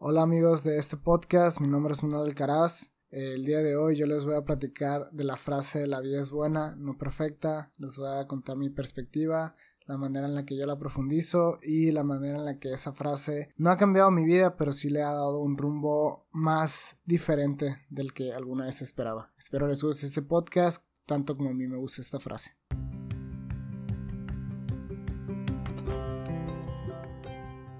Hola 0.00 0.22
amigos 0.22 0.62
de 0.62 0.78
este 0.78 0.96
podcast, 0.96 1.60
mi 1.60 1.66
nombre 1.66 1.92
es 1.92 2.04
Manuel 2.04 2.28
Alcaraz. 2.28 2.92
El 3.10 3.44
día 3.44 3.58
de 3.64 3.74
hoy 3.74 3.96
yo 3.96 4.06
les 4.06 4.24
voy 4.24 4.36
a 4.36 4.44
platicar 4.44 5.10
de 5.10 5.24
la 5.24 5.36
frase 5.36 5.88
la 5.88 6.00
vida 6.00 6.20
es 6.20 6.30
buena, 6.30 6.76
no 6.76 6.96
perfecta. 6.96 7.72
Les 7.78 7.96
voy 7.96 8.08
a 8.16 8.28
contar 8.28 8.56
mi 8.56 8.70
perspectiva, 8.70 9.56
la 9.86 9.96
manera 9.96 10.28
en 10.28 10.36
la 10.36 10.46
que 10.46 10.56
yo 10.56 10.66
la 10.66 10.78
profundizo 10.78 11.58
y 11.62 11.90
la 11.90 12.04
manera 12.04 12.38
en 12.38 12.44
la 12.44 12.60
que 12.60 12.72
esa 12.72 12.92
frase 12.92 13.52
no 13.56 13.70
ha 13.70 13.76
cambiado 13.76 14.12
mi 14.12 14.24
vida, 14.24 14.56
pero 14.56 14.72
sí 14.72 14.88
le 14.88 15.02
ha 15.02 15.12
dado 15.12 15.40
un 15.40 15.58
rumbo 15.58 16.28
más 16.30 16.96
diferente 17.04 17.84
del 17.90 18.12
que 18.12 18.32
alguna 18.32 18.66
vez 18.66 18.82
esperaba. 18.82 19.32
Espero 19.36 19.66
les 19.66 19.82
guste 19.82 20.06
este 20.06 20.22
podcast 20.22 20.84
tanto 21.06 21.36
como 21.36 21.50
a 21.50 21.54
mí 21.54 21.66
me 21.66 21.76
gusta 21.76 22.02
esta 22.02 22.20
frase. 22.20 22.56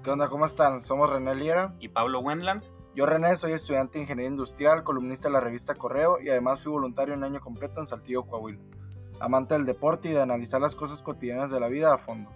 ¿Qué 0.09 0.13
onda? 0.13 0.27
¿Cómo 0.27 0.47
están? 0.47 0.81
Somos 0.81 1.07
René 1.07 1.35
Liera. 1.35 1.75
y 1.79 1.89
Pablo 1.89 2.21
Wendland. 2.21 2.63
Yo, 2.95 3.05
René, 3.05 3.35
soy 3.35 3.51
estudiante 3.51 3.99
de 3.99 4.05
Ingeniería 4.05 4.31
Industrial, 4.31 4.83
columnista 4.83 5.27
de 5.27 5.33
la 5.33 5.39
revista 5.39 5.75
Correo 5.75 6.17
y 6.19 6.29
además 6.29 6.63
fui 6.63 6.71
voluntario 6.71 7.13
un 7.13 7.23
año 7.23 7.39
completo 7.39 7.79
en 7.79 7.85
Saltillo, 7.85 8.23
Coahuila. 8.23 8.59
Amante 9.19 9.53
del 9.53 9.67
deporte 9.67 10.09
y 10.09 10.13
de 10.13 10.21
analizar 10.23 10.61
las 10.61 10.75
cosas 10.75 11.03
cotidianas 11.03 11.51
de 11.51 11.59
la 11.59 11.67
vida 11.67 11.93
a 11.93 11.99
fondo. 11.99 12.31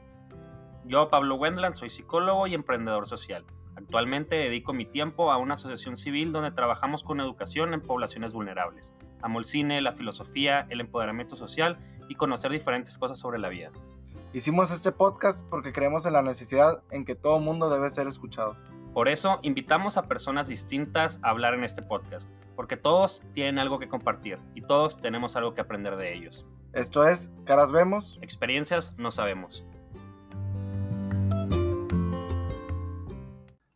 Yo, 0.85 1.09
Pablo 1.09 1.33
Wendland, 1.33 1.73
soy 1.73 1.89
psicólogo 1.89 2.45
y 2.45 2.53
emprendedor 2.53 3.07
social. 3.07 3.43
Actualmente 3.75 4.35
dedico 4.35 4.71
mi 4.73 4.85
tiempo 4.85 5.31
a 5.31 5.37
una 5.37 5.55
asociación 5.55 5.97
civil 5.97 6.31
donde 6.31 6.51
trabajamos 6.51 7.03
con 7.03 7.21
educación 7.21 7.73
en 7.73 7.81
poblaciones 7.81 8.33
vulnerables. 8.33 8.93
Amo 9.23 9.39
el 9.39 9.45
cine, 9.45 9.81
la 9.81 9.93
filosofía, 9.93 10.67
el 10.69 10.79
empoderamiento 10.79 11.35
social 11.35 11.79
y 12.07 12.13
conocer 12.13 12.51
diferentes 12.51 12.99
cosas 12.99 13.17
sobre 13.17 13.39
la 13.39 13.49
vida. 13.49 13.71
Hicimos 14.35 14.71
este 14.71 14.91
podcast 14.91 15.47
porque 15.47 15.71
creemos 15.71 16.07
en 16.07 16.13
la 16.13 16.23
necesidad 16.23 16.81
en 16.89 17.05
que 17.05 17.13
todo 17.13 17.37
mundo 17.37 17.69
debe 17.69 17.87
ser 17.91 18.07
escuchado. 18.07 18.57
Por 18.91 19.07
eso 19.07 19.37
invitamos 19.43 19.95
a 19.95 20.07
personas 20.07 20.47
distintas 20.47 21.19
a 21.21 21.29
hablar 21.29 21.53
en 21.53 21.63
este 21.63 21.83
podcast, 21.83 22.31
porque 22.55 22.75
todos 22.75 23.21
tienen 23.33 23.59
algo 23.59 23.77
que 23.77 23.87
compartir 23.87 24.39
y 24.55 24.63
todos 24.63 24.99
tenemos 24.99 25.35
algo 25.35 25.53
que 25.53 25.61
aprender 25.61 25.97
de 25.97 26.15
ellos. 26.15 26.47
Esto 26.73 27.07
es 27.07 27.31
Caras 27.45 27.71
Vemos. 27.71 28.17
Experiencias 28.23 28.95
no 28.97 29.11
sabemos. 29.11 29.67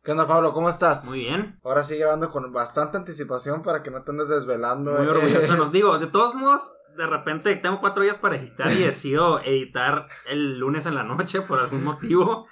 ¿Qué 0.02 0.10
onda, 0.10 0.26
Pablo? 0.26 0.52
¿Cómo 0.52 0.68
estás? 0.70 1.06
Muy 1.08 1.20
bien. 1.20 1.60
Ahora 1.62 1.84
sí 1.84 1.96
grabando 1.96 2.32
con 2.32 2.50
bastante 2.50 2.96
anticipación 2.96 3.62
para 3.62 3.84
que 3.84 3.92
no 3.92 4.02
te 4.02 4.10
andes 4.10 4.28
desvelando. 4.28 4.90
Muy 4.90 5.06
eh. 5.06 5.10
orgulloso. 5.10 5.56
Nos 5.56 5.70
digo, 5.70 6.00
de 6.00 6.08
todos 6.08 6.34
modos, 6.34 6.72
de 6.98 7.06
repente 7.06 7.56
tengo 7.56 7.80
cuatro 7.80 8.02
días 8.02 8.18
para 8.18 8.36
editar 8.36 8.70
y 8.72 8.82
decido 8.84 9.40
editar 9.40 10.08
el 10.26 10.58
lunes 10.58 10.84
en 10.86 10.94
la 10.94 11.04
noche 11.04 11.40
por 11.40 11.58
algún 11.60 11.82
motivo. 11.84 12.46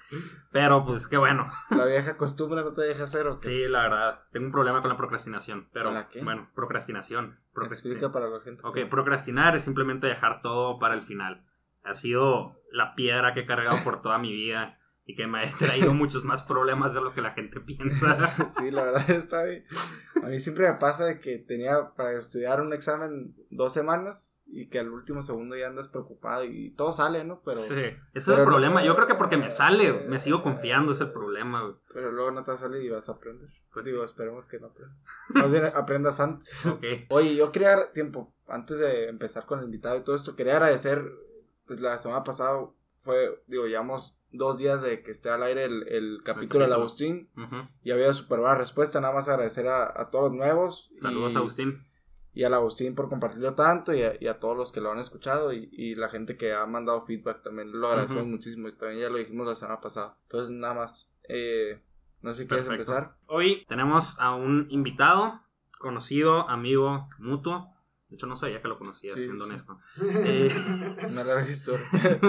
Pero 0.52 0.84
pues 0.86 1.06
qué 1.08 1.16
bueno. 1.18 1.46
La 1.70 1.84
vieja 1.84 2.16
costumbre 2.16 2.62
no 2.62 2.72
te 2.72 2.82
deja 2.82 3.04
hacer, 3.04 3.26
¿o 3.26 3.34
qué? 3.34 3.40
Sí, 3.40 3.68
la 3.68 3.82
verdad. 3.82 4.22
Tengo 4.32 4.46
un 4.46 4.52
problema 4.52 4.80
con 4.80 4.88
la 4.90 4.96
procrastinación. 4.96 5.68
Pero 5.72 5.86
¿Con 5.86 5.94
la 5.94 6.08
qué? 6.08 6.22
bueno, 6.22 6.48
procrastinación. 6.54 7.38
Procrasti- 7.54 7.86
Explica 7.90 8.12
para 8.12 8.28
la 8.28 8.40
gente. 8.40 8.62
Ok, 8.64 8.78
procrastinar 8.88 9.54
es 9.56 9.64
simplemente 9.64 10.06
dejar 10.06 10.40
todo 10.42 10.78
para 10.78 10.94
el 10.94 11.02
final. 11.02 11.44
Ha 11.84 11.94
sido 11.94 12.60
la 12.72 12.94
piedra 12.94 13.34
que 13.34 13.40
he 13.40 13.46
cargado 13.46 13.78
por 13.84 14.00
toda 14.00 14.18
mi 14.18 14.32
vida 14.32 14.78
y 15.08 15.14
que 15.14 15.28
me 15.28 15.44
ha 15.44 15.52
traído 15.52 15.94
muchos 15.94 16.24
más 16.24 16.42
problemas 16.42 16.92
de 16.92 17.00
lo 17.00 17.14
que 17.14 17.20
la 17.20 17.30
gente 17.30 17.60
piensa. 17.60 18.18
Sí, 18.50 18.70
la 18.70 18.84
verdad 18.84 19.10
está 19.10 19.44
bien. 19.44 19.64
A 20.22 20.26
mí 20.26 20.40
siempre 20.40 20.70
me 20.70 20.78
pasa 20.78 21.04
de 21.04 21.20
que 21.20 21.38
tenía 21.38 21.94
para 21.94 22.12
estudiar 22.12 22.60
un 22.60 22.72
examen 22.72 23.34
dos 23.50 23.72
semanas 23.72 24.44
y 24.48 24.68
que 24.68 24.80
al 24.80 24.90
último 24.90 25.22
segundo 25.22 25.56
ya 25.56 25.68
andas 25.68 25.88
preocupado 25.88 26.44
y 26.44 26.70
todo 26.70 26.90
sale, 26.90 27.22
¿no? 27.22 27.40
Pero, 27.44 27.58
sí, 27.58 27.74
ese 27.74 27.98
es 28.14 28.28
el 28.28 28.44
problema. 28.44 28.84
Yo 28.84 28.96
creo 28.96 29.06
que 29.06 29.14
porque 29.14 29.36
me 29.36 29.50
sale, 29.50 29.92
me 30.08 30.18
sigo 30.18 30.42
confiando, 30.42 30.90
es 30.92 31.00
el 31.00 31.12
problema. 31.12 31.62
güey. 31.62 31.74
pero 31.92 32.10
luego 32.10 32.32
no 32.32 32.42
te 32.44 32.56
salir 32.56 32.82
y 32.82 32.88
vas 32.88 33.08
a 33.08 33.12
aprender. 33.12 33.48
Pues 33.72 33.84
digo, 33.84 34.02
esperemos 34.02 34.48
que 34.48 34.58
no 34.58 34.68
aprendas. 34.68 34.98
Más 35.28 35.52
bien 35.52 35.64
aprendas 35.74 36.20
antes. 36.20 36.66
Ok. 36.76 36.84
Oye, 37.10 37.36
yo 37.36 37.52
quería, 37.52 37.92
tiempo, 37.92 38.34
antes 38.48 38.78
de 38.78 39.08
empezar 39.08 39.46
con 39.46 39.60
el 39.60 39.66
invitado 39.66 39.96
y 39.96 40.02
todo 40.02 40.16
esto, 40.16 40.34
quería 40.34 40.54
agradecer, 40.54 41.12
pues 41.66 41.80
la 41.80 41.96
semana 41.98 42.24
pasada 42.24 42.58
fue, 43.02 43.42
digo, 43.46 43.66
llevamos 43.66 44.15
dos 44.32 44.58
días 44.58 44.82
de 44.82 45.02
que 45.02 45.10
esté 45.10 45.30
al 45.30 45.42
aire 45.42 45.64
el, 45.64 45.86
el 45.88 46.20
capítulo 46.24 46.64
del. 46.64 46.72
Agustín 46.74 47.30
Ujú. 47.36 47.68
y 47.82 47.90
había 47.90 48.12
súper 48.12 48.40
buena 48.40 48.54
respuesta, 48.56 49.00
nada 49.00 49.14
más 49.14 49.28
agradecer 49.28 49.66
a, 49.68 49.84
a 50.00 50.10
todos 50.10 50.24
los 50.30 50.32
nuevos. 50.34 50.90
Saludos, 50.94 51.34
y- 51.34 51.36
Agustín. 51.36 51.86
y 52.34 52.44
al 52.44 52.52
Agustín 52.54 52.94
por 52.94 53.08
compartirlo 53.08 53.54
tanto 53.54 53.94
y 53.94 54.02
a, 54.02 54.14
y 54.20 54.26
a 54.26 54.38
todos 54.38 54.56
los 54.56 54.72
que 54.72 54.80
lo 54.80 54.90
han 54.92 54.98
escuchado 54.98 55.52
y, 55.52 55.68
y 55.72 55.94
la 55.94 56.08
gente 56.08 56.36
que 56.36 56.52
ha 56.52 56.66
mandado 56.66 57.00
feedback 57.00 57.42
también 57.42 57.72
lo 57.72 57.88
agradecemos 57.88 58.26
muchísimo 58.26 58.68
y 58.68 58.72
también 58.76 59.00
ya 59.00 59.08
lo 59.10 59.18
dijimos 59.18 59.46
la 59.46 59.54
semana 59.54 59.80
pasada. 59.80 60.16
Entonces 60.24 60.50
nada 60.50 60.74
más, 60.74 61.10
eh, 61.28 61.80
no 62.22 62.32
sé 62.32 62.42
si 62.42 62.48
quieres 62.48 62.68
empezar. 62.68 63.16
Hoy 63.26 63.64
tenemos 63.68 64.18
a 64.20 64.34
un 64.34 64.66
invitado, 64.70 65.40
conocido, 65.78 66.48
amigo, 66.48 67.08
mutuo. 67.18 67.72
De 68.16 68.18
hecho, 68.18 68.26
no 68.28 68.36
sabía 68.36 68.62
que 68.62 68.68
lo 68.68 68.78
conocía, 68.78 69.12
Sí, 69.12 69.24
siendo 69.24 69.44
sí. 69.44 69.50
honesto. 69.50 69.78
Eh, 70.00 70.50
No 71.10 71.22
lo 71.22 71.38
he 71.38 71.42
visto. 71.44 71.76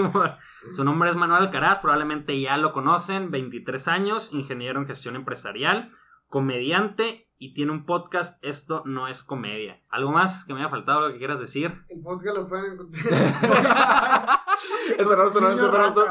Su 0.70 0.84
nombre 0.84 1.08
es 1.08 1.16
Manuel 1.16 1.44
Alcaraz, 1.44 1.78
probablemente 1.78 2.38
ya 2.38 2.58
lo 2.58 2.74
conocen, 2.74 3.30
23 3.30 3.88
años, 3.88 4.28
ingeniero 4.34 4.78
en 4.80 4.86
gestión 4.86 5.16
empresarial, 5.16 5.90
comediante 6.28 7.30
y 7.38 7.54
tiene 7.54 7.72
un 7.72 7.86
podcast, 7.86 8.38
Esto 8.44 8.82
no 8.84 9.08
es 9.08 9.24
comedia. 9.24 9.82
¿Algo 9.88 10.12
más 10.12 10.44
que 10.44 10.52
me 10.52 10.60
haya 10.60 10.68
faltado, 10.68 11.00
lo 11.06 11.12
que 11.14 11.18
quieras 11.18 11.40
decir? 11.40 11.72
El 11.88 12.02
podcast 12.02 12.36
lo 12.36 12.46
pueden 12.46 12.72
encontrar. 12.74 13.06
eso 14.98 15.16
no, 15.16 15.24
eso 15.24 15.40
no, 15.40 15.48
eso 15.50 15.72
no, 15.72 15.86
eso- 15.88 16.06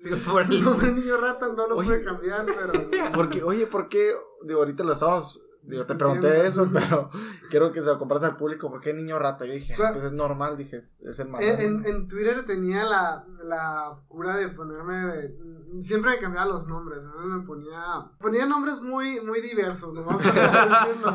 Sí, 0.00 0.10
por 0.30 0.42
el- 0.42 0.50
niño 0.96 1.16
rata 1.16 1.46
no 1.48 1.66
lo 1.66 1.76
Oye. 1.76 1.88
puede 1.88 2.04
cambiar, 2.04 2.44
pero. 2.44 3.10
Porque, 3.14 3.42
oye, 3.42 3.66
¿por 3.66 3.88
qué? 3.88 4.12
Digo, 4.46 4.58
ahorita 4.60 4.84
lo 4.84 4.92
estamos. 4.92 5.40
Digo, 5.66 5.84
te 5.86 5.94
pregunté 5.94 6.46
eso, 6.46 6.68
pero 6.72 7.10
quiero 7.50 7.72
que 7.72 7.80
se 7.80 7.86
lo 7.86 7.98
compartas 7.98 8.30
al 8.30 8.36
público. 8.36 8.70
¿Por 8.70 8.80
qué 8.80 8.92
niño 8.92 9.18
rata? 9.18 9.46
Yo 9.46 9.52
dije, 9.54 9.74
Bueno. 9.76 9.92
pues 9.94 10.04
es 10.04 10.12
normal. 10.12 10.56
Dije, 10.56 10.76
es, 10.76 11.02
es 11.02 11.18
el 11.18 11.28
Manuel. 11.28 11.60
en, 11.60 11.86
en 11.86 12.08
Twitter 12.08 12.44
tenía 12.44 12.84
la, 12.84 13.24
la 13.44 13.96
cura 14.08 14.36
de 14.36 14.48
ponerme 14.48 15.06
de. 15.06 15.34
Siempre 15.80 16.12
me 16.12 16.18
cambiaba 16.18 16.46
los 16.46 16.66
nombres. 16.66 17.04
A 17.06 17.12
veces 17.12 17.26
me 17.26 17.40
ponía. 17.46 17.82
Ponía 18.20 18.46
nombres 18.46 18.80
muy, 18.82 19.20
muy 19.20 19.40
diversos, 19.40 19.94
nomás 19.94 20.18
para 20.22 20.84
decirlo. 20.86 21.14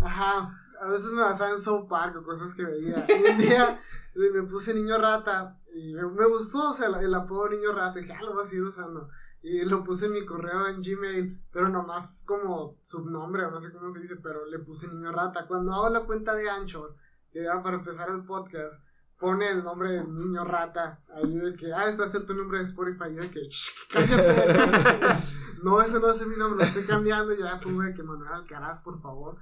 Ajá. 0.04 0.60
A 0.80 0.88
veces 0.88 1.12
me 1.12 1.22
basaba 1.22 1.50
en 1.50 1.60
South 1.60 1.86
Park 1.88 2.16
o 2.16 2.22
cosas 2.24 2.54
que 2.54 2.64
veía. 2.64 3.06
Y 3.08 3.30
un 3.30 3.38
día 3.38 3.78
me 4.14 4.42
puse 4.42 4.74
niño 4.74 4.98
rata. 4.98 5.58
Y 5.74 5.94
me, 5.94 6.06
me 6.06 6.26
gustó, 6.26 6.70
o 6.70 6.72
sea, 6.72 6.88
el, 6.88 6.94
el 6.96 7.14
apodo 7.14 7.48
niño 7.48 7.72
rata. 7.72 7.98
Y 7.98 8.02
dije, 8.02 8.14
ah, 8.18 8.22
lo 8.22 8.32
voy 8.34 8.44
a 8.44 8.46
seguir 8.46 8.64
usando. 8.64 9.08
Y 9.46 9.62
lo 9.66 9.84
puse 9.84 10.06
en 10.06 10.12
mi 10.12 10.24
correo 10.24 10.68
en 10.68 10.80
Gmail, 10.80 11.38
pero 11.52 11.68
nomás 11.68 12.16
como 12.24 12.78
subnombre, 12.80 13.44
o 13.44 13.50
no 13.50 13.60
sé 13.60 13.70
cómo 13.74 13.90
se 13.90 14.00
dice, 14.00 14.16
pero 14.16 14.46
le 14.46 14.58
puse 14.60 14.88
niño 14.88 15.12
rata. 15.12 15.46
Cuando 15.46 15.70
hago 15.74 15.90
la 15.90 16.06
cuenta 16.06 16.34
de 16.34 16.48
Anchor, 16.48 16.96
que 17.30 17.40
era 17.40 17.62
para 17.62 17.76
empezar 17.76 18.08
el 18.08 18.24
podcast, 18.24 18.82
pone 19.18 19.50
el 19.50 19.62
nombre 19.62 19.92
de 19.92 20.04
niño 20.04 20.46
rata 20.46 21.02
ahí 21.14 21.36
de 21.36 21.54
que, 21.56 21.74
ah, 21.74 21.90
está 21.90 22.08
cierto 22.08 22.32
nombre 22.32 22.56
de 22.56 22.64
Spotify. 22.64 23.10
Y 23.10 23.16
yo 23.16 23.20
de 23.20 23.30
que, 23.30 23.40
"Shh, 23.40 23.70
cállate. 23.92 25.14
no, 25.62 25.82
eso 25.82 26.00
no 26.00 26.10
es 26.10 26.26
mi 26.26 26.36
nombre, 26.36 26.60
lo 26.60 26.64
estoy 26.64 26.84
cambiando. 26.84 27.34
Ya 27.34 27.60
pongo 27.60 27.82
de 27.82 27.92
que 27.92 28.02
Manuel 28.02 28.32
Alcaraz, 28.32 28.80
por 28.80 28.98
favor. 29.02 29.36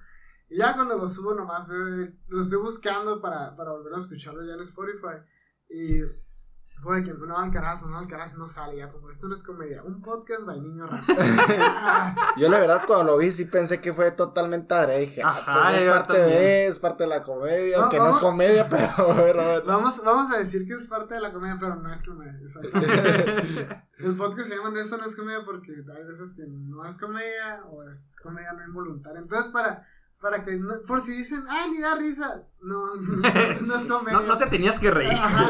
Y 0.49 0.59
ya 0.59 0.75
cuando 0.75 0.99
lo 0.99 1.09
subo 1.09 1.33
nomás 1.33 1.69
veo, 1.69 2.09
lo 2.27 2.43
estoy 2.43 2.59
buscando 2.59 3.21
para, 3.21 3.55
para 3.55 3.71
volver 3.71 3.95
a 3.95 3.99
escucharlo 3.99 4.45
ya 4.45 4.55
en 4.55 4.63
Spotify. 4.63 5.23
Y 5.69 6.03
fue 6.83 6.97
de 6.97 7.05
que 7.05 7.15
Manuel 7.15 7.45
Alcaraz, 7.45 7.83
Manuel 7.83 8.03
Alcaraz 8.05 8.37
no 8.37 8.49
sale. 8.49 8.77
Ya 8.77 8.91
como 8.91 9.09
esto 9.09 9.29
no 9.29 9.35
es 9.35 9.43
comedia, 9.45 9.83
un 9.85 10.03
podcast 10.03 10.45
by 10.45 10.61
niño 10.61 10.87
rata. 10.87 11.07
Yo 12.37 12.49
la 12.49 12.59
verdad 12.59 12.83
cuando 12.87 13.05
lo 13.05 13.19
vi 13.19 13.31
sí 13.31 13.45
pensé 13.45 13.81
que 13.81 13.93
fue 13.95 14.11
totalmente 14.11 14.75
adrede. 14.75 15.01
Dije, 15.01 15.23
ah, 15.25 15.31
Ajá, 15.31 15.69
pues 15.71 15.83
es 15.83 15.89
parte 15.89 16.13
también. 16.15 16.39
de, 16.41 16.67
es 16.67 16.79
parte 16.79 17.05
de 17.05 17.09
la 17.09 17.23
comedia, 17.23 17.77
No, 17.77 17.83
aunque 17.85 17.99
no 17.99 18.09
es 18.09 18.19
comedia, 18.19 18.69
pero 18.69 19.11
a 19.13 19.15
ver, 19.23 19.39
a 19.41 19.47
ver. 19.47 19.63
vamos, 19.65 20.03
vamos 20.05 20.35
a 20.35 20.39
decir 20.39 20.67
que 20.67 20.75
es 20.75 20.87
parte 20.87 21.15
de 21.15 21.21
la 21.21 21.33
comedia, 21.33 21.57
pero 21.61 21.77
no 21.77 21.93
es 21.93 22.03
comedia. 22.05 22.33
El 23.99 24.17
podcast 24.17 24.49
se 24.49 24.57
llama 24.57 24.79
Esto 24.81 24.97
no 24.99 25.05
es 25.05 25.15
comedia 25.15 25.45
porque 25.45 25.73
hay 25.73 26.05
veces 26.05 26.35
que 26.35 26.43
no 26.49 26.85
es 26.85 26.99
comedia 26.99 27.63
o 27.71 27.85
es 27.85 28.17
comedia 28.21 28.53
no 28.55 28.65
involuntaria. 28.65 29.21
Entonces, 29.21 29.53
para, 29.53 29.87
para 30.21 30.45
que, 30.45 30.57
no- 30.57 30.83
por 30.87 31.01
si 31.01 31.13
dicen, 31.13 31.45
ay, 31.49 31.71
ni 31.71 31.81
da 31.81 31.95
risa, 31.95 32.43
no, 32.61 32.97
no, 33.01 33.29
es, 33.29 33.63
no 33.63 33.77
es 33.77 33.85
comedia. 33.85 34.19
No, 34.21 34.27
no 34.27 34.37
te 34.39 34.47
tenías 34.47 34.79
que 34.81 34.91
reír. 34.91 35.13
Ajá. 35.13 35.49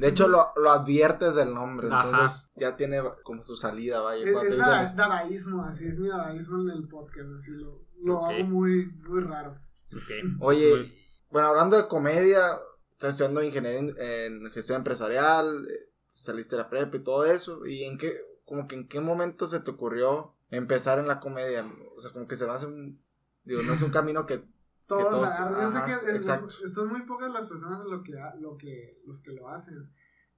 De 0.00 0.08
hecho, 0.08 0.28
lo, 0.28 0.52
lo 0.56 0.70
adviertes 0.70 1.34
del 1.34 1.52
nombre, 1.54 1.88
Ajá. 1.90 2.08
entonces 2.10 2.50
ya 2.56 2.76
tiene 2.76 3.02
como 3.22 3.42
su 3.42 3.56
salida, 3.56 4.00
vaya. 4.00 4.22
Es, 4.24 4.28
es 4.52 4.56
dada- 4.58 4.82
dicen- 4.82 4.96
dadaísmo, 4.96 5.64
así 5.64 5.86
es 5.86 5.98
mi 5.98 6.08
dadaísmo 6.08 6.60
en 6.62 6.70
el 6.70 6.88
podcast, 6.88 7.28
así 7.34 7.50
lo, 7.52 7.84
lo 8.02 8.24
hago 8.24 8.44
muy, 8.44 8.86
muy 9.06 9.20
raro. 9.20 9.58
Ok. 9.92 10.10
Oye, 10.40 10.74
Muy- 10.76 10.94
bueno, 11.30 11.48
hablando 11.48 11.76
de 11.76 11.86
comedia, 11.88 12.58
estás 12.92 13.10
estudiando 13.10 13.42
ingeniería 13.42 13.78
en, 13.80 13.96
en 14.44 14.50
gestión 14.50 14.78
empresarial, 14.78 15.66
eh, 15.70 15.90
saliste 16.12 16.56
de 16.56 16.62
la 16.62 16.68
prepa 16.70 16.96
y 16.96 17.00
todo 17.04 17.24
eso, 17.24 17.64
y 17.66 17.84
en 17.84 17.98
qué, 17.98 18.20
como 18.44 18.66
que 18.66 18.74
en 18.76 18.88
qué 18.88 19.00
momento 19.00 19.46
se 19.46 19.60
te 19.60 19.70
ocurrió 19.70 20.34
empezar 20.50 20.98
en 20.98 21.06
la 21.08 21.20
comedia, 21.20 21.64
o 21.96 22.00
sea, 22.00 22.10
como 22.12 22.26
que 22.26 22.36
se 22.36 22.46
me 22.46 22.52
hace 22.52 22.66
un, 22.66 23.00
digo, 23.44 23.62
no 23.62 23.72
es 23.74 23.82
un 23.82 23.90
camino 23.90 24.26
que, 24.26 24.44
Todos, 24.90 25.10
todos- 25.10 25.28
agarran. 25.28 25.62
Yo 25.62 25.70
sé 25.70 25.84
que 25.86 25.92
es- 25.92 26.02
es- 26.02 26.16
exacto. 26.16 26.50
son 26.66 26.88
muy 26.88 27.02
pocas 27.02 27.30
las 27.32 27.46
personas 27.46 27.84
lo 27.84 28.02
que, 28.02 28.12
lo 28.40 28.56
que, 28.56 29.00
los 29.06 29.20
que 29.22 29.32
lo 29.32 29.48
hacen. 29.48 29.90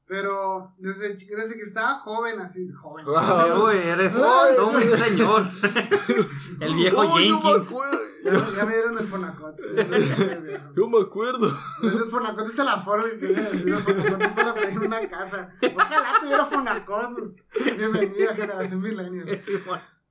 Pero 0.05 0.75
desde, 0.79 1.15
desde 1.15 1.55
que 1.55 1.63
estaba 1.63 2.01
joven, 2.01 2.39
así, 2.41 2.69
joven. 2.73 3.07
Wow. 3.07 3.15
Sí, 3.21 3.61
güey, 3.61 3.89
eres 3.89 4.15
Ay, 4.17 4.57
todo 4.57 4.69
un 4.71 4.83
señor. 4.83 5.47
El 6.61 6.75
viejo 6.75 6.99
Oh, 7.01 7.05
yo 7.05 7.15
me 7.15 7.23
Jenkins. 7.43 7.69
acuerdo. 7.71 7.99
Ya, 8.25 8.33
ya 8.57 8.65
me 8.67 8.73
dieron 8.75 8.99
el 8.99 9.05
Fonacot. 9.07 9.57
Yo 10.77 10.89
me 10.89 11.01
acuerdo. 11.01 11.49
Entonces 11.77 12.03
el 12.03 12.09
Fonacot 12.11 12.47
es 12.47 12.57
la 12.59 12.81
forma 12.81 13.09
que 13.11 13.19
quería 13.19 13.51
decir. 13.51 13.69
El 13.69 13.83
Fonacot 13.83 14.23
es 14.23 14.33
para 14.33 14.55
pedir 14.55 14.79
una 14.79 15.09
casa. 15.09 15.53
Ojalá 15.75 16.07
tuviera 16.21 16.45
Fonacot. 16.47 17.37
Bienvenida, 17.77 18.35
generación 18.35 18.81
millennial. 18.81 19.41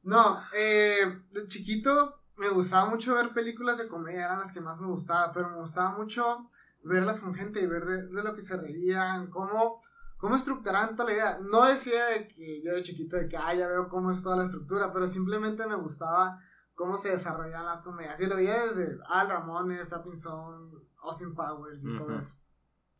No, 0.03 0.41
eh, 0.57 1.21
de 1.31 1.47
chiquito 1.47 2.20
me 2.41 2.49
gustaba 2.49 2.89
mucho 2.89 3.13
ver 3.13 3.33
películas 3.33 3.77
de 3.77 3.87
comedia, 3.87 4.25
eran 4.25 4.39
las 4.39 4.51
que 4.51 4.61
más 4.61 4.81
me 4.81 4.87
gustaba, 4.87 5.31
pero 5.31 5.47
me 5.49 5.57
gustaba 5.57 5.95
mucho 5.95 6.49
verlas 6.83 7.19
con 7.19 7.35
gente 7.35 7.61
y 7.61 7.67
ver 7.67 7.85
de, 7.85 8.07
de 8.07 8.23
lo 8.23 8.33
que 8.35 8.41
se 8.41 8.57
reían, 8.57 9.29
cómo, 9.29 9.79
cómo 10.17 10.35
estructuraban 10.35 10.95
toda 10.95 11.09
la 11.09 11.13
idea. 11.13 11.39
No 11.39 11.65
decía 11.65 12.05
de 12.07 12.27
que 12.27 12.63
yo 12.63 12.73
de 12.73 12.81
chiquito 12.81 13.15
de 13.15 13.27
que, 13.29 13.37
ah, 13.37 13.53
ya 13.53 13.67
veo 13.67 13.87
cómo 13.89 14.11
es 14.11 14.23
toda 14.23 14.37
la 14.37 14.45
estructura, 14.45 14.91
pero 14.91 15.07
simplemente 15.07 15.67
me 15.67 15.75
gustaba 15.75 16.39
cómo 16.73 16.97
se 16.97 17.11
desarrollaban 17.11 17.67
las 17.67 17.81
comedias. 17.83 18.19
Y 18.19 18.25
lo 18.25 18.35
veía 18.35 18.65
desde 18.65 18.97
Al 19.07 19.29
Ramones, 19.29 19.89
Sapping 19.89 20.17
Zone, 20.17 20.71
Austin 21.03 21.35
Powers 21.35 21.83
y 21.83 21.95
todo 21.95 22.07
Ujú. 22.07 22.15
eso. 22.15 22.35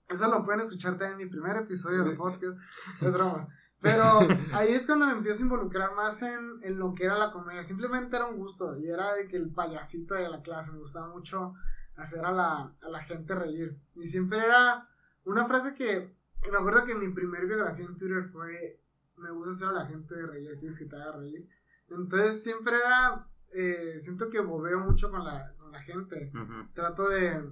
Eso 0.08 0.28
lo 0.28 0.44
pueden 0.46 0.62
escuchar 0.62 0.92
también 1.00 1.14
en 1.14 1.18
mi 1.18 1.26
primer 1.32 1.56
episodio 1.58 2.04
del 2.04 2.16
podcast. 2.24 2.58
Es 3.02 3.14
broma. 3.14 3.48
Pero 3.81 4.04
ahí 4.54 4.69
es 4.74 4.86
cuando 4.86 5.07
me 5.07 5.13
empiezo 5.13 5.39
a 5.39 5.44
involucrar 5.44 5.95
más 5.95 6.22
en, 6.22 6.60
en 6.63 6.78
lo 6.80 6.94
que 6.94 7.06
era 7.06 7.18
la 7.18 7.31
comedia. 7.31 7.63
Simplemente 7.63 8.16
era 8.16 8.28
un 8.28 8.38
gusto. 8.38 8.78
Y 8.78 8.88
era 8.89 9.13
de 9.13 9.28
que 9.28 9.38
el 9.38 9.51
payasito 9.51 10.13
de 10.16 10.30
la 10.30 10.42
clase. 10.42 10.72
Me 10.72 10.80
gustaba 10.80 11.07
mucho 11.07 11.54
hacer 11.95 12.24
a 12.25 12.31
la, 12.31 12.75
a 12.81 12.89
la 12.89 13.00
gente 13.01 13.33
reír. 13.36 13.80
Y 13.95 14.06
siempre 14.07 14.39
era 14.39 14.88
una 15.25 15.45
frase 15.45 15.75
que. 15.75 16.16
Me 16.51 16.57
acuerdo 16.57 16.86
que 16.86 16.95
mi 16.95 17.10
primer 17.10 17.45
biografía 17.45 17.86
en 17.86 17.95
Twitter 17.95 18.30
fue. 18.31 18.80
Me 19.18 19.31
gusta 19.31 19.51
hacer 19.51 19.68
a 19.69 19.84
la 19.84 19.86
gente 19.88 20.16
reír. 20.16 20.57
Quieres 20.60 20.80
que 20.80 20.86
te 20.86 20.95
haga 20.95 21.18
reír. 21.18 21.48
Entonces 21.89 22.42
siempre 22.44 22.75
era. 22.75 23.27
eh, 23.54 23.98
siento 24.00 24.30
que 24.30 24.39
bobeo 24.39 24.80
mucho 24.80 25.12
con 25.12 25.24
la, 25.25 25.54
con 25.57 25.72
la 25.72 25.81
gente 25.81 26.31
trato 26.74 27.10
de 27.10 27.51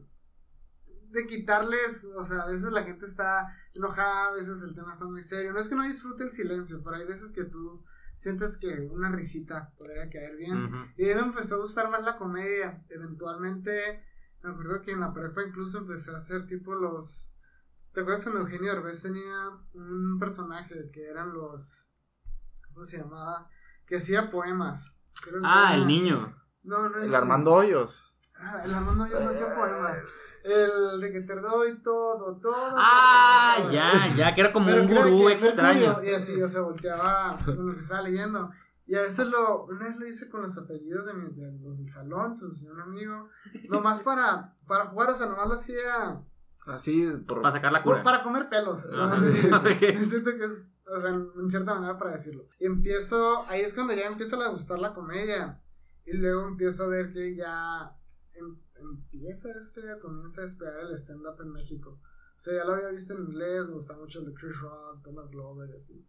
de 1.12 1.28
quitarles, 1.28 2.04
o 2.16 2.24
sea, 2.24 2.42
a 2.44 2.48
veces 2.48 2.72
la 2.72 2.84
gente 2.84 3.06
está 3.06 3.48
enojada, 3.74 4.30
a 4.30 4.34
veces 4.34 4.62
el 4.64 4.76
tema 4.76 4.94
está 4.94 5.06
muy 5.06 5.22
serio. 5.22 5.54
No 5.54 5.60
es 5.60 5.68
que 5.70 5.76
no 5.76 5.84
disfrute 5.84 6.24
el 6.24 6.32
silencio, 6.32 6.82
pero 6.84 6.96
hay 6.98 7.06
veces 7.08 7.32
que 7.34 7.44
tú 7.46 7.84
sientes 8.16 8.58
que 8.58 8.68
una 8.92 9.10
risita 9.12 9.72
podría 9.78 10.10
caer 10.10 10.36
bien. 10.38 10.66
Ujú. 10.66 10.76
Y 10.98 11.06
de 11.06 11.14
ahí 11.14 11.20
me 11.20 11.28
empezó 11.28 11.56
a 11.56 11.60
gustar 11.60 11.90
más 11.90 12.04
la 12.04 12.18
comedia. 12.18 12.84
Eventualmente, 12.90 14.04
me 14.44 14.50
acuerdo 14.52 14.82
que 14.82 14.92
en 14.92 15.00
la 15.00 15.14
prepa 15.14 15.42
incluso 15.44 15.80
empecé 15.80 16.12
a 16.12 16.18
hacer 16.18 16.46
tipo 16.48 16.74
los... 16.76 17.32
¿Te 17.94 18.02
acuerdas 18.02 18.24
cuando 18.24 18.42
Eugenio 18.42 18.72
Derbez 18.74 19.02
tenía 19.02 19.50
un 19.74 20.18
personaje 20.20 20.90
que 20.94 21.08
eran 21.10 21.34
los... 21.34 21.92
¿Cómo 22.74 22.86
se 22.86 22.98
llamaba? 23.00 23.50
Que 23.88 23.98
hacía 23.98 24.30
poemas. 24.30 24.96
Creo 25.24 25.42
que 25.42 25.48
Ah, 25.48 25.72
era- 25.74 25.82
el 25.82 25.88
niño. 25.88 26.36
No, 26.64 26.88
no. 26.90 26.98
El 26.98 27.16
Armando 27.16 27.52
Hoyos. 27.54 28.16
Ah, 28.38 28.62
el 28.64 28.74
Armando 28.74 29.06
Hoyos 29.06 29.22
no 29.22 29.30
hacía 29.30 29.56
poemas. 29.56 29.98
El 30.50 31.02
de 31.02 31.12
que 31.12 31.22
te 31.22 31.36
doy 31.40 31.82
todo, 31.84 32.38
todo. 32.42 32.76
Ah, 32.78 33.56
todo. 33.60 33.72
ya, 33.72 34.14
ya, 34.16 34.34
que 34.34 34.42
era 34.42 34.52
como 34.54 34.68
Pero 34.68 34.82
un 34.84 34.88
gurú 34.88 35.30
extraño. 35.30 35.88
Mercurio, 35.88 36.12
Y 36.12 36.16
así, 36.16 36.42
o 36.42 36.48
sea, 36.48 36.62
volteaba 36.62 37.40
con 37.46 37.68
lo 37.68 37.74
que 37.74 37.80
estaba 37.82 38.02
leyendo. 38.02 38.50
Y 38.86 38.96
a 38.96 39.02
veces 39.02 39.28
lo, 39.28 39.66
una 39.66 39.86
vez 39.86 39.98
lo 39.98 40.08
hice 40.08 40.30
con 40.30 40.42
los 40.42 40.58
apellidos 40.58 41.06
de, 41.06 41.14
mi, 41.14 41.30
de 41.36 41.52
los 41.62 41.78
del 41.78 41.92
salón, 41.92 42.34
se 42.34 42.46
enseñó 42.46 42.74
un 42.74 42.82
amigo. 42.82 43.30
Nomás 43.70 44.00
para, 44.00 44.56
para 44.68 44.86
jugar, 44.88 45.12
o 45.12 45.16
sea, 45.16 45.28
nomás 45.28 45.48
lo 45.48 45.54
hacía 45.54 46.22
Así, 46.66 47.08
por... 47.28 47.42
Para 47.42 47.54
sacar 47.54 47.72
la 47.72 47.84
por- 47.84 47.94
cura. 47.94 48.04
para 48.04 48.24
comer 48.24 48.50
pelos. 48.50 48.88
Ah, 48.92 49.08
No 49.08 49.20
sé 49.20 49.32
si- 49.34 49.48
ok. 49.48 50.04
Siento 50.10 50.32
que 50.36 50.46
es, 50.46 50.72
o 50.88 51.00
sea, 51.02 51.10
en 51.12 51.50
cierta 51.52 51.76
manera 51.76 51.98
para 52.00 52.12
decirlo. 52.12 52.46
Y 52.60 52.66
empiezo, 52.66 53.46
ahí 53.48 53.62
es 53.62 53.74
cuando 53.76 53.94
ya 53.94 54.08
empieza 54.08 54.36
a 54.44 54.50
gustar 54.50 54.80
la 54.80 54.94
comedia. 54.94 55.62
Y 56.06 56.18
luego 56.18 56.48
empiezo 56.48 56.86
a 56.86 56.88
ver 56.88 57.14
que 57.14 57.36
ya 57.36 57.96
em- 58.34 58.58
empieza 58.80 59.50
a 59.50 59.54
despegar, 59.54 60.00
comienza 60.00 60.42
a 60.42 60.46
despegar 60.46 60.80
el 60.82 60.94
stand-up 60.94 61.42
en 61.42 61.52
México. 61.52 62.00
O 62.02 62.40
sea, 62.40 62.56
ya 62.56 62.66
lo 62.66 62.74
había 62.74 62.90
visto 62.90 63.14
en 63.14 63.24
inglés, 63.24 63.68
me 63.68 63.74
gustaba 63.74 64.00
mucho 64.00 64.20
el 64.20 64.26
de 64.26 64.34
Chris 64.34 64.60
Rock, 64.60 65.02
Donald 65.04 65.30
Glover 65.30 65.76
así. 65.76 66.08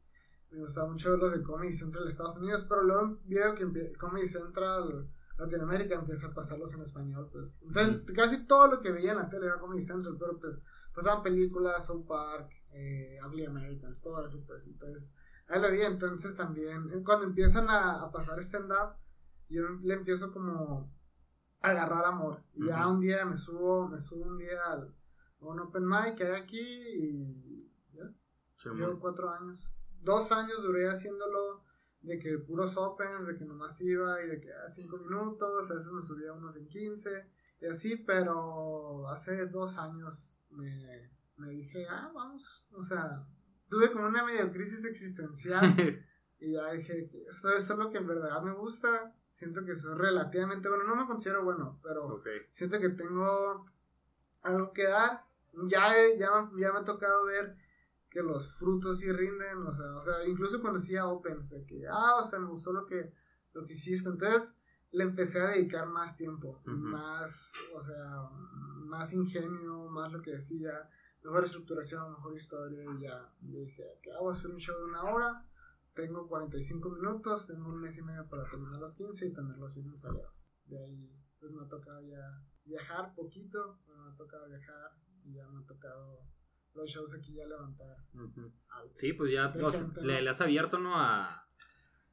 Me 0.50 0.61
gustaba 0.61 0.88
mucho 0.88 1.17
los 1.17 1.32
de 1.32 1.43
Comedy 1.43 1.72
Central 1.72 2.05
de 2.05 2.11
Estados 2.11 2.37
Unidos, 2.37 2.67
pero 2.69 2.82
luego 2.82 3.19
veo 3.25 3.55
que 3.55 3.93
Comedy 3.96 4.26
Central 4.26 5.08
Latinoamérica 5.40 5.94
empieza 5.94 6.28
a 6.28 6.34
pasarlos 6.34 6.72
en 6.75 6.82
español, 6.82 7.28
pues. 7.32 7.56
Entonces, 7.62 8.02
casi 8.14 8.46
todo 8.46 8.69
lo 8.69 8.81
que 8.81 8.93
veía 8.93 9.12
en 9.12 9.19
la 9.19 9.28
tele 9.28 9.46
era 9.46 9.58
Comedy 9.58 9.82
Central, 9.82 10.16
pero 10.19 10.38
pues 10.38 10.61
pasaban 10.94 11.23
películas, 11.23 11.87
South 11.87 12.06
Park, 12.06 12.50
eh, 12.73 13.19
Ugly 13.26 13.46
Americans, 13.46 14.02
todo 14.02 14.25
eso, 14.25 14.44
pues. 14.46 14.66
Entonces, 14.66 15.14
ahí 15.49 15.61
lo 15.61 15.70
vi. 15.70 15.81
Entonces, 15.81 16.37
también, 16.37 17.02
cuando 17.05 17.26
empiezan 17.26 17.69
a, 17.70 18.02
a 18.02 18.11
pasar 18.11 18.38
stand-up, 18.40 18.96
yo 19.49 19.69
le 19.82 19.94
empiezo 19.94 20.31
como 20.32 20.93
agarrar 21.61 22.05
amor. 22.05 22.43
Y 22.55 22.67
ya 22.67 22.87
Ujú. 22.87 22.95
un 22.95 23.01
día 23.01 23.25
me 23.25 23.37
subo, 23.37 23.89
me 23.89 24.01
subo 24.01 24.25
un 24.25 24.39
día 24.39 24.65
al, 24.67 24.95
un 25.41 25.61
open 25.61 25.87
mic 25.87 26.17
que 26.17 26.25
hay 26.25 26.41
aquí 26.41 26.61
y 26.61 27.71
ya, 27.93 28.12
llevo 28.75 28.99
cuatro 28.99 29.31
años. 29.31 29.75
Dos 30.01 30.33
años 30.33 30.62
duré 30.62 30.89
haciéndolo 30.89 31.65
de 32.01 32.19
que 32.19 32.39
puros 32.39 32.77
opens, 32.77 33.27
de 33.27 33.37
que 33.37 33.45
nomás 33.45 33.81
iba 33.81 34.23
y 34.23 34.29
de 34.29 34.41
que 34.41 34.53
a 34.53 34.69
cinco 34.69 34.97
minutos, 34.99 35.71
a 35.71 35.75
veces 35.75 35.93
me 35.93 36.03
subía 36.03 36.33
unos 36.33 36.57
en 36.57 36.67
15 36.69 37.11
y 37.61 37.67
así, 37.67 37.97
pero 37.97 39.09
hace 39.09 39.47
dos 39.49 39.79
años 39.79 40.39
me, 40.49 41.11
me 41.37 41.51
dije, 41.51 41.87
ah, 41.91 42.11
vamos, 42.15 42.67
o 42.73 42.83
sea, 42.83 43.27
tuve 43.69 43.93
como 43.93 44.07
una 44.07 44.25
medio 44.25 44.51
crisis 44.51 44.85
existencial 44.87 45.77
y 46.41 46.53
ya 46.53 46.73
dije, 46.73 47.11
esto, 47.29 47.51
esto 47.51 47.73
es 47.75 47.79
lo 47.79 47.91
que 47.91 47.99
en 47.99 48.07
verdad 48.07 48.43
me 48.43 48.55
gusta, 48.55 49.15
siento 49.31 49.65
que 49.65 49.75
soy 49.75 49.97
relativamente 49.97 50.69
bueno, 50.69 50.85
no 50.85 50.97
me 50.97 51.06
considero 51.06 51.44
bueno, 51.44 51.79
pero 51.82 52.23
siento 52.50 52.79
que 52.81 52.91
tengo 52.91 53.67
algo 54.43 54.73
que 54.73 54.85
dar. 54.85 55.25
Ya, 55.67 55.97
he- 55.97 56.19
ya, 56.19 56.29
ya 56.59 56.73
me 56.73 56.79
ha 56.79 56.85
tocado 56.85 57.25
ver 57.27 57.56
que 58.09 58.23
los 58.23 58.55
frutos 58.56 58.99
sí 59.00 59.11
rinden, 59.12 59.59
o 59.67 59.73
sea, 59.73 59.94
o 59.97 60.03
sea, 60.03 60.27
incluso 60.27 60.61
cuando 60.61 60.79
hacía 60.79 61.06
opens, 61.06 61.50
de 61.50 61.65
que, 61.65 61.87
ah, 61.88 62.17
o 62.21 62.25
sea, 62.25 62.38
me 62.41 62.49
gustó 62.49 62.73
lo 62.73 62.87
que, 62.87 63.12
lo 63.53 63.65
que 63.67 63.75
hiciste, 63.75 64.09
entonces 64.09 64.56
le 64.93 65.05
empecé 65.05 65.41
a 65.41 65.47
dedicar 65.50 65.87
más 65.87 66.17
tiempo, 66.17 66.61
más, 66.65 67.53
o 67.75 67.81
sea, 67.81 68.29
más 68.87 69.12
ingenio, 69.12 69.88
más 69.88 70.12
lo 70.12 70.21
que 70.23 70.33
decía, 70.33 70.88
mejor 71.23 71.44
estructuración, 71.44 72.11
mejor 72.11 72.35
historia, 72.35 72.83
y 72.83 73.03
ya 73.03 73.33
dije, 73.41 73.99
que 74.03 74.11
voy 74.19 74.31
a 74.31 74.33
hacer 74.33 74.50
un 74.50 74.56
show 74.59 74.76
de 74.76 74.85
una 74.85 75.03
hora, 75.05 75.44
tengo 75.94 76.26
45 76.28 76.90
minutos, 76.90 77.46
tengo 77.46 77.69
un 77.69 77.81
mes 77.81 77.98
y 77.98 78.02
medio 78.02 78.28
para 78.28 78.44
terminar 78.44 78.81
los 78.81 78.94
15 78.96 79.26
y 79.26 79.32
tenerlos 79.32 79.75
bien 79.75 79.88
ensalados. 79.88 80.48
De 80.64 80.78
ahí, 80.82 81.10
pues 81.38 81.52
me 81.52 81.64
ha 81.64 81.68
tocado 81.68 82.00
ya 82.02 82.42
viajar 82.64 83.14
poquito, 83.14 83.78
me 83.87 83.94
ha 83.94 84.16
tocado 84.16 84.49
viajar 84.49 84.92
y 85.25 85.35
ya 85.35 85.47
me 85.49 85.62
ha 85.62 85.66
tocado 85.66 86.26
los 86.75 86.88
shows 86.88 87.14
aquí 87.14 87.35
ya 87.35 87.47
levantar 87.47 87.97
algo. 88.68 88.94
Sí, 88.94 89.12
pues 89.12 89.32
ya 89.32 89.49
De 89.49 89.61
los- 89.61 89.75
gente, 89.75 90.02
le, 90.02 90.28
has 90.28 90.40
abierto, 90.40 90.78
¿no? 90.78 90.97
A... 90.97 91.44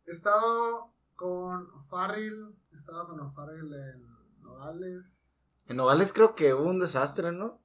He 0.05 0.12
estado 0.12 0.93
con 1.15 1.84
Farrell, 1.86 2.55
he 2.72 2.75
estado 2.75 3.07
con 3.07 3.34
Farrell 3.34 3.72
en 3.74 4.07
Nogales. 4.41 5.46
En 5.65 5.77
Novales 5.77 6.13
creo 6.13 6.34
que 6.34 6.53
hubo 6.53 6.69
un 6.69 6.79
desastre, 6.79 7.31
¿no? 7.31 7.62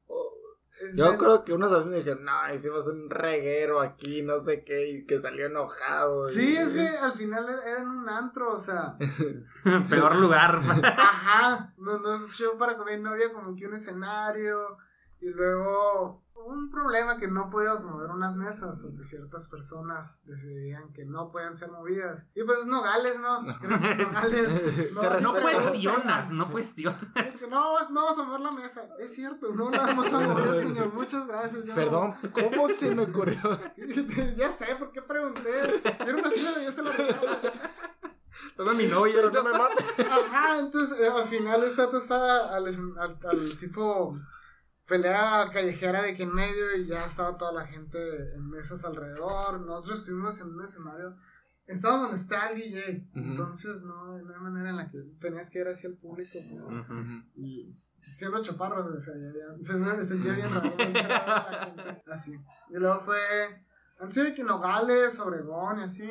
Yo 0.94 1.12
de- 1.12 1.18
creo 1.18 1.44
que 1.44 1.52
unos 1.52 1.70
amigos 1.72 1.90
me 1.90 1.96
dijeron, 1.96 2.24
no, 2.24 2.54
hicimos 2.54 2.86
un 2.88 3.08
reguero 3.10 3.80
aquí, 3.80 4.22
no 4.22 4.40
sé 4.40 4.64
qué, 4.64 4.88
y 4.90 5.06
que 5.06 5.18
salió 5.18 5.46
enojado. 5.46 6.28
Sí, 6.28 6.56
es 6.56 6.72
que 6.72 6.88
al 6.88 7.12
final 7.12 7.48
era 7.48 7.62
era 7.70 7.82
en 7.82 7.88
un 7.88 8.08
antro, 8.08 8.52
o 8.54 8.58
sea, 8.58 8.96
Peor 9.88 10.16
lugar. 10.16 10.60
Ajá, 10.84 11.72
no, 11.78 11.98
no 11.98 12.14
es 12.14 12.32
show 12.34 12.56
para 12.58 12.76
comer, 12.76 13.00
no 13.00 13.10
había 13.10 13.32
como 13.32 13.54
que 13.56 13.66
un 13.66 13.74
escenario 13.74 14.76
y 15.20 15.28
luego 15.28 16.22
un 16.44 16.70
problema 16.70 17.18
que 17.18 17.28
no 17.28 17.50
podíamos 17.50 17.84
mover 17.84 18.10
unas 18.10 18.36
mesas 18.36 18.78
porque 18.78 19.04
ciertas 19.04 19.48
personas 19.48 20.20
decidían 20.24 20.92
que 20.92 21.04
no 21.04 21.30
pueden 21.30 21.56
ser 21.56 21.70
movidas. 21.70 22.26
Y 22.34 22.42
pues 22.44 22.60
es 22.60 22.66
Nogales, 22.66 23.20
¿no? 23.20 23.42
Nogales. 23.42 24.48
Se 25.00 25.20
no 25.20 25.32
respeta. 25.34 25.40
cuestionas, 25.42 26.30
no 26.30 26.50
cuestionas. 26.50 27.00
No, 27.48 27.78
no 27.90 28.02
vamos 28.04 28.18
a 28.18 28.22
mover 28.24 28.40
la 28.40 28.50
mesa. 28.52 28.88
Es 28.98 29.14
cierto, 29.14 29.52
no 29.54 29.70
la 29.70 29.78
vamos 29.78 30.12
a 30.12 30.20
mover, 30.20 30.60
señor. 30.66 30.92
Muchas 30.94 31.26
gracias. 31.26 31.64
ya 31.64 31.74
Perdón, 31.74 32.14
¿cómo 32.32 32.68
se 32.68 32.94
me 32.94 33.02
ocurrió? 33.02 33.40
no. 33.42 34.36
ya 34.36 34.50
sé, 34.50 34.66
¿por 34.76 34.90
qué 34.92 35.02
pregunté? 35.02 35.82
Era 35.84 36.14
una 36.16 36.32
chula 36.32 36.60
y 36.60 36.64
yo 36.64 36.72
se 36.72 36.82
la. 36.82 36.92
Toma 38.56 38.72
mi 38.72 38.86
novia. 38.86 39.14
Pero 39.16 39.30
no 39.30 39.42
me 39.42 39.52
mates. 39.52 39.84
Ajá, 40.00 40.58
entonces 40.58 40.98
eh, 40.98 41.08
al 41.08 41.24
final 41.24 41.62
esta 41.64 41.84
estaba 41.96 42.54
al, 42.54 42.66
al, 42.66 43.18
al 43.28 43.58
tipo 43.58 44.18
pelea 44.86 45.48
callejera 45.52 46.02
de 46.02 46.14
que 46.14 46.24
en 46.24 46.34
medio 46.34 46.76
y 46.76 46.86
ya 46.86 47.04
estaba 47.04 47.36
toda 47.36 47.52
la 47.52 47.66
gente 47.66 47.98
en 48.34 48.48
mesas 48.48 48.84
alrededor. 48.84 49.60
Nosotros 49.60 50.00
estuvimos 50.00 50.40
en 50.40 50.48
un 50.48 50.62
escenario. 50.62 51.16
Estábamos 51.66 52.02
donde 52.02 52.16
está 52.18 52.48
el 52.48 52.58
DJ. 52.58 53.08
Entonces 53.14 53.82
no, 53.82 54.06
no 54.06 54.34
hay 54.34 54.40
manera 54.40 54.70
en 54.70 54.76
la 54.76 54.90
que 54.90 54.98
tenías 55.20 55.48
que 55.50 55.60
ir 55.60 55.68
hacia 55.68 55.88
el 55.88 55.96
público. 55.96 56.38
pues, 56.48 57.24
y 57.36 57.76
siendo 58.08 58.42
chaparro 58.42 58.82
se, 59.00 59.14
me 59.74 60.04
sentía 60.04 60.32
bien 60.34 60.50
raro. 60.50 60.74
Así. 62.10 62.34
Y 62.70 62.78
luego 62.78 63.00
fue. 63.00 63.18
Han 64.00 64.12
sido 64.12 64.26
de 64.26 64.34
que 64.34 64.44
Nogales, 64.44 65.18
Obregón 65.20 65.80
y 65.80 65.82
así. 65.84 66.10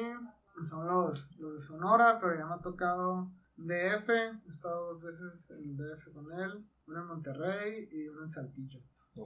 Son 0.64 0.86
los, 0.86 1.32
los 1.40 1.54
de 1.54 1.60
Sonora, 1.60 2.20
pero 2.20 2.38
ya 2.38 2.46
me 2.46 2.54
ha 2.54 2.60
tocado 2.60 3.32
DF. 3.58 4.10
He 4.10 4.50
estado 4.50 4.88
dos 4.88 5.02
veces 5.02 5.52
en 5.52 5.76
DF 5.76 6.14
con 6.14 6.32
él. 6.32 6.66
Uno 6.92 7.02
en 7.02 7.08
Monterrey 7.08 7.88
y 7.90 8.08
uno 8.10 8.24
en 8.24 8.30
Saltillo. 8.30 8.82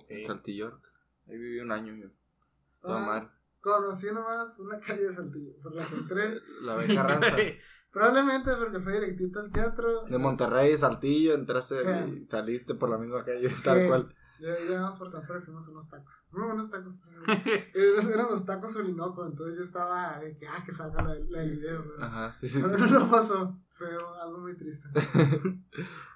En 0.07 0.21
Saltillo. 0.21 0.79
Ahí 1.27 1.35
viví 1.35 1.59
un 1.59 1.71
año 1.71 1.95
yo. 1.95 2.09
Mal. 2.87 3.31
Conocí 3.59 4.05
nomás 4.13 4.59
una 4.59 4.79
calle 4.79 5.01
de 5.07 5.11
Saltillo, 5.13 5.53
por 5.63 5.73
la 5.73 5.83
que 5.83 5.95
entré. 5.95 6.39
La 6.61 6.75
Beca 6.75 7.01
Ranza. 7.01 7.35
Probablemente 7.91 8.51
porque 8.55 8.79
fue 8.79 8.93
directito 8.93 9.39
al 9.39 9.51
teatro. 9.51 10.03
De 10.03 10.17
Monterrey, 10.19 10.77
Saltillo, 10.77 11.33
entraste 11.33 11.77
Sí. 11.77 12.21
y 12.23 12.27
saliste 12.27 12.75
por 12.75 12.89
la 12.89 12.99
misma 12.99 13.25
calle, 13.25 13.49
tal 13.63 13.87
cual. 13.87 14.15
Ya 14.39 14.55
llegamos 14.59 14.99
por 14.99 15.09
San 15.09 15.21
Pedro 15.25 15.39
y 15.39 15.43
fuimos 15.43 15.67
unos 15.69 15.89
tacos. 15.89 16.13
Muy 16.29 16.43
buenos 16.45 16.69
tacos. 16.69 16.99
Eran 17.73 18.11
eran 18.13 18.27
los 18.29 18.45
tacos 18.45 18.75
Orinoco, 18.75 19.25
entonces 19.25 19.57
yo 19.57 19.63
estaba 19.63 20.19
de 20.19 20.37
que, 20.37 20.45
ah, 20.45 20.61
que 20.63 20.71
salga 20.73 21.01
la, 21.01 21.15
la 21.15 21.39
del 21.39 21.51
video. 21.51 21.83
Pero, 21.83 22.03
Ajá, 22.03 22.31
sí, 22.33 22.47
sí, 22.47 22.61
pero 22.61 22.85
sí. 22.85 22.91
no 22.93 23.09
pasó. 23.09 23.59
Fue 23.71 23.87
algo 24.21 24.39
muy 24.39 24.55
triste. 24.55 24.89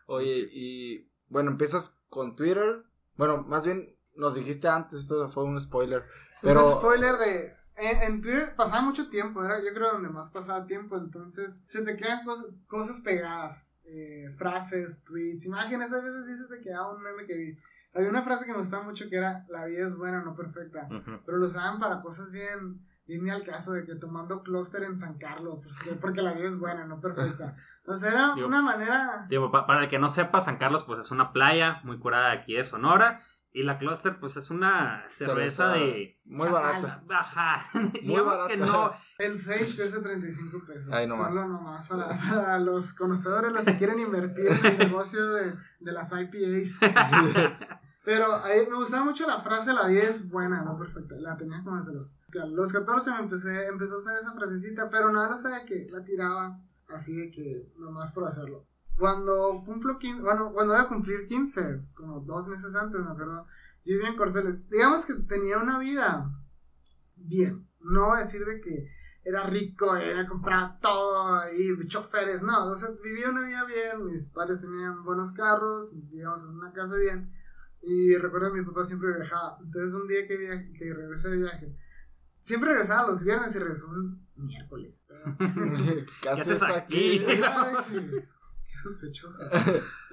Oye, 0.06 0.50
y 0.52 1.10
bueno, 1.30 1.52
empiezas 1.52 1.98
con 2.10 2.36
Twitter. 2.36 2.84
Bueno, 3.18 3.44
más 3.44 3.66
bien 3.66 3.96
nos 4.16 4.36
dijiste 4.36 4.68
antes, 4.68 5.00
esto 5.02 5.30
fue 5.30 5.44
un 5.44 5.60
spoiler. 5.60 6.04
Pero 6.42 6.66
Un 6.68 6.78
spoiler 6.80 7.18
de. 7.18 7.54
En, 7.78 8.02
en 8.04 8.22
Twitter 8.22 8.56
pasaba 8.58 8.82
mucho 8.82 9.10
tiempo, 9.10 9.42
era 9.44 9.60
yo 9.60 9.74
creo 9.74 9.94
donde 9.94 10.10
más 10.10 10.30
pasaba 10.32 10.66
tiempo, 10.68 10.98
entonces 10.98 11.56
se 11.66 11.82
te 11.82 11.96
quedan 11.96 12.26
cos- 12.26 12.54
cosas 12.68 13.00
pegadas, 13.00 13.70
eh, 13.86 14.30
frases, 14.38 15.04
tweets, 15.06 15.46
imágenes, 15.46 15.94
a 15.94 16.02
veces 16.02 16.28
dices 16.28 16.50
de 16.50 16.60
que 16.60 16.74
ah, 16.74 16.90
un 16.90 17.02
meme 17.02 17.26
que 17.26 17.36
vi. 17.38 17.58
Había 17.94 18.10
una 18.10 18.24
frase 18.24 18.46
que 18.46 18.52
me 18.52 18.58
gustaba 18.58 18.84
mucho 18.84 19.10
que 19.10 19.16
era, 19.16 19.46
la 19.50 19.64
vida 19.66 19.88
es 19.88 19.96
buena, 19.96 20.22
no 20.22 20.36
perfecta, 20.36 20.88
pero 21.26 21.38
lo 21.38 21.48
usaban 21.48 21.80
para 21.80 22.02
cosas 22.02 22.32
bien, 22.34 22.86
bien 23.10 23.24
ni 23.26 23.30
al 23.32 23.44
caso 23.44 23.74
de 23.74 23.84
que 23.86 23.96
tomando 23.96 24.42
clúster 24.44 24.84
en 24.84 24.98
San 24.98 25.18
Carlos, 25.18 25.60
pues, 25.64 25.78
que- 25.80 25.92
porque 26.00 26.22
la 26.22 26.32
vida 26.34 26.48
es 26.48 26.58
buena, 26.58 26.86
no 26.86 27.02
perfecta. 27.02 27.56
Entonces 27.80 28.14
era 28.14 28.34
Digo- 28.36 28.48
una 28.48 28.62
manera... 28.62 29.26
Digo, 29.28 29.52
pa- 29.52 29.66
para 29.68 29.82
el 29.82 29.88
que 29.90 30.00
no 30.00 30.08
sepa, 30.10 30.40
San 30.40 30.58
Carlos 30.58 30.84
pues 30.86 31.00
es 31.02 31.12
una 31.12 31.34
playa 31.34 31.82
muy 31.84 31.98
curada 32.00 32.32
aquí 32.32 32.54
de 32.54 32.64
Sonora. 32.64 33.20
Y 33.52 33.64
la 33.64 33.80
Cluster 33.80 34.20
pues 34.20 34.38
es 34.38 34.52
una 34.52 35.06
cerveza, 35.10 35.70
Cerveza 35.70 35.70
de... 35.70 36.20
muy 36.24 36.46
Chacal. 36.48 36.84
barata. 36.84 37.04
Ajá. 37.10 37.66
Digamos 38.04 38.26
barata. 38.38 38.48
que 38.48 38.58
no. 38.58 38.94
El 39.18 39.40
6 39.40 39.76
cuesta 39.76 40.04
35 40.04 40.66
pesos. 40.68 40.94
Ay, 40.94 41.08
no 41.08 41.18
más. 41.18 41.30
Solo 41.30 41.48
nomás 41.48 41.88
para, 41.88 42.08
para 42.10 42.60
los 42.60 42.94
conocedores, 42.94 43.52
los 43.52 43.62
que 43.64 43.76
quieren 43.76 43.98
invertir 44.00 44.50
en 44.50 44.66
el 44.66 44.78
negocio 44.78 45.28
de, 45.30 45.56
de 45.80 45.92
las 45.92 46.12
IPAs. 46.12 46.78
Pero 48.06 48.36
ahí 48.44 48.68
me 48.70 48.78
gustaba 48.78 49.04
mucho 49.04 49.28
la 49.28 49.42
frase, 49.42 49.74
la 49.74 49.88
vida 49.88 50.04
es 50.04 50.30
buena, 50.30 50.62
no 50.62 50.78
perfecta. 50.78 51.16
La 51.16 51.38
tenía 51.38 51.64
como 51.64 51.78
desde 51.78 51.94
los, 51.94 52.18
los 52.34 52.72
14 52.72 53.12
me 53.12 53.20
empecé, 53.20 53.68
empecé 53.68 53.94
a 53.94 53.98
usar 53.98 54.18
esa 54.18 54.34
frasecita, 54.34 54.90
pero 54.90 55.12
nada, 55.12 55.30
no 55.30 55.38
sabía 55.38 55.66
que 55.66 55.88
la 55.92 56.04
tiraba 56.04 56.60
así 56.88 57.16
de 57.16 57.32
que 57.32 57.72
nomás 57.78 58.12
por 58.12 58.26
hacerlo. 58.26 58.66
Cuando 58.98 59.64
cumplo 59.66 59.98
15, 59.98 60.22
bueno, 60.22 60.52
cuando 60.54 60.74
voy 60.74 60.82
a 60.82 60.88
cumplir 60.88 61.26
15, 61.26 61.82
como 61.94 62.20
dos 62.22 62.48
meses 62.48 62.74
antes, 62.76 63.02
me 63.02 63.12
acuerdo, 63.12 63.46
yo 63.86 63.94
vivía 63.94 64.10
en 64.10 64.18
Corceles. 64.18 64.70
Digamos 64.70 65.06
que 65.06 65.14
tenía 65.14 65.58
una 65.58 65.80
vida 65.80 66.30
bien. 67.16 67.68
No 67.80 68.16
decir 68.16 68.46
de 68.46 68.60
que 68.60 68.90
era 69.24 69.44
rico, 69.44 69.96
era 69.96 70.28
comprar 70.28 70.80
todo 70.80 71.42
y 71.52 71.88
choferes, 71.88 72.42
no, 72.42 72.66
o 72.66 72.76
sea, 72.76 72.90
vivía 73.04 73.30
una 73.30 73.46
vida 73.46 73.64
bien, 73.66 74.06
mis 74.06 74.28
padres 74.28 74.62
tenían 74.62 75.04
buenos 75.04 75.34
carros, 75.34 75.92
vivíamos 75.94 76.44
en 76.44 76.50
una 76.50 76.72
casa 76.72 76.98
bien, 76.98 77.32
y 77.82 78.16
recuerdo 78.18 78.54
que 78.54 78.60
mi 78.62 78.66
papá 78.66 78.84
siempre 78.86 79.16
viajaba, 79.16 79.58
entonces 79.64 79.94
un 79.94 80.08
día 80.08 80.28
que, 80.28 80.38
via- 80.38 80.72
que 80.74 80.94
regresé 80.94 81.30
de 81.30 81.38
viaje, 81.38 81.76
siempre 82.42 82.70
regresaba 82.72 83.08
los 83.10 83.24
viernes 83.24 83.56
y 83.56 83.60
regresó 83.60 83.90
un 83.90 84.28
miércoles. 84.36 85.06
¿Qué 86.22 86.30
haces 86.30 86.62
aquí? 86.64 87.24
Qué 87.26 88.78
sospechoso. 88.78 89.44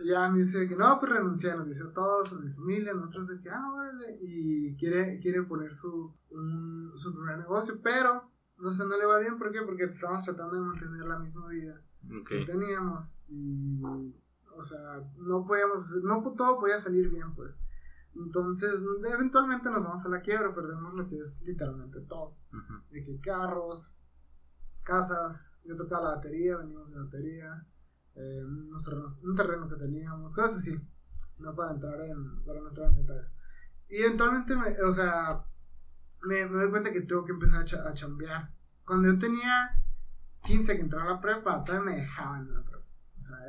Y 0.02 0.08
ya 0.08 0.28
me 0.30 0.38
dice 0.38 0.66
que 0.68 0.76
no, 0.76 0.98
pues 0.98 1.12
renuncié, 1.12 1.54
nos 1.54 1.66
dice 1.68 1.84
a 1.84 1.92
todos, 1.92 2.32
a 2.32 2.36
mi 2.38 2.50
familia, 2.52 2.94
nosotros 2.94 3.28
de 3.28 3.40
que, 3.42 3.50
ah, 3.50 3.70
órale, 3.72 4.18
y 4.22 4.74
quiere, 4.76 5.18
quiere 5.20 5.42
poner 5.42 5.74
su, 5.74 6.16
un- 6.30 6.92
su 6.96 7.14
primer 7.14 7.38
negocio, 7.38 7.80
pero 7.82 8.30
no 8.58 8.70
sé, 8.70 8.86
no 8.86 8.96
le 8.96 9.04
va 9.04 9.18
bien, 9.20 9.38
¿por 9.38 9.52
qué? 9.52 9.60
Porque 9.62 9.84
estamos 9.84 10.22
tratando 10.24 10.54
de 10.54 10.62
mantener 10.62 11.04
la 11.04 11.18
misma 11.18 11.48
vida 11.48 11.80
que 12.24 12.44
teníamos 12.46 13.18
y, 13.28 13.82
o 14.56 14.64
sea, 14.64 14.80
no 15.16 15.46
podíamos, 15.46 15.96
no 16.02 16.22
todo 16.36 16.58
podía 16.58 16.78
salir 16.80 17.08
bien, 17.10 17.34
pues. 17.34 17.54
Entonces, 18.14 18.82
eventualmente 19.12 19.70
nos 19.70 19.84
vamos 19.84 20.04
a 20.06 20.08
la 20.08 20.22
quiebra, 20.22 20.54
perdemos 20.54 20.98
lo 20.98 21.06
que 21.08 21.18
es 21.18 21.42
literalmente 21.42 22.00
todo 22.02 22.36
de 22.90 23.04
que 23.04 23.20
carros, 23.20 23.90
casas, 24.82 25.58
yo 25.64 25.74
tocaba 25.76 26.08
la 26.10 26.14
batería, 26.16 26.56
vendimos 26.56 26.90
mi 26.90 26.96
batería, 26.96 27.66
eh, 28.14 28.42
unos 28.44 28.84
terrenos- 28.88 29.22
un 29.22 29.34
terreno 29.34 29.68
que 29.68 29.76
teníamos, 29.76 30.34
cosas 30.34 30.56
así, 30.56 30.80
no 31.38 31.54
para 31.54 31.72
entrar 31.72 32.00
en, 32.00 32.42
para 32.44 32.60
no 32.60 32.68
entrar 32.68 32.88
en 32.90 32.96
detalles. 32.96 33.32
Y 33.88 33.96
eventualmente, 33.96 34.56
me, 34.56 34.68
o 34.82 34.92
sea, 34.92 35.44
me, 36.22 36.46
me 36.46 36.56
doy 36.62 36.70
cuenta 36.70 36.92
que 36.92 37.02
tengo 37.02 37.24
que 37.24 37.32
empezar 37.32 37.60
a, 37.60 37.64
cha- 37.64 37.86
a 37.88 37.92
chambear. 37.94 38.52
Cuando 38.86 39.12
yo 39.12 39.18
tenía 39.18 39.82
15 40.44 40.76
que 40.76 40.82
entraba 40.82 41.10
a 41.10 41.14
la 41.14 41.20
prepa, 41.20 41.62
todavía 41.64 41.90
me 41.90 41.96
dejaban 42.00 42.46
en 42.48 42.54
la 42.54 42.62
prepa. 42.62 42.75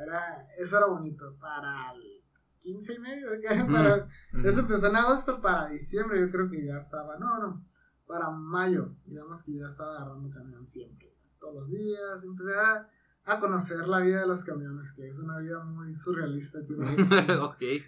Era, 0.02 0.46
eso 0.56 0.78
era 0.78 0.86
bonito. 0.86 1.36
Para 1.38 1.92
el 1.92 2.18
15 2.60 2.94
y 2.94 2.98
medio, 2.98 3.28
para, 3.72 4.08
eso 4.44 4.60
empezó 4.60 4.88
en 4.88 4.96
agosto 4.96 5.40
para 5.40 5.68
diciembre, 5.68 6.20
yo 6.20 6.30
creo 6.30 6.50
que 6.50 6.64
ya 6.66 6.76
estaba, 6.76 7.16
no, 7.18 7.38
no, 7.38 7.64
para 8.06 8.30
mayo, 8.30 8.94
digamos 9.06 9.42
que 9.42 9.54
ya 9.54 9.62
estaba 9.62 9.96
agarrando 9.96 10.30
camión 10.30 10.68
siempre, 10.68 11.14
todos 11.38 11.54
los 11.54 11.70
días, 11.70 12.24
empecé 12.24 12.54
a, 12.54 12.88
a 13.24 13.40
conocer 13.40 13.86
la 13.86 14.00
vida 14.00 14.20
de 14.20 14.26
los 14.26 14.44
camiones, 14.44 14.92
que 14.92 15.08
es 15.08 15.18
una 15.18 15.38
vida 15.38 15.62
muy 15.64 15.94
surrealista. 15.94 16.58
y 17.60 17.78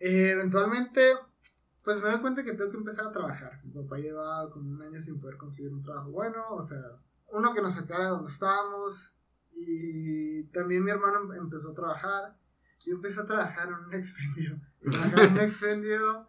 eh, 0.00 0.30
eventualmente, 0.30 1.14
pues 1.82 2.02
me 2.02 2.10
doy 2.10 2.20
cuenta 2.20 2.44
que 2.44 2.52
tengo 2.52 2.70
que 2.70 2.76
empezar 2.78 3.06
a 3.06 3.12
trabajar. 3.12 3.60
Mi 3.64 3.72
papá 3.72 3.98
llevaba 3.98 4.50
como 4.50 4.70
un 4.70 4.82
año 4.82 5.00
sin 5.00 5.20
poder 5.20 5.36
conseguir 5.36 5.72
un 5.72 5.82
trabajo 5.82 6.10
bueno, 6.10 6.42
o 6.50 6.62
sea, 6.62 6.80
uno 7.28 7.52
que 7.52 7.62
nos 7.62 7.74
sacara 7.74 8.04
de 8.04 8.10
donde 8.10 8.30
estábamos, 8.30 9.16
y 9.54 10.44
también 10.44 10.84
mi 10.84 10.90
hermano 10.90 11.32
empezó 11.32 11.70
a 11.70 11.74
trabajar. 11.74 12.36
Yo 12.84 12.96
empecé 12.96 13.20
a 13.20 13.26
trabajar 13.26 13.68
en 13.68 13.74
un 13.74 13.94
expendio. 13.94 14.60
Trabajaba 14.90 15.24
en 15.24 15.32
un 15.32 15.40
expendio 15.40 16.28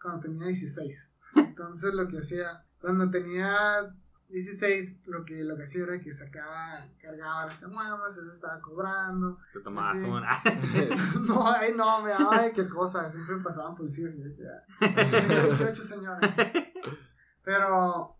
cuando 0.00 0.20
tenía 0.20 0.48
16. 0.48 1.16
Entonces 1.36 1.94
lo 1.94 2.08
que 2.08 2.18
hacía, 2.18 2.64
cuando 2.80 3.10
tenía 3.10 3.94
16, 4.28 5.06
lo 5.06 5.24
que, 5.24 5.44
lo 5.44 5.56
que 5.56 5.62
hacía 5.62 5.84
era 5.84 6.00
que 6.00 6.12
sacaba, 6.12 6.86
cargaba 7.00 7.46
las 7.46 7.58
camuamas, 7.58 8.16
eso 8.16 8.32
estaba 8.32 8.60
cobrando. 8.60 9.38
Te 9.52 9.60
tomabas 9.60 10.02
una. 10.02 10.42
No, 11.26 11.46
ay 11.46 11.72
no, 11.74 12.02
me 12.02 12.10
daba 12.10 12.42
de 12.42 12.52
qué 12.52 12.68
cosa, 12.68 13.08
siempre 13.08 13.36
pasaban 13.38 13.74
policías 13.74 14.14
y 14.14 14.24
yo 14.24 14.36
que, 14.36 14.42
ah, 14.46 15.10
tenía 15.10 15.46
18 15.46 15.84
señora. 15.84 16.34
Pero 17.44 18.16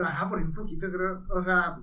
trabajaba 0.00 0.30
por 0.30 0.38
un 0.40 0.52
poquito, 0.54 0.90
creo. 0.90 1.24
O 1.30 1.42
sea, 1.42 1.78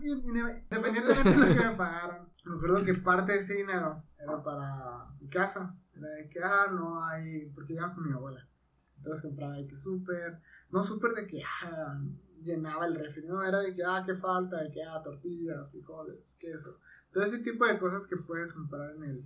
independientemente 0.00 1.00
de 1.00 1.34
lo 1.36 1.46
que 1.46 1.68
me 1.68 1.76
pagaran, 1.76 2.28
me 2.44 2.56
acuerdo 2.56 2.84
que 2.84 2.94
parte 2.94 3.32
de 3.32 3.38
ese 3.38 3.54
dinero 3.54 4.02
era 4.18 4.42
para 4.42 5.06
mi 5.20 5.28
casa. 5.28 5.76
Era 5.94 6.08
de 6.08 6.28
que, 6.28 6.40
ah, 6.42 6.66
no 6.72 7.04
hay, 7.04 7.46
porque 7.54 7.74
íbamos 7.74 7.94
con 7.94 8.06
mi 8.08 8.12
abuela. 8.12 8.48
Entonces 8.96 9.22
compraba 9.22 9.54
de 9.54 9.66
que 9.66 9.76
súper, 9.76 10.40
no 10.70 10.82
súper 10.82 11.12
de 11.12 11.26
que 11.26 11.42
ah, 11.64 12.00
llenaba 12.42 12.86
el 12.86 12.94
refri, 12.94 13.26
no, 13.26 13.42
era 13.42 13.58
de 13.60 13.74
que, 13.74 13.84
ah, 13.84 14.02
qué 14.06 14.14
falta, 14.16 14.62
de 14.62 14.70
que, 14.70 14.82
ah, 14.82 15.00
tortillas, 15.02 15.70
frijoles, 15.70 16.36
queso. 16.40 16.78
Todo 17.12 17.24
ese 17.24 17.38
tipo 17.40 17.66
de 17.66 17.78
cosas 17.78 18.06
que 18.06 18.16
puedes 18.16 18.52
comprar 18.52 18.94
en 18.96 19.04
el, 19.04 19.24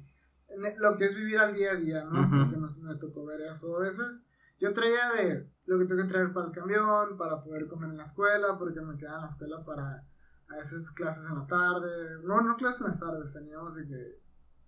en 0.48 0.64
el- 0.66 0.78
lo 0.78 0.96
que 0.96 1.04
es 1.06 1.14
vivir 1.14 1.38
al 1.38 1.54
día 1.54 1.72
a 1.72 1.76
día, 1.76 2.04
¿no? 2.04 2.20
Ujú. 2.22 2.44
Porque 2.44 2.56
nos, 2.56 2.78
me 2.78 2.94
tocó 2.96 3.24
ver 3.26 3.42
eso. 3.42 3.76
A 3.76 3.80
veces 3.80 4.26
yo 4.58 4.72
traía 4.72 5.10
de 5.12 5.50
lo 5.66 5.78
que 5.78 5.84
tengo 5.84 6.02
que 6.02 6.08
traer 6.08 6.32
para 6.32 6.46
el 6.46 6.52
camión, 6.52 7.16
para 7.18 7.42
poder 7.42 7.66
comer 7.66 7.90
en 7.90 7.96
la 7.96 8.02
escuela, 8.04 8.56
porque 8.58 8.80
me 8.80 8.96
quedaba 8.96 9.16
en 9.16 9.22
la 9.22 9.28
escuela 9.28 9.64
para 9.64 10.06
a 10.48 10.56
veces 10.56 10.90
clases 10.92 11.28
en 11.28 11.36
la 11.38 11.46
tarde. 11.46 12.18
No, 12.24 12.40
no 12.40 12.56
clases 12.56 12.80
en 12.82 12.86
las 12.88 13.00
tardes, 13.00 13.32
teníamos 13.32 13.74
de 13.74 13.86
que 13.86 14.22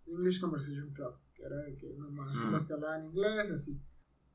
English 0.07 0.41
Conversation 0.41 0.91
Club, 0.93 1.15
que 1.35 1.43
era 1.45 1.57
de 1.57 1.77
que 1.77 1.95
nomás 1.97 2.35
Mm. 2.37 2.51
los 2.51 2.67
que 2.67 2.73
hablaban 2.73 3.05
inglés, 3.07 3.51
así. 3.53 3.81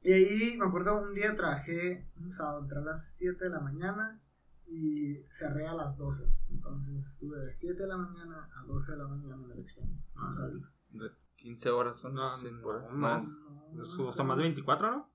Y 0.02 0.12
ahí 0.14 0.58
me 0.58 0.66
acuerdo 0.66 1.02
un 1.02 1.14
día 1.14 1.36
trabajé 1.36 2.10
un 2.18 2.30
sábado, 2.30 2.62
entré 2.62 2.78
a 2.80 2.82
las 2.82 3.14
7 3.16 3.46
de 3.46 3.50
la 3.52 3.60
mañana 3.60 4.22
y 4.68 5.16
cerré 5.32 5.68
a 5.68 5.74
las 5.74 5.98
12. 5.98 6.26
Entonces 6.50 7.06
estuve 7.08 7.38
de 7.40 7.52
7 7.52 7.82
de 7.84 7.88
la 7.88 7.98
mañana 7.98 8.50
a 8.56 8.64
12 8.66 8.92
de 8.94 8.98
la 8.98 9.08
mañana 9.08 9.44
en 9.46 9.52
el 9.52 9.60
expendio. 9.60 9.98
Ah, 10.16 10.26
No 10.26 10.32
sabes. 10.32 10.74
De 10.90 11.10
15 11.36 11.70
horas 11.70 11.98
son. 12.00 12.14
No, 12.16 12.34
sí, 12.36 12.48
no, 12.52 12.90
más. 12.92 13.26
No, 13.74 13.82
O 13.82 14.06
no 14.06 14.12
sea, 14.12 14.24
más 14.26 14.38
de 14.38 14.44
24, 14.44 14.92
¿no? 14.92 15.13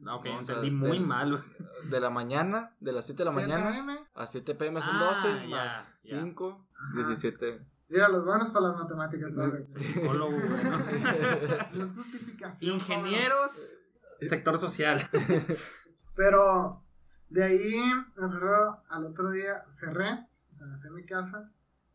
No, 0.00 0.16
Ok, 0.16 0.24
No, 0.26 0.38
o 0.38 0.42
sea, 0.42 0.56
entendí 0.56 0.74
muy 0.74 0.98
del- 0.98 1.06
mal. 1.06 1.44
De 1.88 2.00
la 2.00 2.10
mañana, 2.10 2.74
de 2.80 2.92
las 2.92 3.06
7 3.06 3.18
de 3.22 3.24
la 3.26 3.32
7 3.32 3.48
mañana 3.48 3.78
AM, 3.78 3.98
a 4.14 4.26
7 4.26 4.54
pm 4.56 4.80
son 4.80 4.96
Ah, 4.96 5.04
12, 5.04 5.28
ya, 5.28 5.46
más 5.48 6.02
ya. 6.02 6.20
5, 6.20 6.66
Ajá. 6.74 6.94
17. 6.96 7.64
Mira, 7.88 8.08
los 8.08 8.24
buenos 8.24 8.50
para 8.50 8.68
las 8.68 8.76
matemáticas. 8.78 9.30
Psicólogo, 9.76 10.32
güey, 10.32 10.64
¿no? 10.64 10.78
No 11.74 11.84
es 11.84 11.92
justificación. 11.94 12.74
Ingenieros, 12.74 13.74
sector 14.20 14.58
social. 14.58 15.00
Pero 16.16 16.82
de 17.28 17.44
ahí, 17.44 17.82
me 18.16 18.26
acuerdo, 18.26 18.82
al 18.88 19.04
otro 19.06 19.30
día 19.30 19.64
cerré, 19.70 20.26
o 20.50 20.52
sea, 20.52 20.66
me 20.66 20.78
fui 20.78 20.88
a 20.88 20.92
mi 20.92 21.04
casa. 21.04 21.50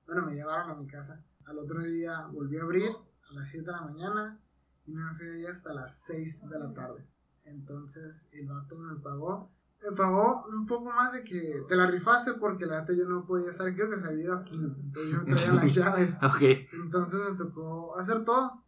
Bueno, 0.06 0.24
me 0.26 0.34
llevaron 0.34 0.70
a 0.72 0.76
mi 0.76 0.88
casa. 0.88 1.24
Al 1.46 1.58
otro 1.60 1.84
día 1.84 2.26
volví 2.32 2.58
a 2.58 2.64
abrir 2.64 2.90
a 3.30 3.34
las 3.34 3.50
7 3.50 3.66
de 3.66 3.72
la 3.72 3.82
mañana 3.82 4.40
y 4.86 4.92
me 4.94 5.14
fui 5.16 5.28
ahí 5.28 5.46
hasta 5.46 5.74
las 5.74 6.00
6 6.06 6.48
de 6.50 6.60
la 6.60 6.74
tarde. 6.74 7.06
Entonces 7.48 8.30
el 8.34 8.48
vato 8.48 8.78
me 8.78 8.96
pagó. 9.00 9.52
Me 9.84 9.96
pagó 9.96 10.46
un 10.48 10.66
poco 10.66 10.92
más 10.92 11.14
de 11.14 11.24
que 11.24 11.64
te 11.68 11.76
la 11.76 11.86
rifaste 11.88 12.34
porque 12.34 12.66
la 12.66 12.82
neta 12.82 12.94
yo 12.94 13.08
no 13.08 13.26
podía 13.26 13.50
estar, 13.50 13.74
creo 13.76 13.90
que 13.90 14.00
se 14.00 14.08
había 14.08 14.24
ido 14.24 14.36
aquí, 14.36 14.58
¿no? 14.58 14.76
Entonces 14.76 15.12
yo 15.12 15.18
no 15.20 15.36
traía 15.36 15.54
las 15.54 15.76
llaves. 15.76 16.16
ok. 16.16 16.42
Entonces 16.74 17.20
me 17.30 17.38
tocó 17.38 17.98
hacer 17.98 18.26
todo, 18.26 18.64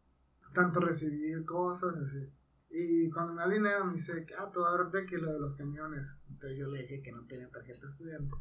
tanto 0.54 0.80
recibir 0.80 1.44
cosas, 1.46 1.96
así. 1.98 2.32
Y 2.70 3.10
cuando 3.10 3.34
me 3.34 3.42
da 3.42 3.50
dinero 3.50 3.86
me 3.86 3.94
dice, 3.94 4.24
que, 4.26 4.36
ah, 4.36 4.50
te 4.52 4.60
voy 4.60 4.68
a 4.68 4.78
dar 4.78 5.06
que 5.06 5.18
lo 5.18 5.34
de 5.34 5.40
los 5.40 5.56
camiones. 5.56 6.16
Entonces 6.30 6.60
yo 6.60 6.68
le 6.68 6.80
decía 6.80 7.02
que 7.02 7.12
no 7.12 7.24
tenía 7.26 7.50
tarjeta 7.50 7.88
estudiante. 7.88 8.32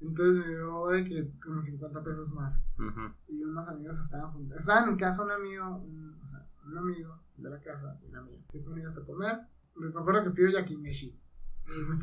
Entonces 0.00 0.36
me 0.36 0.48
dio 0.48 0.86
de 0.88 1.04
que 1.04 1.32
unos 1.48 1.64
50 1.64 2.02
pesos 2.02 2.32
más. 2.34 2.60
Y 3.26 3.42
unos 3.44 3.68
amigos 3.68 3.98
estaban 3.98 4.32
juntos. 4.32 4.58
Estaban 4.58 4.88
en 4.88 4.96
casa 4.96 5.24
un 5.24 5.30
amigo, 5.30 5.76
un, 5.76 6.18
o 6.22 6.26
sea, 6.26 6.46
un 6.64 6.78
amigo 6.78 7.18
de 7.36 7.50
la 7.50 7.60
casa 7.60 7.98
un 8.08 8.16
amigo. 8.16 8.42
Fui 8.50 8.62
con 8.62 8.78
ellos 8.78 8.96
a 8.98 9.04
comer. 9.04 9.40
Me 9.76 9.88
acuerdo 9.88 10.24
que 10.24 10.30
pido 10.30 10.48
yakimeshi. 10.50 11.18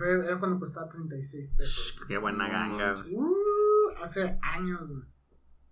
Era 0.03 0.39
cuando 0.39 0.59
costaba 0.59 0.88
36 0.89 1.53
pesos. 1.53 1.97
Qué 2.07 2.17
buena 2.17 2.47
ganga. 2.49 2.93
Uh, 3.13 3.89
hace 4.01 4.38
años, 4.41 4.88
güey. 4.89 5.03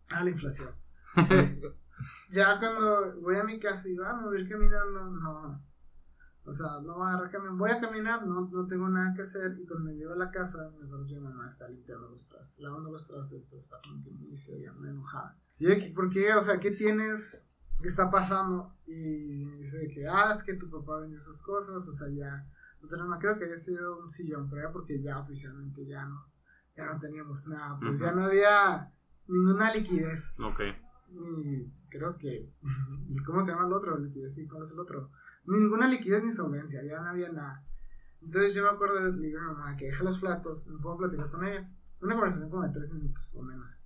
Ah, 0.10 0.24
la 0.24 0.30
inflación. 0.30 0.70
ya 2.32 2.60
cuando 2.60 3.20
voy 3.22 3.36
a 3.38 3.44
mi 3.44 3.60
casa 3.60 3.88
y 3.88 3.92
digo, 3.92 4.04
ah, 4.06 4.16
me 4.16 4.24
voy 4.28 4.38
a 4.38 4.42
ir 4.42 4.50
caminando, 4.50 5.06
no. 5.12 5.64
O 6.44 6.54
sea, 6.54 6.80
no 6.82 6.96
voy 6.96 7.08
a 7.08 7.10
agarrar 7.12 7.32
camión. 7.32 7.58
Voy 7.58 7.72
a 7.72 7.82
caminar, 7.82 8.26
no, 8.26 8.48
no 8.50 8.68
tengo 8.68 8.88
nada 8.88 9.14
que 9.14 9.24
hacer. 9.24 9.58
Y 9.60 9.66
cuando 9.66 9.92
llego 9.92 10.14
a 10.14 10.18
la 10.18 10.32
casa, 10.32 10.70
me 10.80 10.86
acuerdo 10.86 11.06
que 11.06 11.16
mi 11.16 11.20
mamá 11.22 11.46
está 11.48 11.68
limpiando 11.68 12.10
los 12.10 12.28
trastes, 12.30 12.60
lavando 12.60 12.90
los 12.92 13.06
trastes, 13.08 13.44
pero 13.50 13.60
está 13.60 13.78
como 13.86 14.02
que 14.04 14.12
muy 14.12 14.38
seria, 14.38 14.72
muy 14.74 14.90
enojada. 14.90 15.38
Y 15.58 15.66
yo, 15.68 15.76
"¿Qué- 15.76 15.92
¿por 15.94 16.10
qué? 16.10 16.34
O 16.36 16.42
sea, 16.42 16.60
¿qué 16.60 16.72
tienes? 16.72 17.46
¿Qué 17.82 17.88
está 17.90 18.10
pasando? 18.10 18.74
Y 18.86 19.46
me 19.46 19.58
dice 19.58 19.88
que, 19.94 20.08
ah, 20.08 20.32
es 20.32 20.44
que 20.44 20.56
tu 20.56 20.70
papá 20.70 21.00
vendió 21.00 21.18
esas 21.20 21.42
cosas, 21.42 21.88
o 21.88 21.94
sea, 21.94 22.08
ya. 22.10 22.48
No, 22.82 22.88
tenemos- 22.88 23.10
no 23.10 23.20
creo 23.20 23.38
que 23.38 23.46
haya 23.46 23.58
sido 23.58 24.00
un 24.00 24.10
sillón, 24.10 24.50
pero 24.50 24.62
era 24.64 24.72
porque 24.72 25.02
ya 25.02 25.20
oficialmente 25.20 25.86
ya 25.86 26.06
no, 26.06 26.26
ya 26.76 26.86
no 26.94 27.00
teníamos 27.00 27.48
nada, 27.48 27.78
pues 27.80 28.00
ya 28.00 28.12
no 28.12 28.26
había 28.26 28.92
ninguna 29.28 29.74
liquidez 29.74 30.34
Ok. 30.40 30.62
ni 31.10 31.72
creo 31.90 32.18
que 32.18 32.52
¿y 33.10 33.18
¿cómo 33.24 33.42
se 33.42 33.52
llama 33.52 33.68
el 33.68 33.74
otro? 33.74 33.98
liquidez 33.98 34.36
sí 34.36 34.48
cuál 34.48 34.64
es 34.64 34.72
el 34.72 34.80
otro 34.80 35.12
ni 35.46 35.60
ninguna 35.60 35.88
liquidez 35.88 36.24
ni 36.24 36.32
solvencia 36.32 36.82
ya 36.84 37.02
no 37.02 37.10
había 37.10 37.30
nada 37.32 37.66
entonces 38.22 38.54
yo 38.54 38.64
me 38.64 38.70
acuerdo 38.70 38.96
de 39.02 39.12
le 39.20 39.28
digo 39.28 39.40
a 39.40 39.44
mi 39.44 39.48
mamá 39.48 39.76
que 39.76 39.86
deja 39.86 40.04
los 40.06 40.20
platos 40.20 40.66
me 40.68 40.80
puedo 40.80 40.98
platicar 40.98 41.30
con 41.30 41.46
ella 41.46 41.70
una 42.02 42.14
conversación 42.16 42.50
como 42.50 42.64
de 42.64 42.72
tres 42.74 42.94
minutos 42.94 43.34
o 43.36 43.42
menos 43.42 43.84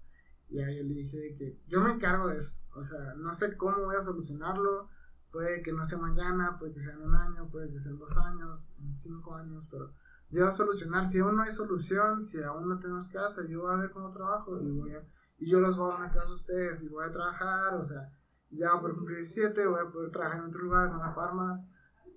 y 0.51 0.59
ahí 0.59 0.77
yo 0.77 0.83
le 0.83 0.93
dije 0.93 1.17
de 1.17 1.35
que 1.35 1.61
yo 1.67 1.81
me 1.81 1.93
encargo 1.93 2.27
de 2.27 2.37
esto 2.37 2.61
o 2.75 2.83
sea 2.83 3.13
no 3.15 3.33
sé 3.33 3.57
cómo 3.57 3.85
voy 3.85 3.95
a 3.95 4.03
solucionarlo 4.03 4.89
puede 5.31 5.63
que 5.63 5.71
no 5.71 5.83
sea 5.83 5.97
mañana 5.97 6.57
puede 6.59 6.73
que 6.73 6.81
sea 6.81 6.93
en 6.93 7.01
un 7.01 7.15
año 7.15 7.49
puede 7.49 7.71
que 7.71 7.79
sea 7.79 7.91
en 7.91 7.97
dos 7.97 8.17
años 8.17 8.69
en 8.79 8.97
cinco 8.97 9.35
años 9.35 9.67
pero 9.71 9.93
yo 10.29 10.41
voy 10.41 10.49
a 10.49 10.55
solucionar 10.55 11.05
si 11.05 11.19
aún 11.19 11.35
no 11.35 11.43
hay 11.43 11.51
solución 11.51 12.23
si 12.23 12.43
aún 12.43 12.67
no 12.67 12.79
tenemos 12.79 13.09
casa 13.09 13.41
yo 13.47 13.61
voy 13.61 13.73
a 13.73 13.77
ver 13.77 13.91
cómo 13.91 14.09
trabajo 14.09 14.61
y 14.61 14.69
voy 14.69 14.93
a 14.93 15.03
y 15.41 15.49
yo 15.49 15.59
los 15.59 15.75
voy 15.75 15.87
a 15.87 15.93
dar 15.93 16.01
una 16.01 16.11
casa 16.11 16.29
a 16.29 16.35
ustedes 16.35 16.83
y 16.83 16.89
voy 16.89 17.03
a 17.03 17.11
trabajar, 17.11 17.73
o 17.73 17.83
sea, 17.83 18.13
ya 18.51 18.79
por 18.79 18.93
cumplir 18.93 19.17
17 19.17 19.65
voy 19.65 19.79
a 19.81 19.91
poder 19.91 20.11
trabajar 20.11 20.39
en 20.39 20.45
otros 20.45 20.63
lugares, 20.63 20.91
van 20.91 21.01
a 21.01 21.15
pagar 21.15 21.55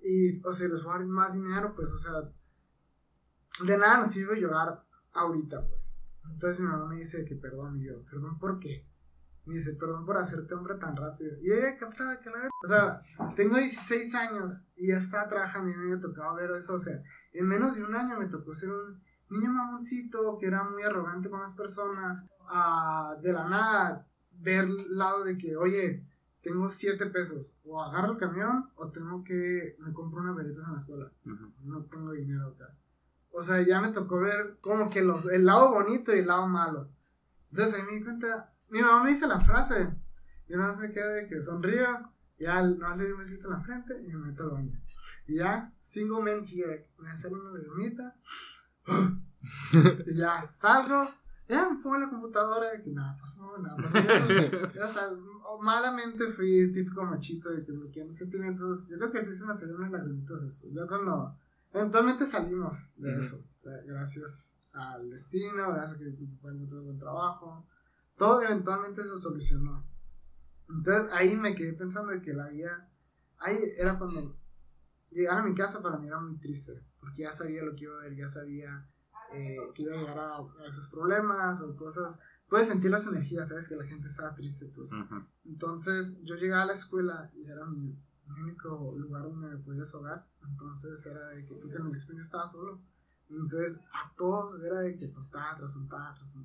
y, 0.03 0.39
o 0.45 0.53
sea, 0.53 0.67
les 0.67 0.83
voy 0.83 0.93
a 0.93 0.97
dar 0.99 1.07
más 1.07 1.33
dinero, 1.33 1.73
pues, 1.75 1.91
o 1.91 1.97
sea, 1.97 2.31
de 3.65 3.77
nada 3.79 3.97
nos 3.97 4.11
sirve 4.11 4.39
llorar 4.39 4.85
ahorita, 5.13 5.67
pues. 5.67 5.94
Entonces 6.35 6.59
mi 6.59 6.67
mamá 6.67 6.87
me 6.87 6.97
dice 6.97 7.23
que 7.23 7.37
perdón, 7.37 7.79
y 7.79 7.85
yo, 7.85 8.01
perdón, 8.11 8.37
¿por 8.37 8.59
qué? 8.59 8.85
Me 9.45 9.53
dice, 9.53 9.73
perdón 9.75 10.05
por 10.05 10.17
hacerte 10.17 10.53
hombre 10.53 10.75
tan 10.75 10.93
rápido. 10.93 11.37
Y 11.41 11.49
ella 11.49 11.77
captaba 11.77 12.19
que 12.19 12.29
la 12.29 12.49
O 12.61 12.67
sea, 12.67 13.01
tengo 13.37 13.57
16 13.57 14.13
años 14.15 14.67
y 14.75 14.89
ya 14.89 14.97
estaba 14.97 15.29
trabajando 15.29 15.71
y 15.71 15.73
a 15.73 15.77
mí 15.77 15.87
me 15.87 15.97
tocaba 15.97 16.35
ver 16.35 16.51
eso, 16.51 16.73
o 16.73 16.79
sea, 16.79 17.01
en 17.31 17.47
menos 17.47 17.75
de 17.75 17.83
un 17.83 17.95
año 17.95 18.19
me 18.19 18.27
tocó 18.27 18.53
ser 18.53 18.69
un 18.69 19.01
niño 19.29 19.49
mamoncito 19.49 20.37
que 20.37 20.47
era 20.47 20.69
muy 20.69 20.83
arrogante 20.83 21.29
con 21.29 21.39
las 21.39 21.53
personas, 21.53 22.25
a 22.49 23.15
de 23.21 23.31
la 23.31 23.47
nada 23.47 24.05
ver 24.33 24.65
el 24.65 24.97
lado 24.97 25.23
de 25.23 25.37
que, 25.37 25.55
oye, 25.55 26.05
tengo 26.41 26.69
7 26.69 27.05
pesos, 27.05 27.57
o 27.63 27.81
agarro 27.81 28.11
el 28.11 28.19
camión 28.19 28.69
o 28.75 28.91
tengo 28.91 29.23
que, 29.23 29.77
me 29.79 29.93
compro 29.93 30.19
unas 30.19 30.37
galletas 30.37 30.65
en 30.65 30.71
la 30.71 30.77
escuela, 30.77 31.11
no 31.63 31.85
tengo 31.85 32.11
dinero 32.11 32.47
acá. 32.47 32.75
O 33.37 33.43
sea, 33.43 33.61
ya 33.61 33.81
me 33.81 33.89
tocó 33.89 34.21
ver 34.21 34.57
como 34.61 34.89
que 34.89 35.01
los, 35.01 35.25
el 35.25 35.45
lado 35.45 35.73
bonito 35.73 36.15
y 36.15 36.19
el 36.19 36.27
lado 36.27 36.47
malo. 36.47 36.89
Entonces 37.51 37.75
ahí 37.75 37.83
me 37.83 37.91
di 37.97 38.03
cuenta, 38.03 38.53
mi 38.69 38.79
mamá 38.79 39.03
me 39.03 39.09
dice 39.09 39.27
la 39.27 39.39
frase, 39.39 39.93
y 40.47 40.53
una 40.53 40.69
vez 40.69 40.79
me 40.79 40.93
quedé 40.93 41.23
de 41.23 41.27
que 41.27 41.41
sonrío, 41.41 41.85
ya 42.39 42.61
no 42.61 42.95
le 42.95 43.03
doy 43.03 43.11
un 43.11 43.19
besito 43.19 43.47
en 43.47 43.53
la 43.55 43.59
frente 43.59 44.01
y 44.01 44.07
me 44.07 44.27
meto 44.27 44.43
al 44.43 44.51
baño. 44.51 44.81
Y 45.27 45.35
ya, 45.35 45.69
men 46.23 46.45
here, 46.45 46.87
me 46.97 47.09
hacen 47.09 47.33
una 47.33 47.51
lagrimita, 47.51 48.15
y 50.05 50.15
ya, 50.15 50.47
salgo, 50.49 51.03
ya 51.49 51.69
me 51.69 51.77
pongo 51.83 51.95
en 51.95 52.01
la 52.03 52.09
computadora 52.09 52.71
de 52.71 52.83
que 52.83 52.91
nada 52.91 53.17
pasó, 53.19 53.57
nada 53.57 53.75
pasó. 53.75 53.97
Ya, 54.73 54.85
o 54.85 54.89
sea, 54.89 55.09
malamente 55.61 56.27
fui 56.27 56.71
típico 56.71 57.03
machito 57.03 57.51
de 57.51 57.65
que 57.65 57.73
bloqueando 57.73 58.13
sentimientos. 58.13 58.87
Yo 58.87 58.97
creo 58.97 59.11
que 59.11 59.21
sí 59.21 59.35
se 59.35 59.45
me 59.45 59.53
salieron 59.53 59.81
unas 59.81 59.91
lagrimitas 59.91 60.41
después. 60.41 60.73
Ya 60.73 60.87
cuando 60.87 61.37
eventualmente 61.75 62.25
salimos 62.25 62.89
de 62.95 63.13
eso, 63.19 63.43
eh, 63.63 63.83
gracias 63.85 64.57
al 64.71 65.09
destino, 65.09 65.71
gracias 65.71 65.93
a 65.93 65.97
que 65.97 66.05
mi 66.05 66.27
papá 66.27 66.51
encontró 66.51 66.83
buen 66.83 66.97
trabajo, 66.97 67.67
todo 68.17 68.41
eventualmente 68.41 69.03
se 69.03 69.17
solucionó. 69.19 69.85
Entonces 70.69 71.11
ahí 71.13 71.35
me 71.35 71.53
quedé 71.53 71.73
pensando 71.73 72.11
de 72.11 72.21
que 72.21 72.33
la 72.33 72.47
vida, 72.47 72.89
ahí 73.37 73.57
era 73.77 73.97
cuando 73.97 74.37
llegar 75.11 75.37
a 75.37 75.43
mi 75.43 75.53
casa 75.53 75.81
para 75.81 75.97
mí 75.97 76.07
era 76.07 76.19
muy 76.19 76.37
triste, 76.37 76.81
porque 76.99 77.23
ya 77.23 77.31
sabía 77.31 77.63
lo 77.63 77.75
que 77.75 77.83
iba 77.83 77.97
a 77.97 78.03
ver, 78.03 78.15
ya 78.15 78.27
sabía 78.27 78.89
eh, 79.33 79.57
que 79.73 79.83
iba 79.83 79.95
a 79.95 79.97
llegar 79.97 80.17
a, 80.17 80.37
a 80.37 80.65
esos 80.67 80.87
problemas 80.89 81.61
o 81.61 81.75
cosas. 81.75 82.19
Puedes 82.47 82.67
sentir 82.67 82.91
las 82.91 83.05
energías, 83.05 83.49
sabes 83.49 83.67
que 83.67 83.75
la 83.75 83.85
gente 83.85 84.07
estaba 84.07 84.35
triste, 84.35 84.67
pues. 84.67 84.91
Entonces 85.45 86.23
yo 86.23 86.35
llegué 86.35 86.53
a 86.53 86.65
la 86.65 86.73
escuela 86.73 87.31
y 87.33 87.43
era 87.45 87.65
mi, 87.65 87.97
mi 88.27 88.41
único 88.41 88.95
lugar 88.97 89.23
donde 89.23 89.47
me 89.49 89.57
podía 89.57 89.81
desahogar. 89.81 90.27
Entonces 90.43 91.05
era 91.05 91.29
de 91.29 91.45
que 91.45 91.55
porque 91.55 91.75
en 91.75 91.87
el 91.87 91.93
expendio 91.93 92.23
estaba 92.23 92.47
solo. 92.47 92.81
Entonces 93.29 93.81
a 93.93 94.13
todos 94.15 94.61
era 94.61 94.81
de 94.81 94.95
que 94.95 95.07
tontada 95.07 95.55
tras 95.55 95.73
tontada 95.73 96.13
tras. 96.13 96.35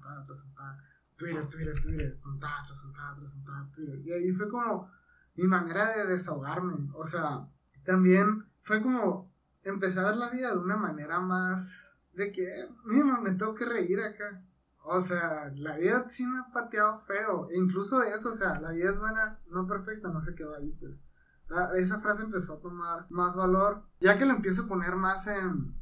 Twitter, 1.17 1.47
Twitter, 1.49 1.81
Twitter, 1.81 2.19
tontada. 2.23 2.63
Y 4.03 4.13
ahí 4.13 4.33
fue 4.33 4.49
como 4.49 4.91
mi 5.37 5.45
manera 5.45 5.97
de 5.97 6.07
desahogarme. 6.07 6.91
O 6.95 7.05
sea, 7.05 7.47
también 7.85 8.47
fue 8.63 8.83
como 8.83 9.31
empezar 9.63 10.17
la 10.17 10.31
vida 10.31 10.53
de 10.53 10.59
una 10.59 10.77
manera 10.77 11.21
más 11.21 11.95
de 12.15 12.33
que, 12.33 12.69
mira, 12.85 13.21
me 13.21 13.33
tengo 13.33 13.55
que 13.55 13.67
reír 13.67 14.01
acá. 14.01 14.43
O 14.83 15.01
sea, 15.01 15.53
la 15.55 15.77
vida 15.77 16.07
sí 16.09 16.27
me 16.27 16.39
ha 16.39 16.51
pateado 16.53 16.97
feo. 16.99 17.49
E 17.51 17.57
incluso 17.57 17.99
de 18.01 18.15
eso, 18.15 18.31
o 18.31 18.35
sea, 18.35 18.59
la 18.61 18.71
vida 18.71 18.91
es 18.91 18.99
buena, 18.99 19.39
no 19.49 19.67
perfecta, 19.67 20.11
no 20.11 20.21
se 20.21 20.35
quedó 20.35 20.55
ahí, 20.55 20.73
pues. 20.81 21.05
La- 21.51 21.73
esa 21.77 22.01
frase 22.01 22.23
empezó 22.23 22.55
a 22.55 22.61
tomar 22.61 23.07
más 23.11 23.37
valor, 23.37 23.83
ya 24.01 24.17
que 24.17 24.25
lo 24.25 24.33
empiezo 24.33 24.63
a 24.65 24.69
poner 24.69 24.95
más 24.97 25.27
en, 25.27 25.75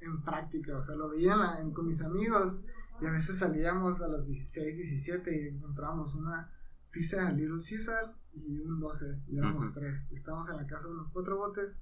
en 0.00 0.22
práctica. 0.22 0.76
O 0.76 0.82
sea, 0.82 0.94
lo 0.96 1.08
veía 1.08 1.32
en 1.32 1.38
la- 1.40 1.60
en- 1.60 1.72
con 1.72 1.86
mis 1.86 2.02
amigos 2.02 2.64
y 3.00 3.06
a 3.06 3.10
veces 3.10 3.38
salíamos 3.38 4.00
a 4.02 4.08
las 4.08 4.26
16, 4.26 4.76
17 4.76 5.48
y 5.50 5.58
comprábamos 5.60 6.14
una 6.14 6.52
pizza 6.92 7.24
de 7.24 7.32
Little 7.32 7.58
Caesar 7.58 8.06
y 8.34 8.60
un 8.60 8.78
12. 8.78 9.22
Y 9.26 9.38
éramos 9.38 9.66
Ujú. 9.70 9.80
tres. 9.80 10.06
Y 10.10 10.14
estábamos 10.14 10.48
en 10.50 10.58
la 10.58 10.66
casa 10.66 10.86
de 10.88 10.94
unos 10.94 11.08
cuatro 11.12 11.36
botes 11.38 11.78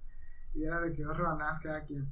y 0.54 0.64
era 0.64 0.80
de 0.80 0.92
que 0.92 1.02
dos 1.02 1.16
rebanadas 1.16 1.60
cada 1.60 1.84
quien. 1.84 2.10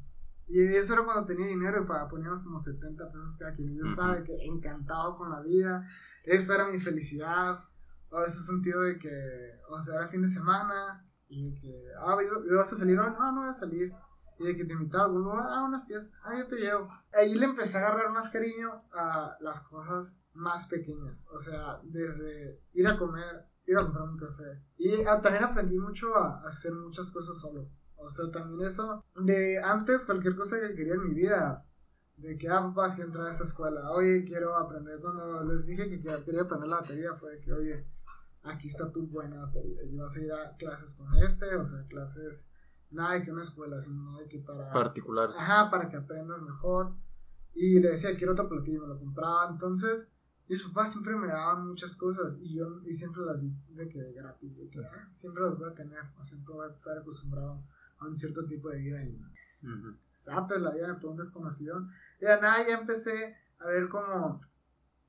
Y 0.48 0.60
eso 0.60 0.94
era 0.94 1.04
cuando 1.04 1.24
tenía 1.26 1.46
dinero 1.46 1.84
y 1.84 1.86
pa- 1.86 2.08
poníamos 2.08 2.42
como 2.42 2.58
70 2.58 3.10
pesos 3.12 3.36
cada 3.38 3.54
quien. 3.54 3.70
Y 3.72 3.76
yo 3.78 3.84
estaba 3.84 4.16
de 4.16 4.24
que 4.24 4.44
encantado 4.46 5.16
con 5.16 5.30
la 5.30 5.40
vida. 5.40 5.86
Esta 6.24 6.56
era 6.56 6.66
mi 6.66 6.80
felicidad. 6.80 7.56
Veces 8.10 8.48
un 8.48 8.60
tío 8.60 8.80
de 8.80 8.98
que, 8.98 9.52
o 9.68 9.80
sea, 9.80 9.94
era 9.94 10.08
fin 10.08 10.22
de 10.22 10.28
semana. 10.28 11.06
Y 11.32 11.54
que, 11.54 11.86
ah, 11.96 12.18
¿y 12.20 12.54
vas 12.54 12.72
a 12.72 12.76
salir 12.76 12.98
hoy? 12.98 13.10
No, 13.10 13.32
no 13.32 13.40
voy 13.42 13.50
a 13.50 13.54
salir. 13.54 13.92
Y 14.38 14.44
de 14.44 14.56
que 14.56 14.64
te 14.64 14.72
invitaba 14.72 15.04
a 15.04 15.06
algún 15.06 15.22
lugar, 15.22 15.46
a 15.48 15.62
una 15.62 15.80
fiesta. 15.86 16.18
Ah, 16.24 16.36
yo 16.36 16.48
te 16.48 16.56
llevo. 16.56 16.88
Ahí 17.12 17.34
le 17.34 17.44
empecé 17.44 17.78
a 17.78 17.80
agarrar 17.80 18.10
más 18.10 18.30
cariño 18.30 18.82
a 18.92 19.36
las 19.40 19.60
cosas 19.60 20.18
más 20.34 20.66
pequeñas. 20.66 21.26
O 21.30 21.38
sea, 21.38 21.78
desde 21.84 22.60
ir 22.72 22.88
a 22.88 22.98
comer, 22.98 23.46
ir 23.66 23.78
a 23.78 23.82
comprar 23.82 24.08
un 24.08 24.18
café. 24.18 24.60
Y 24.76 25.02
ah, 25.06 25.22
también 25.22 25.44
aprendí 25.44 25.78
mucho 25.78 26.16
a, 26.16 26.40
hacer 26.42 26.72
muchas 26.72 27.12
cosas 27.12 27.38
solo. 27.38 27.70
O 27.96 28.08
sea, 28.08 28.28
también 28.32 28.66
eso, 28.66 29.04
de 29.14 29.62
antes 29.62 30.06
cualquier 30.06 30.34
cosa 30.34 30.58
que 30.58 30.74
quería 30.74 30.94
en 30.94 31.04
mi 31.04 31.14
vida, 31.14 31.64
de 32.16 32.36
que, 32.36 32.48
ah, 32.48 32.62
papás, 32.62 32.94
quiero 32.94 33.08
entrar 33.08 33.26
a 33.26 33.30
esta 33.30 33.44
escuela, 33.44 33.92
oye, 33.92 34.24
quiero 34.24 34.56
aprender, 34.56 34.98
cuando 35.00 35.44
les 35.44 35.66
dije 35.66 35.88
que 35.88 36.00
que- 36.00 36.24
quería 36.24 36.42
aprender 36.42 36.68
la 36.68 36.80
batería, 36.80 37.14
fue 37.14 37.32
de 37.32 37.40
que, 37.40 37.52
oye, 37.52 37.86
aquí 38.42 38.68
está 38.68 38.90
tu 38.90 39.06
buena 39.06 39.44
batería. 39.46 39.82
Y 39.84 39.96
vas 39.96 40.16
a 40.16 40.20
ir 40.20 40.32
a 40.32 40.56
clases 40.56 40.94
con 40.94 41.14
este, 41.22 41.54
o 41.56 41.64
sea, 41.64 41.84
clases, 41.86 42.48
nada 42.90 43.14
de 43.14 43.24
que 43.24 43.32
una 43.32 43.42
escuela, 43.42 43.80
sino 43.80 44.18
de 44.18 44.28
que 44.28 44.38
para... 44.38 44.72
Particulares. 44.72 45.36
Ajá, 45.38 45.70
para 45.70 45.88
que 45.88 45.96
aprendas 45.96 46.42
mejor. 46.42 46.94
Y 47.52 47.80
le 47.80 47.90
decía, 47.90 48.16
quiero 48.16 48.32
otro 48.32 48.48
platillo, 48.48 48.78
y 48.78 48.80
me 48.82 48.88
lo 48.88 48.98
compraba. 48.98 49.50
Entonces, 49.50 50.12
mis 50.50 50.62
papás 50.64 50.90
siempre 50.92 51.14
me 51.14 51.28
daban 51.28 51.68
muchas 51.68 51.94
cosas 51.94 52.38
y 52.42 52.56
yo 52.56 52.82
y 52.84 52.92
siempre 52.92 53.22
las 53.22 53.40
vi 53.40 53.54
de 53.68 53.88
que 53.88 54.02
de 54.02 54.12
gratis, 54.12 54.56
de 54.56 54.68
que 54.68 54.80
ah, 54.84 55.08
siempre 55.12 55.44
las 55.44 55.56
voy 55.56 55.70
a 55.70 55.74
tener, 55.74 56.00
o 56.18 56.24
siempre 56.24 56.52
voy 56.52 56.68
a 56.68 56.72
estar 56.72 56.98
acostumbrado 56.98 57.62
a 57.98 58.08
un 58.08 58.16
cierto 58.16 58.44
tipo 58.46 58.68
de 58.68 58.78
vida 58.78 59.04
y 59.04 59.12
pues, 59.12 59.68
Ujú. 59.68 59.96
zapes 60.12 60.60
la 60.60 60.72
vida 60.72 60.98
por 60.98 61.10
un 61.10 61.18
desconocido. 61.18 61.86
Y 62.20 62.24
de 62.24 62.40
nada, 62.40 62.66
ya 62.66 62.80
empecé 62.80 63.36
a 63.60 63.68
ver 63.68 63.88
como 63.88 64.40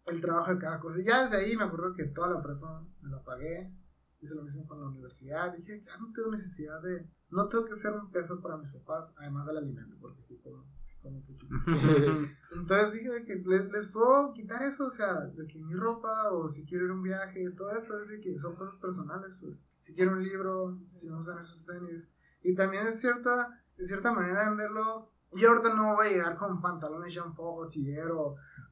el 0.05 0.21
trabajo 0.21 0.53
de 0.53 0.59
cada 0.59 0.79
cosa. 0.79 0.99
Y 0.99 1.05
ya 1.05 1.23
desde 1.23 1.37
ahí 1.37 1.55
me 1.55 1.63
acuerdo 1.63 1.93
que 1.93 2.05
toda 2.05 2.29
la 2.29 2.41
prepa 2.41 2.85
me 3.01 3.09
la 3.09 3.23
pagué. 3.23 3.73
Hice 4.19 4.35
lo 4.35 4.43
mismo 4.43 4.67
con 4.67 4.79
la 4.79 4.87
universidad. 4.87 5.51
Dije, 5.53 5.81
ya 5.81 5.97
no 5.97 6.11
tengo 6.13 6.31
necesidad 6.31 6.81
de. 6.81 7.09
No 7.29 7.47
tengo 7.47 7.65
que 7.65 7.75
ser 7.75 7.93
un 7.93 8.11
peso 8.11 8.41
para 8.41 8.57
mis 8.57 8.71
papás, 8.71 9.13
además 9.17 9.47
del 9.47 9.57
alimento, 9.57 9.95
porque 9.99 10.21
sí 10.21 10.37
como, 10.39 10.65
sí 10.85 10.97
como. 11.01 11.23
Entonces 12.51 12.93
dije 12.93 13.25
que 13.25 13.35
les, 13.37 13.71
les 13.71 13.87
puedo 13.87 14.33
quitar 14.33 14.61
eso, 14.63 14.87
o 14.87 14.91
sea, 14.91 15.21
de 15.21 15.47
que 15.47 15.63
mi 15.63 15.73
ropa, 15.73 16.29
o 16.31 16.49
si 16.49 16.65
quiero 16.65 16.85
ir 16.85 16.91
a 16.91 16.93
un 16.93 17.01
viaje, 17.01 17.49
todo 17.51 17.71
eso 17.71 17.99
es 18.01 18.09
de 18.09 18.19
que 18.19 18.37
son 18.37 18.55
cosas 18.55 18.79
personales, 18.79 19.37
pues. 19.39 19.63
Si 19.79 19.95
quiero 19.95 20.11
un 20.11 20.23
libro, 20.23 20.77
si 20.91 21.09
me 21.09 21.15
gustan 21.15 21.39
esos 21.39 21.65
tenis. 21.65 22.07
Y 22.43 22.53
también 22.53 22.85
es 22.85 22.99
cierta, 22.99 23.63
de 23.77 23.85
cierta 23.85 24.11
manera 24.11 24.45
en 24.45 24.57
verlo. 24.57 25.11
Yo 25.33 25.49
ahorita 25.49 25.73
no 25.73 25.95
voy 25.95 26.07
a 26.07 26.11
llegar 26.11 26.35
con 26.35 26.61
pantalones 26.61 27.13
Jean 27.13 27.33
Paul 27.33 27.67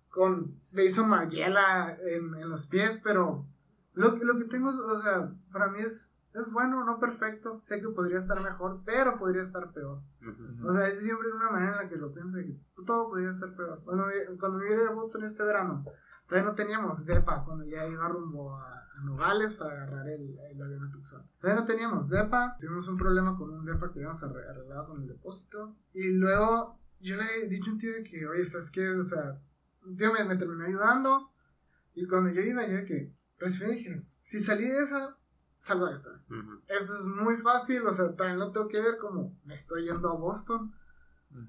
con 0.10 0.60
Jason 0.74 1.10
Margiela 1.10 1.98
en, 2.04 2.36
en 2.36 2.50
los 2.50 2.68
pies, 2.68 3.00
pero 3.04 3.46
lo, 3.94 4.16
que- 4.16 4.26
lo 4.26 4.38
que 4.38 4.46
tengo, 4.46 4.70
o 4.70 4.98
sea, 4.98 5.32
para 5.52 5.70
mí 5.70 5.80
es, 5.80 6.16
es 6.34 6.52
bueno, 6.52 6.84
no 6.86 7.00
perfecto. 7.00 7.60
Sé 7.62 7.82
que 7.82 7.90
podría 7.90 8.20
estar 8.20 8.40
mejor, 8.42 8.82
pero 8.86 9.18
podría 9.18 9.42
estar 9.42 9.72
peor. 9.72 10.02
Ujú. 10.22 10.68
O 10.68 10.72
sea, 10.72 10.88
es 10.88 11.00
siempre 11.00 11.28
una 11.32 11.50
manera 11.50 11.72
en 11.74 11.78
la 11.84 11.90
que 11.90 11.96
lo 11.98 12.14
pienso 12.14 12.38
que 12.38 12.58
todo 12.86 13.10
podría 13.10 13.30
estar 13.30 13.56
peor. 13.56 13.82
Cuando, 13.84 14.06
cuando 14.40 14.58
me 14.60 14.74
a 14.84 14.92
Boston 14.92 15.24
este 15.24 15.44
verano, 15.44 15.84
todavía 16.28 16.50
no 16.50 16.56
teníamos 16.56 17.06
DEPA 17.06 17.44
cuando 17.46 17.66
ya 17.66 17.86
iba 17.88 18.08
rumbo 18.08 18.56
a, 18.56 18.74
a 18.74 19.04
Nogales 19.04 19.56
para 19.56 19.72
agarrar 19.74 20.08
el, 20.08 20.38
el 20.52 20.62
avión 20.62 20.84
a 20.84 20.92
Tucson. 20.92 21.28
Todavía 21.40 21.62
no 21.62 21.68
teníamos 21.68 22.10
DEPA, 22.10 22.58
tuvimos 22.60 22.88
un 22.88 22.98
problema 22.98 23.36
con 23.38 23.50
un 23.50 23.66
DEPA 23.66 23.88
que 23.92 24.00
habíamos 24.00 24.22
arre- 24.24 24.48
arreglado 24.50 24.88
con 24.88 25.02
el 25.02 25.08
depósito. 25.08 25.76
Y 25.94 26.10
luego 26.12 26.80
yo 27.00 27.18
le 27.18 27.24
he 27.44 27.48
dicho 27.48 27.72
a 27.72 27.74
un 27.74 27.80
tío 27.80 27.92
de 27.94 28.04
que, 28.04 28.28
oye, 28.28 28.46
¿sabes 28.46 28.70
qué? 28.72 28.88
O 28.92 29.02
sea, 29.02 29.42
tío 29.98 30.14
me, 30.14 30.24
me 30.26 30.36
terminó 30.36 30.66
ayudando. 30.66 31.32
Y 31.96 32.08
cuando 32.08 32.30
yo 32.32 32.42
iba, 32.42 32.66
yo 32.68 32.74
de 32.78 32.86
que 32.86 33.14
recibí 33.38 33.72
dije, 33.74 34.04
si 34.22 34.40
salí 34.40 34.66
de 34.66 34.84
esa, 34.84 35.18
salgo 35.58 35.88
de 35.88 35.94
esta. 35.94 36.10
Esto 36.68 36.94
es 36.96 37.06
muy 37.06 37.38
fácil, 37.38 37.86
o 37.86 37.94
sea, 37.94 38.16
también 38.16 38.38
no 38.40 38.52
tengo 38.52 38.68
que 38.68 38.80
ver 38.82 38.98
como 38.98 39.36
me 39.44 39.54
estoy 39.54 39.86
yendo 39.86 40.10
a 40.10 40.16
Boston. 40.16 40.74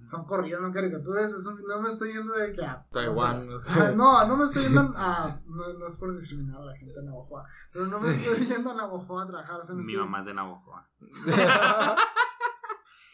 Son 0.08 0.26
corridos, 0.26 0.60
no 0.60 0.72
caricaturas. 0.74 1.32
es 1.32 1.46
un- 1.46 1.62
no 1.66 1.80
me 1.80 1.88
estoy 1.88 2.12
yendo 2.12 2.34
de 2.34 2.52
que 2.52 2.62
a. 2.62 2.86
Taiwán, 2.90 3.40
o 3.40 3.44
no 3.52 3.58
sea, 3.60 3.88
sé. 3.90 3.96
no, 3.96 4.26
no 4.26 4.36
me 4.36 4.44
estoy 4.44 4.64
yendo 4.64 4.92
a. 4.94 5.40
No, 5.46 5.72
no 5.72 5.86
es 5.86 5.96
por 5.96 6.12
discriminar 6.14 6.60
a 6.60 6.64
la 6.66 6.76
gente 6.76 6.92
de 6.92 7.02
Navajoa. 7.02 7.46
Pero 7.72 7.86
no 7.86 7.98
me 7.98 8.10
estoy 8.10 8.44
yendo 8.46 8.72
a 8.72 8.74
Navajoa 8.74 9.22
a 9.22 9.26
trabajar. 9.26 9.58
O 9.60 9.64
sea, 9.64 9.74
me 9.74 9.82
Mi 9.82 9.92
estoy- 9.92 10.04
mamá 10.04 10.18
es 10.20 10.26
de 10.26 10.34
Navajoa. 10.34 10.86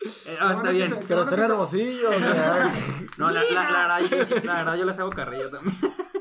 Eh, 0.07 0.37
ah, 0.41 0.53
está 0.53 0.71
bien. 0.71 0.89
se- 0.91 0.97
Pero 1.07 1.21
están 1.23 1.39
bueno 1.41 1.47
que 1.49 1.53
hermosillos, 1.53 2.15
o 2.15 2.19
sea. 2.19 2.73
No, 3.19 3.31
la, 3.31 3.43
la, 3.45 3.71
la, 3.71 3.99
verdad, 3.99 4.11
yo, 4.29 4.41
la 4.45 4.55
verdad 4.55 4.75
yo 4.77 4.85
les 4.85 4.99
hago 4.99 5.11
carrilla 5.11 5.51
también. 5.51 5.75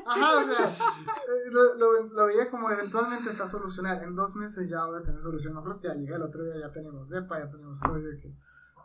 Ajá, 0.06 0.30
o 0.38 0.44
sea, 0.48 0.66
eh, 0.66 1.50
lo, 1.50 1.74
lo, 1.74 2.02
lo 2.04 2.26
veía 2.26 2.48
como 2.50 2.70
eventualmente 2.70 3.32
se 3.32 3.40
va 3.40 3.44
a 3.46 3.48
solucionar. 3.50 4.02
En 4.02 4.14
dos 4.14 4.34
meses 4.36 4.68
ya 4.70 4.84
voy 4.86 5.00
a 5.00 5.02
tener 5.02 5.20
solución. 5.20 5.52
No 5.54 5.62
creo 5.62 5.78
que 5.80 5.88
ya 5.88 5.94
llegué 5.94 6.14
el 6.14 6.22
otro 6.22 6.42
día, 6.44 6.54
ya 6.60 6.72
tenemos 6.72 7.08
DEPA, 7.10 7.40
ya 7.40 7.50
tenemos 7.50 7.80
todo. 7.80 7.98
y 7.98 8.18
que, 8.20 8.32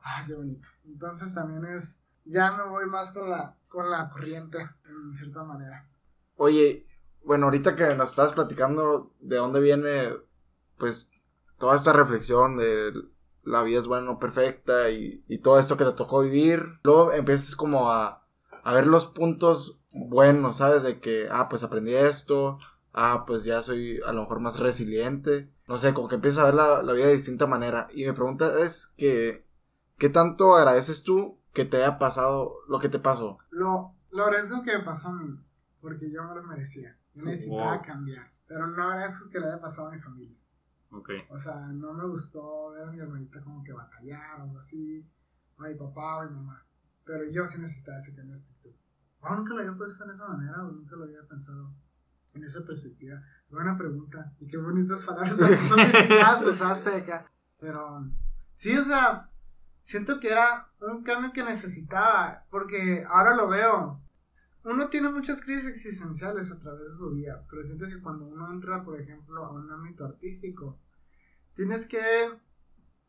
ah, 0.04 0.24
qué 0.28 0.34
bonito. 0.34 0.68
Entonces 0.86 1.34
también 1.34 1.64
es, 1.74 2.02
ya 2.26 2.52
me 2.52 2.68
voy 2.68 2.86
más 2.88 3.12
con 3.12 3.30
la, 3.30 3.56
con 3.70 3.90
la 3.90 4.10
corriente, 4.10 4.58
en 4.86 5.16
cierta 5.16 5.44
manera. 5.44 5.88
Oye, 6.36 6.88
bueno, 7.24 7.46
ahorita 7.46 7.76
que 7.76 7.96
nos 7.96 8.10
estabas 8.10 8.34
platicando 8.34 9.14
de 9.20 9.36
dónde 9.38 9.60
viene, 9.60 10.14
pues, 10.78 11.12
toda 11.60 11.76
esta 11.76 11.94
reflexión 11.94 12.58
de 12.58 12.92
la 13.44 13.64
vida 13.64 13.80
es 13.80 13.88
buena, 13.88 14.06
no 14.06 14.20
perfecta 14.20 14.90
y, 14.90 15.24
y 15.28 15.40
todo 15.40 15.60
esto 15.60 15.78
que 15.78 15.86
te 15.86 15.94
tocó 15.94 16.22
vivir, 16.22 16.80
luego 16.84 17.12
empiezas 17.14 17.56
como 17.56 17.92
a, 17.92 18.24
a 18.64 18.74
ver 18.74 18.88
los 18.88 19.06
puntos 19.08 19.80
buenos, 19.92 20.58
¿sabes? 20.58 20.84
De 20.84 21.00
que, 21.00 21.28
ah, 21.32 21.50
pues 21.50 21.64
aprendí 21.64 21.94
esto, 21.96 22.60
ah, 22.94 23.24
pues 23.26 23.44
ya 23.44 23.62
soy 23.62 24.00
a 24.06 24.12
lo 24.14 24.22
mejor 24.22 24.40
más 24.40 24.60
resiliente, 24.60 25.50
no 25.68 25.78
sé, 25.78 25.94
como 25.94 26.08
que 26.08 26.16
empiezas 26.16 26.40
a 26.40 26.46
ver 26.46 26.54
la, 26.56 26.82
la 26.84 26.94
vida 26.94 27.08
de 27.08 27.14
distinta 27.14 27.48
manera. 27.48 27.88
Y 27.94 28.06
mi 28.06 28.12
pregunta 28.14 28.60
es 28.60 28.88
que, 28.98 29.46
¿qué 29.98 30.10
tanto 30.10 30.56
agradeces 30.56 31.04
tú 31.04 31.38
que 31.54 31.66
te 31.66 31.78
haya 31.78 31.98
pasado 32.00 32.56
lo 32.68 32.80
que 32.80 32.90
te 32.90 33.00
pasó? 33.00 33.40
Lo, 33.50 33.94
lo 34.12 34.24
agradezco 34.24 34.64
que 34.64 34.78
me 34.78 34.84
pasó 34.84 35.10
a 35.10 35.14
mí, 35.14 35.38
porque 35.82 36.10
yo 36.12 36.24
me 36.24 36.36
lo 36.36 36.44
merecía. 36.44 36.98
Yo 37.14 37.24
necesitaba 37.24 37.78
Wow. 37.78 37.82
cambiar. 37.86 38.32
Pero 38.48 38.68
no 38.68 38.84
agradezco 38.90 39.30
que 39.30 39.40
le 39.40 39.48
haya 39.48 39.60
pasado 39.62 39.88
a 39.88 39.92
mi 39.92 40.00
familia. 40.00 40.38
Ok. 40.92 41.10
O 41.30 41.38
sea, 41.38 41.56
no 41.56 41.94
me 41.94 42.06
gustó 42.06 42.72
ver 42.72 42.84
a 42.84 42.92
mi 42.92 43.00
hermanita 43.00 43.42
como 43.42 43.64
que 43.64 43.74
batallar 43.74 44.40
o 44.40 44.44
algo 44.44 44.60
así, 44.60 45.10
a 45.58 45.64
mi 45.64 45.76
papá 45.76 46.18
o 46.18 46.22
a 46.22 46.26
mi 46.26 46.36
mamá. 46.36 46.66
Pero 47.06 47.30
yo 47.32 47.48
sí 47.48 47.60
necesitaba 47.60 47.98
ese 47.98 48.16
cambio 48.16 48.36
de 48.36 48.42
actitud. 48.42 48.72
Wow, 49.22 49.36
nunca 49.38 49.54
lo 49.54 49.60
había 49.60 49.74
puesto 49.74 50.04
en 50.04 50.12
esa 50.12 50.28
manera, 50.28 50.64
o 50.64 50.72
nunca 50.72 50.96
lo 50.96 51.04
había 51.04 51.26
pensado 51.28 51.74
en 52.34 52.44
esa 52.44 52.66
perspectiva. 52.66 53.22
Buena 53.50 53.78
pregunta, 53.78 54.34
y 54.40 54.48
qué 54.48 54.58
bonitas 54.58 55.04
palabras 55.04 55.36
son 55.36 56.50
usaste 56.50 56.96
acá. 56.96 57.32
Pero 57.60 58.06
sí, 58.56 58.78
o 58.78 58.84
sea, 58.84 59.30
siento 59.84 60.20
que 60.20 60.30
era 60.30 60.68
un 60.80 61.04
cambio 61.04 61.32
que 61.32 61.44
necesitaba, 61.44 62.46
porque 62.50 63.06
ahora 63.08 63.36
lo 63.36 63.48
veo. 63.50 64.02
Uno 64.64 64.90
tiene 64.90 65.10
muchas 65.10 65.42
crisis 65.42 65.68
existenciales 65.68 66.52
a 66.52 66.60
través 66.60 66.88
de 66.88 66.94
su 66.94 67.12
vida, 67.12 67.44
pero 67.50 67.64
siento 67.64 67.88
que 67.88 68.02
cuando 68.02 68.26
uno 68.26 68.52
entra, 68.52 68.84
por 68.84 69.00
ejemplo, 69.00 69.44
a 69.44 69.52
un 69.52 69.72
ámbito 69.72 70.06
artístico, 70.06 70.80
tienes 71.56 71.88
que... 71.88 72.00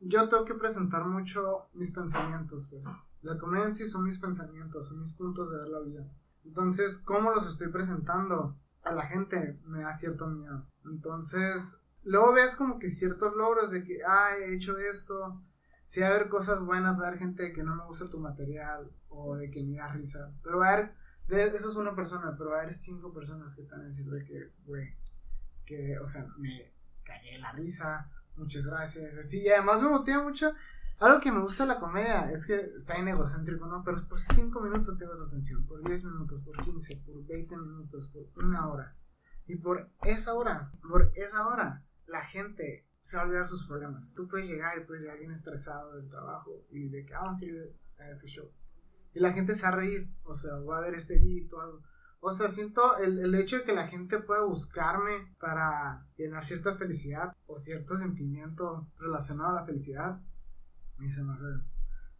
Yo 0.00 0.28
tengo 0.28 0.44
que 0.44 0.54
presentar 0.54 1.04
mucho 1.04 1.68
mis 1.74 1.92
pensamientos, 1.92 2.68
pues. 2.70 2.86
La 3.20 3.38
comedia 3.38 3.66
en 3.66 3.74
sí 3.74 3.86
son 3.86 4.04
mis 4.04 4.18
pensamientos, 4.18 4.88
son 4.88 4.98
mis 4.98 5.12
puntos 5.12 5.52
de 5.52 5.58
ver 5.58 5.68
la 5.68 5.80
vida. 5.80 6.10
Entonces, 6.44 6.98
¿cómo 6.98 7.30
los 7.30 7.48
estoy 7.48 7.68
presentando 7.68 8.56
a 8.82 8.92
la 8.92 9.02
gente? 9.02 9.60
Me 9.64 9.82
da 9.82 9.94
cierto 9.94 10.26
miedo. 10.26 10.66
Entonces, 10.84 11.82
luego 12.02 12.32
ves 12.32 12.56
como 12.56 12.78
que 12.78 12.90
ciertos 12.90 13.34
logros 13.36 13.70
de 13.70 13.84
que, 13.84 13.98
ah, 14.04 14.36
he 14.36 14.54
hecho 14.54 14.76
esto. 14.76 15.40
Si 15.86 16.00
va 16.00 16.08
a 16.08 16.10
haber 16.10 16.28
cosas 16.28 16.64
buenas, 16.64 16.98
va 16.98 17.04
a 17.04 17.08
haber 17.08 17.20
gente 17.20 17.52
que 17.52 17.62
no 17.62 17.76
me 17.76 17.84
gusta 17.84 18.06
tu 18.06 18.18
material 18.18 18.90
o 19.08 19.36
de 19.36 19.50
que 19.50 19.62
me 19.62 19.76
da 19.76 19.92
risa. 19.92 20.32
Pero 20.42 20.58
va 20.58 20.66
a 20.66 20.72
haber, 20.72 20.94
de, 21.36 21.56
eso 21.56 21.70
es 21.70 21.76
una 21.76 21.94
persona, 21.94 22.34
pero 22.36 22.54
haber 22.54 22.74
cinco 22.74 23.12
personas 23.12 23.54
que 23.54 23.66
a 23.72 23.78
decir 23.78 24.06
de 24.06 24.24
que, 24.24 24.52
güey, 24.64 24.96
que, 25.64 25.98
o 25.98 26.06
sea, 26.06 26.26
me 26.38 26.72
cagué 27.04 27.38
la 27.38 27.52
risa, 27.52 28.10
muchas 28.36 28.66
gracias, 28.66 29.16
así. 29.16 29.42
Y 29.42 29.48
además 29.48 29.82
me 29.82 29.88
motiva 29.88 30.22
mucho. 30.22 30.52
Algo 31.00 31.20
que 31.20 31.32
me 31.32 31.40
gusta 31.40 31.64
de 31.64 31.70
la 31.70 31.80
comedia 31.80 32.30
es 32.30 32.46
que 32.46 32.54
está 32.76 32.94
en 32.94 33.08
egocéntrico, 33.08 33.66
¿no? 33.66 33.82
Pero 33.82 34.06
por 34.06 34.20
5 34.20 34.60
minutos 34.60 34.98
tengo 34.98 35.16
tu 35.16 35.24
atención, 35.24 35.66
por 35.66 35.82
10 35.82 36.04
minutos, 36.04 36.42
por 36.44 36.62
15, 36.62 37.02
por 37.04 37.26
20 37.26 37.56
minutos, 37.56 38.08
por 38.08 38.44
una 38.44 38.68
hora. 38.68 38.96
Y 39.46 39.56
por 39.56 39.90
esa 40.04 40.34
hora, 40.34 40.70
por 40.88 41.10
esa 41.16 41.48
hora, 41.48 41.84
la 42.06 42.20
gente 42.20 42.86
se 43.00 43.16
va 43.16 43.24
a 43.24 43.26
olvidar 43.26 43.48
sus 43.48 43.66
problemas. 43.66 44.14
Tú 44.14 44.28
puedes 44.28 44.48
llegar 44.48 44.78
y 44.78 44.84
puedes 44.84 45.02
llegar 45.02 45.18
bien 45.18 45.32
estresado 45.32 45.96
del 45.96 46.08
trabajo 46.08 46.64
y 46.70 46.88
de 46.88 47.04
que, 47.04 47.14
ah, 47.14 47.22
vamos 47.22 47.42
a 47.42 48.02
a 48.02 48.10
ese 48.10 48.28
show. 48.28 48.48
Y 49.14 49.20
la 49.20 49.32
gente 49.32 49.54
se 49.54 49.62
va 49.62 49.68
a 49.68 49.76
reír, 49.76 50.10
o 50.24 50.34
sea, 50.34 50.54
va 50.56 50.78
a 50.78 50.80
ver 50.80 50.94
este 50.94 51.18
beat 51.18 51.52
o 51.52 51.60
algo. 51.60 51.82
O 52.20 52.32
sea, 52.32 52.48
siento 52.48 52.96
el, 52.98 53.18
el 53.18 53.34
hecho 53.34 53.56
de 53.58 53.64
que 53.64 53.72
la 53.74 53.88
gente 53.88 54.18
pueda 54.20 54.42
buscarme 54.44 55.34
para 55.40 56.06
llenar 56.16 56.44
cierta 56.44 56.74
felicidad 56.76 57.34
o 57.46 57.58
cierto 57.58 57.96
sentimiento 57.98 58.86
relacionado 58.98 59.50
a 59.50 59.60
la 59.60 59.66
felicidad. 59.66 60.20
Me 60.98 61.06
dice, 61.06 61.24
no 61.24 61.36
sé. 61.36 61.44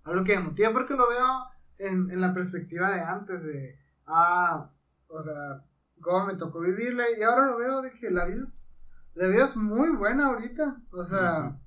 Algo 0.03 0.25
que 0.25 0.37
me 0.37 0.45
motiva 0.45 0.73
porque 0.73 0.95
lo 0.95 1.09
veo 1.09 1.47
en, 1.79 2.11
en 2.11 2.21
la 2.21 2.35
perspectiva 2.35 2.91
de 2.91 3.01
antes, 3.01 3.45
de, 3.45 3.79
ah, 4.07 4.71
o 5.07 5.23
sea, 5.23 5.65
cómo 6.01 6.27
me 6.27 6.35
tocó 6.35 6.59
vivirla. 6.61 7.05
Y 7.17 7.23
ahora 7.23 7.47
lo 7.47 7.59
veo 7.59 7.81
de 7.81 7.93
que 7.93 8.11
la 8.11 8.25
vida 8.27 8.43
es, 8.43 8.69
la 9.15 9.29
vida 9.29 9.45
es 9.45 9.57
muy 9.57 9.91
buena 9.91 10.27
ahorita. 10.27 10.83
O 10.91 11.05
sea, 11.05 11.45
Ujú. 11.45 11.59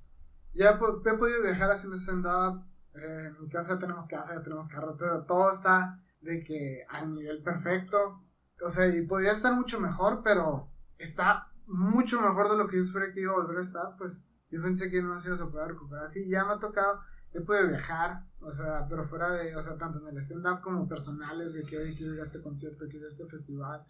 ya 0.55 0.71
he, 0.71 0.77
po- 0.77 1.01
he 1.05 1.17
podido 1.17 1.41
viajar 1.41 1.71
haciendo 1.71 1.97
stand-up. 1.97 2.65
Eh, 2.95 3.27
en 3.27 3.41
mi 3.41 3.49
casa 3.49 3.73
ya 3.73 3.79
tenemos 3.79 4.07
casa, 4.07 4.35
ya 4.35 4.41
tenemos 4.41 4.67
carro. 4.69 4.95
todo, 4.95 5.25
todo 5.25 5.51
está 5.51 5.99
de 6.21 6.43
que 6.43 6.85
a 6.89 7.05
nivel 7.05 7.43
perfecto. 7.43 8.23
O 8.61 8.69
sea, 8.69 8.87
y 8.87 9.05
podría 9.05 9.31
estar 9.31 9.53
mucho 9.53 9.79
mejor, 9.79 10.21
pero 10.23 10.71
está 10.97 11.51
mucho 11.67 12.21
mejor 12.21 12.49
de 12.49 12.57
lo 12.57 12.67
que 12.67 12.77
yo 12.77 12.83
esperé 12.83 13.13
que 13.13 13.21
iba 13.21 13.33
a 13.33 13.37
volver 13.37 13.57
a 13.57 13.61
estar. 13.61 13.95
Pues 13.97 14.25
yo 14.49 14.61
pensé 14.61 14.89
que 14.89 15.01
no 15.01 15.19
se 15.19 15.29
iba 15.29 15.43
a 15.43 15.49
poder 15.49 15.69
recuperar. 15.69 16.07
Sí, 16.07 16.29
ya 16.29 16.45
me 16.45 16.53
ha 16.53 16.59
tocado, 16.59 17.01
he 17.33 17.41
podido 17.41 17.67
viajar, 17.67 18.23
o 18.39 18.51
sea, 18.51 18.87
pero 18.87 19.05
fuera 19.05 19.31
de, 19.33 19.55
o 19.55 19.61
sea, 19.61 19.77
tanto 19.77 19.99
en 19.99 20.15
el 20.15 20.21
stand-up 20.21 20.61
como 20.61 20.87
personales, 20.87 21.53
de 21.53 21.63
que 21.63 21.77
hoy 21.77 21.95
quiero 21.95 22.13
ir 22.13 22.19
a 22.19 22.23
este 22.23 22.41
concierto, 22.41 22.85
quiero 22.85 22.99
ir 22.99 23.05
a 23.05 23.09
este 23.09 23.25
festival. 23.27 23.85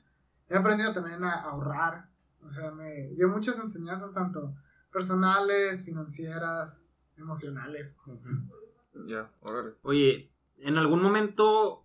He 0.49 0.55
aprendido 0.55 0.93
también 0.93 1.23
a 1.23 1.41
ahorrar, 1.41 2.09
O 2.41 2.49
sea, 2.49 2.71
me 2.71 3.09
dio 3.15 3.27
muchas 3.29 3.57
enseñanzas, 3.57 4.13
tanto 4.13 4.55
personales, 4.91 5.83
financieras, 5.83 6.85
emocionales. 7.17 7.97
Ya, 9.07 9.29
órale. 9.41 9.73
Oye, 9.83 10.31
en 10.59 10.77
algún 10.77 11.01
momento, 11.01 11.83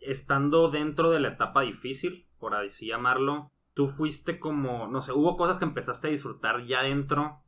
estando 0.00 0.70
dentro 0.70 1.10
de 1.10 1.20
la 1.20 1.28
etapa 1.28 1.62
difícil, 1.62 2.26
por 2.38 2.54
así 2.54 2.86
llamarlo, 2.86 3.50
tú 3.74 3.86
fuiste 3.86 4.38
como, 4.38 4.88
no 4.88 5.00
sé, 5.02 5.12
hubo 5.12 5.36
cosas 5.36 5.58
que 5.58 5.64
empezaste 5.64 6.08
a 6.08 6.10
disfrutar 6.10 6.64
ya 6.64 6.82
dentro, 6.82 7.40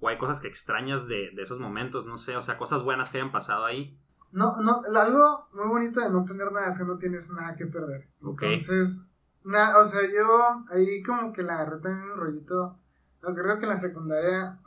o 0.00 0.08
hay 0.08 0.18
cosas 0.18 0.40
que 0.40 0.48
extrañas 0.48 1.08
de, 1.08 1.30
de 1.34 1.42
esos 1.42 1.58
momentos, 1.58 2.06
no 2.06 2.18
sé, 2.18 2.36
o 2.36 2.42
sea, 2.42 2.58
cosas 2.58 2.82
buenas 2.82 3.10
que 3.10 3.18
hayan 3.18 3.32
pasado 3.32 3.64
ahí. 3.64 3.98
No, 4.32 4.56
no, 4.62 4.82
algo 4.96 5.48
muy 5.52 5.68
bonito 5.68 6.00
de 6.00 6.10
no 6.10 6.24
tener 6.24 6.52
nada 6.52 6.68
es 6.70 6.78
que 6.78 6.84
no 6.84 6.98
tienes 6.98 7.30
nada 7.30 7.56
que 7.56 7.66
perder. 7.66 8.08
Ok. 8.22 8.42
Entonces, 8.42 9.00
na- 9.42 9.76
o 9.78 9.84
sea, 9.84 10.02
yo 10.02 10.64
ahí 10.72 11.02
como 11.02 11.32
que 11.32 11.42
la 11.42 11.54
agarré 11.54 11.80
también 11.80 12.12
un 12.12 12.16
rollito. 12.18 12.76
Creo 13.20 13.58
que 13.58 13.64
en 13.64 13.70
la 13.70 13.76
secundaria 13.76 14.58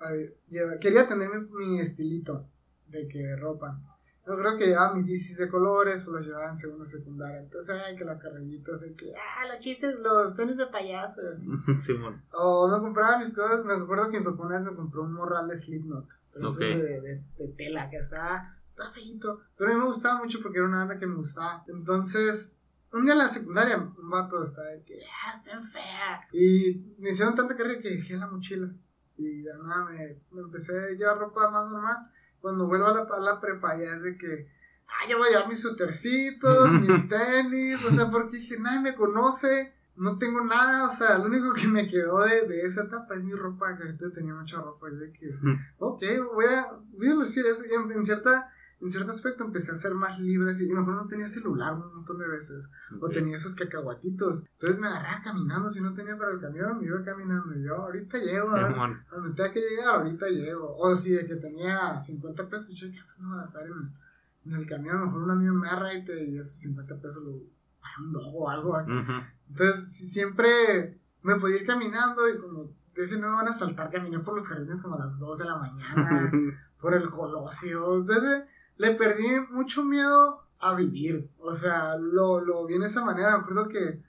quería 0.82 1.08
tener 1.08 1.30
mi, 1.30 1.48
mi 1.66 1.80
estilito 1.80 2.46
de 2.94 3.08
que 3.08 3.36
ropa. 3.36 3.80
Yo 4.26 4.38
creo 4.38 4.56
que 4.58 4.68
llevaba 4.68 4.94
mis 4.94 5.06
DCs 5.06 5.38
de 5.38 5.50
colores, 5.50 6.04
pues 6.04 6.14
los 6.16 6.26
llevaba 6.26 6.50
en 6.50 6.58
segundo 6.58 6.86
secundaria. 6.86 7.42
Entonces, 7.42 7.76
ay, 7.86 7.98
que 7.98 8.06
las 8.06 8.22
carreritas 8.22 8.80
de 8.80 8.96
que, 8.96 9.14
ah, 9.14 9.46
los 9.48 9.60
chistes, 9.60 9.96
los 10.00 10.34
tenis 10.36 10.56
de 10.56 10.68
payasos. 10.68 11.40
Simón. 11.82 12.24
O 12.32 12.70
me 12.70 12.80
compraba 12.80 13.18
mis 13.20 13.36
cosas, 13.36 13.66
me 13.66 13.74
acuerdo 13.74 14.10
que 14.10 14.20
mi 14.20 14.26
papá 14.26 14.44
una 14.44 14.60
vez 14.60 14.66
me 14.72 14.76
compró 14.78 15.04
un 15.04 15.14
morral 15.14 15.50
de 15.50 15.58
Slipknot. 15.58 16.08
Pero 16.32 16.48
eso 16.48 16.56
Ok. 16.58 16.62
de, 16.64 17.02
de, 17.02 17.24
de 17.38 17.48
tela, 17.58 17.90
que 17.90 17.98
está, 17.98 18.58
está 18.70 18.90
feito. 18.92 19.42
Pero 19.58 19.72
a 19.72 19.74
mí 19.74 19.80
me 19.82 19.88
gustaba 19.88 20.20
mucho 20.20 20.40
porque 20.42 20.60
era 20.60 20.68
una 20.68 20.78
banda 20.80 20.98
que 20.98 21.06
me 21.06 21.16
gustaba. 21.16 21.66
Entonces, 21.68 22.54
un 22.94 23.04
día 23.04 23.14
en 23.14 23.20
la 23.20 23.28
secundaria, 23.28 23.78
un 23.78 24.10
vato 24.10 24.42
está 24.42 24.64
de 24.64 24.84
que, 24.84 25.02
ah, 25.04 25.34
está 25.36 25.62
fea. 25.62 26.22
Y 26.32 26.96
me 26.98 27.10
hicieron 27.10 27.36
tanta 27.36 27.58
carrera 27.58 27.82
que 27.82 27.90
dejé 27.90 28.16
la 28.16 28.28
mochila. 28.28 28.72
Y 29.18 29.42
de 29.42 29.52
nada 29.62 29.84
me, 29.86 30.18
me 30.32 30.42
empecé 30.44 30.80
a 30.80 30.90
llevar 30.96 31.18
ropa 31.20 31.50
más 31.52 31.70
normal. 31.70 31.98
Cuando 32.44 32.68
vuelvo 32.68 32.88
a 32.88 32.94
la, 32.94 33.02
a 33.04 33.20
la 33.22 33.40
prepa 33.40 33.74
ya 33.78 33.96
es 33.96 34.04
de 34.04 34.18
que, 34.18 34.50
ah, 34.86 35.08
ya 35.08 35.16
voy 35.16 35.30
a 35.30 35.32
llevar 35.32 35.48
mis 35.48 35.62
sutercitos, 35.62 36.72
mis 36.82 37.08
tenis, 37.08 37.82
o 37.86 37.90
sea, 37.90 38.12
porque 38.12 38.36
dije, 38.36 38.60
nadie 38.60 38.82
me 38.82 38.96
conoce, 38.96 39.74
no 39.96 40.18
tengo 40.18 40.44
nada, 40.44 40.86
o 40.90 40.92
sea, 40.92 41.20
lo 41.20 41.28
único 41.28 41.54
que 41.54 41.70
me 41.70 41.88
quedó 41.88 42.20
de, 42.20 42.46
de 42.46 42.66
esa 42.66 42.84
etapa 42.84 43.16
es 43.16 43.24
mi 43.24 43.32
ropa, 43.32 43.78
que 43.78 43.96
yo 43.98 44.12
tenía 44.12 44.34
mucha 44.34 44.58
ropa, 44.58 44.90
y 44.92 44.96
de 44.98 45.14
que, 45.14 45.34
ok, 45.80 46.04
voy 46.34 46.46
a, 46.48 46.74
voy 46.92 47.08
a 47.08 47.16
lucir 47.16 47.46
eso, 47.46 47.64
y 47.66 47.74
en, 47.74 47.90
en 47.94 48.06
cierta, 48.06 48.52
en 48.84 48.91
cierto 48.91 49.12
aspecto 49.12 49.43
empecé 49.43 49.72
a 49.72 49.76
ser 49.76 49.93
más 49.96 50.19
libre, 50.19 50.52
así, 50.52 50.67
y 50.69 50.74
me 50.74 50.82
acuerdo 50.82 51.04
no 51.04 51.08
tenía 51.08 51.28
celular 51.28 51.74
un 51.74 51.96
montón 51.96 52.17
de 52.19 52.28
veces, 52.28 52.67
o 53.00 53.10
tenía 53.10 53.36
esos 53.38 53.56
cacahuatitos, 53.56 54.43
entonces 54.54 54.80
me 54.80 54.88
agarraba 54.88 55.22
caminando, 55.24 55.69
si 55.69 55.82
no 55.82 55.93
tenía 55.93 56.17
para 56.17 56.32
el 56.32 56.39
camión, 56.41 56.80
me 56.80 56.86
iba 56.88 57.02
caminando, 57.04 57.54
y 57.58 57.63
yo, 57.63 57.76
ahorita 57.78 58.17
llego, 58.19 58.50
a 58.50 58.63
ver, 58.63 58.74
Simón. 58.74 59.04
donde 59.12 59.34
tenga 59.34 59.52
que 59.54 59.62
llegar, 59.62 59.96
ahorita 59.96 60.28
llego. 60.28 60.76
O 60.78 60.96
si 60.96 61.12
de 61.12 61.26
que 61.26 61.36
tenía 61.38 62.00
50 62.00 62.48
pesos, 62.50 62.74
yo 62.76 62.88
dije, 62.88 63.00
"Ah, 63.02 63.06
pues 63.08 63.19
no 63.19 63.30
voy 63.30 63.38
a 63.38 63.41
gastar 63.41 63.63
en, 63.67 64.52
en 64.52 64.60
el 64.60 64.67
camión. 64.67 64.98
A 64.98 65.00
lo 65.00 65.06
mejor 65.06 65.24
un 65.24 65.32
amigo 65.32 65.54
me 65.56 65.67
agarra 65.69 65.93
y, 65.93 66.04
te, 66.06 66.24
y 66.26 66.38
esos 66.38 66.60
50 66.60 66.96
pesos 66.98 67.24
lo 67.24 67.32
para 67.80 67.93
un 68.06 68.12
dogo 68.13 68.39
o 68.39 68.50
algo. 68.50 68.72
Ujú. 68.78 69.12
Entonces, 69.50 69.93
si- 69.93 70.08
siempre 70.08 71.00
me 71.22 71.36
podía 71.39 71.58
ir 71.62 71.65
caminando 71.65 72.28
y 72.30 72.38
como 72.38 72.63
de 72.96 73.04
ese 73.04 73.17
no 73.19 73.30
me 73.30 73.36
van 73.36 73.48
a 73.48 73.54
saltar, 73.54 73.89
caminé 73.91 74.19
por 74.19 74.36
los 74.36 74.48
jardines 74.48 74.82
como 74.82 74.96
a 74.96 75.00
las 75.06 75.17
2 75.17 75.39
de 75.39 75.46
la 75.46 75.58
mañana, 75.58 76.32
por 76.82 76.93
el 76.93 77.10
Colosio. 77.10 77.98
Entonces, 77.98 78.43
le 78.78 78.92
perdí 78.92 79.28
mucho 79.52 79.84
miedo 79.84 80.44
a 80.60 80.76
vivir. 80.76 81.30
O 81.40 81.54
sea, 81.54 81.98
lo, 81.98 82.42
lo 82.42 82.66
vi 82.66 82.76
en 82.76 82.84
esa 82.84 83.04
manera. 83.04 83.38
Me 83.38 83.44
acuerdo 83.44 83.68
que 83.68 84.02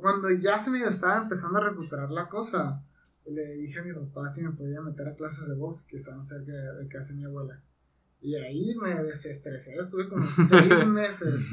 cuando 0.00 0.30
ya 0.30 0.58
se 0.58 0.70
me 0.70 0.82
estaba 0.82 1.18
empezando 1.18 1.58
a 1.58 1.68
recuperar 1.68 2.10
la 2.10 2.28
cosa, 2.28 2.82
le 3.26 3.54
dije 3.54 3.80
a 3.80 3.82
mi 3.82 3.92
papá 3.92 4.28
si 4.28 4.42
me 4.42 4.52
podía 4.52 4.80
meter 4.80 5.08
a 5.08 5.14
clases 5.14 5.48
de 5.48 5.54
box 5.54 5.84
que 5.84 5.96
estaban 5.96 6.24
cerca 6.24 6.52
de, 6.52 6.74
de 6.74 6.88
casa 6.88 7.12
de 7.12 7.20
mi 7.20 7.24
abuela. 7.24 7.62
Y 8.20 8.34
ahí 8.34 8.74
me 8.76 9.02
desestresé, 9.02 9.76
estuve 9.76 10.08
como 10.08 10.26
seis 10.48 10.86
meses. 10.86 11.48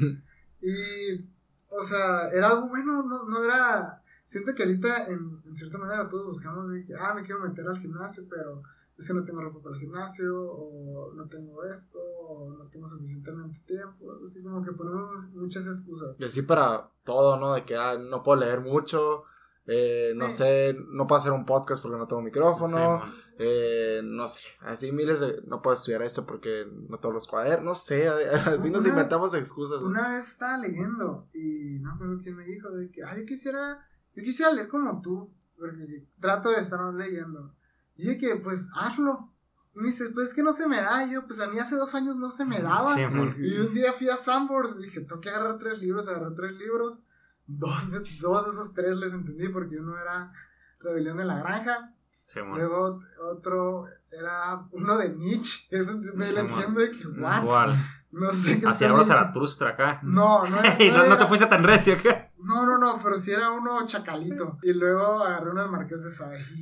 Y, 0.60 1.28
o 1.68 1.82
sea, 1.82 2.28
era 2.30 2.48
algo 2.48 2.68
bueno, 2.68 3.02
no, 3.02 3.24
no 3.24 3.44
era... 3.44 4.02
Siento 4.24 4.54
que 4.54 4.62
ahorita, 4.62 5.06
en, 5.08 5.42
en 5.44 5.56
cierta 5.56 5.76
manera, 5.76 6.08
todos 6.08 6.26
buscamos 6.26 6.70
de 6.70 6.86
que, 6.86 6.94
ah, 6.98 7.14
me 7.14 7.22
quiero 7.22 7.46
meter 7.46 7.66
al 7.66 7.78
gimnasio, 7.78 8.24
pero 8.28 8.62
es 8.96 9.08
que 9.08 9.14
no 9.14 9.24
tengo 9.24 9.40
ropa 9.42 9.60
para 9.60 9.74
el 9.74 9.80
gimnasio, 9.80 10.40
o 10.40 11.12
no 11.14 11.26
tengo 11.28 11.64
esto, 11.64 11.98
o 11.98 12.50
no 12.56 12.66
tengo 12.68 12.86
suficientemente 12.86 13.60
tiempo, 13.66 14.12
así 14.24 14.42
como 14.42 14.62
que 14.62 14.72
ponemos 14.72 15.30
muchas 15.34 15.66
excusas. 15.66 16.18
Y 16.20 16.24
así 16.24 16.42
para 16.42 16.90
todo, 17.04 17.38
¿no? 17.38 17.54
De 17.54 17.64
que 17.64 17.76
ah, 17.76 17.98
no 17.98 18.22
puedo 18.22 18.40
leer 18.40 18.60
mucho, 18.60 19.24
eh, 19.66 20.12
no 20.14 20.30
Sí. 20.30 20.36
sé, 20.38 20.76
no 20.88 21.06
puedo 21.06 21.18
hacer 21.18 21.32
un 21.32 21.44
podcast 21.46 21.82
porque 21.82 21.98
no 21.98 22.06
tengo 22.06 22.22
micrófono, 22.22 23.02
eh, 23.38 24.00
no 24.04 24.28
sé, 24.28 24.40
así 24.60 24.92
miles 24.92 25.18
de, 25.20 25.40
no 25.46 25.60
puedo 25.62 25.74
estudiar 25.74 26.02
esto 26.02 26.24
porque 26.26 26.66
no 26.88 26.98
tengo 26.98 27.14
los 27.14 27.26
cuadernos, 27.26 27.64
no 27.64 27.74
sé, 27.74 28.08
así 28.58 28.70
nos 28.70 28.86
inventamos 28.86 29.34
excusas. 29.34 29.80
¿no? 29.80 29.86
Una 29.88 30.08
vez 30.10 30.28
estaba 30.28 30.58
leyendo 30.58 31.26
y 31.32 31.78
no 31.80 31.88
me 31.90 31.94
acuerdo 31.94 32.18
quién 32.22 32.36
me 32.36 32.44
dijo 32.44 32.70
de 32.70 32.90
que, 32.90 33.02
ah, 33.02 33.16
yo 33.18 33.24
quisiera, 33.24 33.84
yo 34.14 34.22
quisiera 34.22 34.52
leer 34.52 34.68
como 34.68 35.00
tú, 35.00 35.32
porque 35.58 36.06
trato 36.20 36.50
de 36.50 36.60
estar 36.60 36.80
leyendo. 36.94 37.54
Y 37.96 38.06
yo 38.12 38.18
que, 38.18 38.36
pues, 38.36 38.68
hazlo. 38.76 39.30
Y 39.74 39.80
me 39.80 39.86
dice, 39.86 40.10
pues 40.10 40.28
es 40.28 40.34
que 40.34 40.42
no 40.42 40.52
se 40.52 40.68
me 40.68 40.80
da. 40.80 41.04
Y 41.04 41.12
yo, 41.14 41.26
pues 41.26 41.40
a 41.40 41.48
mí 41.48 41.58
hace 41.58 41.74
dos 41.76 41.94
años 41.94 42.16
no 42.16 42.30
se 42.30 42.44
me 42.44 42.60
daba. 42.60 42.94
Y 43.00 43.58
un 43.58 43.74
día 43.74 43.92
fui 43.92 44.08
a 44.08 44.16
Sambors 44.16 44.76
y 44.78 44.84
dije, 44.84 45.00
tengo 45.00 45.20
que 45.20 45.30
agarrar 45.30 45.58
tres 45.58 45.78
libros, 45.78 46.06
agarré 46.08 46.34
tres 46.36 46.52
libros. 46.52 47.00
Dos 47.46 47.90
de, 47.90 47.98
dos 48.20 48.44
de 48.46 48.50
esos 48.52 48.72
tres 48.72 48.96
les 48.96 49.12
entendí 49.12 49.48
porque 49.48 49.76
uno 49.78 49.98
era 49.98 50.32
Rebelión 50.80 51.16
de 51.18 51.24
la 51.24 51.38
Granja. 51.38 51.92
Luego 52.36 53.00
otro 53.30 53.86
era 54.10 54.66
uno 54.72 54.96
de 54.96 55.10
Nietzsche. 55.10 55.66
Eso 55.70 55.96
me 55.96 56.04
Sí, 56.04 56.34
man. 56.34 56.48
entiendo 56.48 56.80
de 56.80 56.90
que, 56.92 57.06
what? 57.06 57.42
Igual. 57.42 57.76
No 58.12 58.32
sé 58.32 58.60
qué 58.60 58.66
Hacia 58.66 58.88
ahora 58.90 59.04
Zaratustra 59.04 59.70
acá. 59.70 60.00
No, 60.02 60.44
no 60.46 60.58
era, 60.60 60.76
no, 60.78 60.98
no 60.98 61.04
era- 61.04 61.18
te 61.18 61.26
fuiste 61.26 61.46
tan 61.46 61.62
recio 61.64 61.94
acá. 61.94 62.23
No, 62.44 62.66
no, 62.66 62.78
no, 62.78 62.98
pero 63.02 63.16
sí 63.18 63.32
era 63.32 63.50
uno 63.50 63.84
chacalito. 63.86 64.58
Y 64.62 64.72
luego 64.74 65.22
agarré 65.22 65.50
uno 65.50 65.62
del 65.62 65.70
Marqués 65.70 66.04
de 66.04 66.12
Sade. 66.12 66.44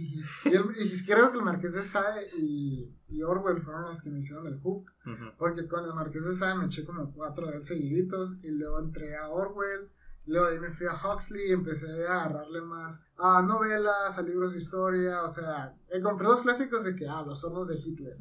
Y, 0.44 0.54
el- 0.54 0.64
y 0.92 1.04
creo 1.04 1.30
que 1.32 1.38
el 1.38 1.44
Marqués 1.44 1.74
de 1.74 1.84
Sade 1.84 2.28
y, 2.38 2.94
y 3.08 3.22
Orwell 3.22 3.62
fueron 3.62 3.82
los 3.82 4.02
que 4.02 4.10
me 4.10 4.18
hicieron 4.20 4.46
el 4.46 4.58
hook. 4.60 4.90
Porque 5.38 5.66
con 5.68 5.84
el 5.84 5.94
Marqués 5.94 6.24
de 6.24 6.34
Sade 6.34 6.54
me 6.58 6.66
eché 6.66 6.84
como 6.84 7.12
cuatro 7.12 7.46
de 7.48 7.56
él 7.58 7.64
seguiditos. 7.64 8.38
Y 8.42 8.50
luego 8.50 8.78
entré 8.80 9.16
a 9.16 9.28
Orwell. 9.28 9.90
Luego 10.24 10.46
ahí 10.46 10.60
me 10.60 10.70
fui 10.70 10.86
a 10.86 10.92
Huxley 10.94 11.48
y 11.48 11.52
empecé 11.52 12.06
a 12.06 12.22
agarrarle 12.22 12.60
más 12.60 13.02
a 13.18 13.42
novelas, 13.42 14.16
a 14.16 14.22
libros 14.22 14.52
de 14.52 14.58
historia. 14.58 15.22
O 15.24 15.28
sea, 15.28 15.74
compré 16.00 16.28
los 16.28 16.42
clásicos 16.42 16.84
de 16.84 16.94
que, 16.94 17.08
ah, 17.08 17.24
los 17.26 17.42
hornos 17.42 17.66
de 17.66 17.76
Hitler. 17.78 18.16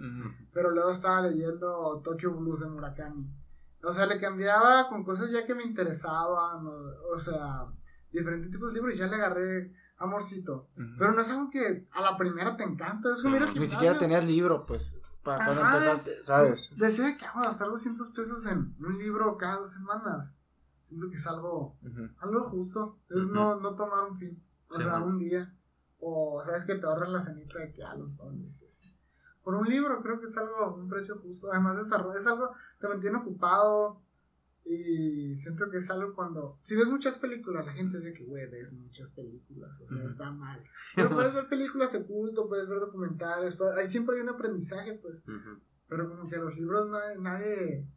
Pero 0.52 0.72
luego 0.72 0.90
estaba 0.90 1.22
leyendo 1.28 2.02
Tokyo 2.04 2.32
Blues 2.34 2.62
de 2.62 2.68
Murakami. 2.70 3.30
O 3.84 3.92
sea, 3.94 4.06
le 4.06 4.20
cambiaba 4.20 4.88
con 4.90 5.04
cosas 5.04 5.32
ya 5.32 5.46
que 5.46 5.56
me 5.56 5.64
interesaban. 5.64 6.66
O, 6.68 7.16
o 7.16 7.20
sea, 7.20 7.66
diferentes 8.12 8.52
tipos 8.52 8.70
de 8.70 8.76
libros 8.76 8.96
y 8.96 8.98
ya 8.98 9.08
le 9.08 9.16
agarré 9.16 9.74
amorcito. 9.98 10.68
Pero 10.98 11.14
no 11.14 11.22
es 11.22 11.30
algo 11.30 11.50
que 11.50 11.88
a 11.92 12.02
la 12.02 12.18
primera 12.18 12.58
te 12.58 12.64
encanta. 12.64 13.10
Es 13.14 13.22
como 13.22 13.36
ir 13.36 13.44
al 13.44 13.54
Ni 13.60 13.68
siquiera 13.68 13.98
tenías 13.98 14.26
libro, 14.26 14.66
pues, 14.66 14.98
para 15.24 15.46
cuando 15.46 15.62
empezaste, 15.66 16.26
¿sabes? 16.26 16.76
Decía 16.78 17.18
que 17.18 17.26
vamos 17.26 17.44
a 17.44 17.50
gastar 17.50 17.68
200 17.68 18.10
pesos 18.10 18.46
en 18.48 18.76
un 18.80 18.98
libro 18.98 19.38
cada 19.38 19.58
dos 19.58 19.72
semanas. 19.72 20.34
Siento 20.84 21.10
que 21.10 21.16
es 21.16 21.28
algo, 21.28 21.78
algo 22.20 22.50
justo. 22.50 23.00
Es 23.10 23.28
no, 23.28 23.60
no 23.60 23.76
tomar 23.76 24.04
un 24.10 24.16
fin. 24.18 24.44
O 24.70 24.76
Sí, 24.78 24.84
sea, 24.84 25.00
un 25.00 25.18
día. 25.20 25.54
O 26.00 26.42
sabes 26.44 26.66
que 26.66 26.76
te 26.76 26.86
ahorras 26.86 27.10
la 27.10 27.22
cenita 27.22 27.60
de 27.60 27.72
que 27.72 27.84
a 27.84 27.94
los 27.96 28.16
dones. 28.18 28.64
Por 29.44 29.56
un 29.56 29.68
libro 29.68 30.02
creo 30.02 30.20
que 30.20 30.28
es 30.28 30.38
algo, 30.38 30.76
un 30.76 30.88
precio 30.90 31.16
justo. 31.20 31.48
Además 31.52 31.78
es 31.78 31.92
algo, 31.92 32.14
es 32.14 32.26
algo 32.28 32.52
te 32.80 32.88
mantiene 32.88 33.18
ocupado. 33.18 34.02
Y 34.64 35.36
siento 35.38 35.70
que 35.72 35.78
es 35.78 35.90
algo 35.90 36.14
cuando... 36.14 36.58
Si 36.62 36.76
ves 36.76 36.88
muchas 36.88 37.18
películas, 37.18 37.66
la 37.66 37.74
gente 37.74 37.98
dice 37.98 38.14
que, 38.14 38.26
güey, 38.26 38.48
ves 38.50 38.74
muchas 38.74 39.12
películas. 39.12 39.72
O 39.82 39.88
sea, 39.88 40.06
está 40.06 40.32
mal. 40.32 40.64
Pero 40.96 41.10
puedes 41.10 41.34
ver 41.34 41.48
películas 41.50 41.92
de 41.92 42.06
culto, 42.06 42.48
puedes 42.48 42.70
ver 42.70 42.80
documentales. 42.80 43.56
puedes- 43.56 43.76
ahí 43.78 43.88
siempre 43.88 44.16
hay 44.16 44.22
un 44.22 44.30
aprendizaje, 44.30 44.94
pues. 45.02 45.16
Pero 45.88 46.08
como 46.10 46.30
que 46.30 46.38
los 46.38 46.56
libros 46.56 46.90
nadie, 46.90 47.18
nadie, 47.20 47.88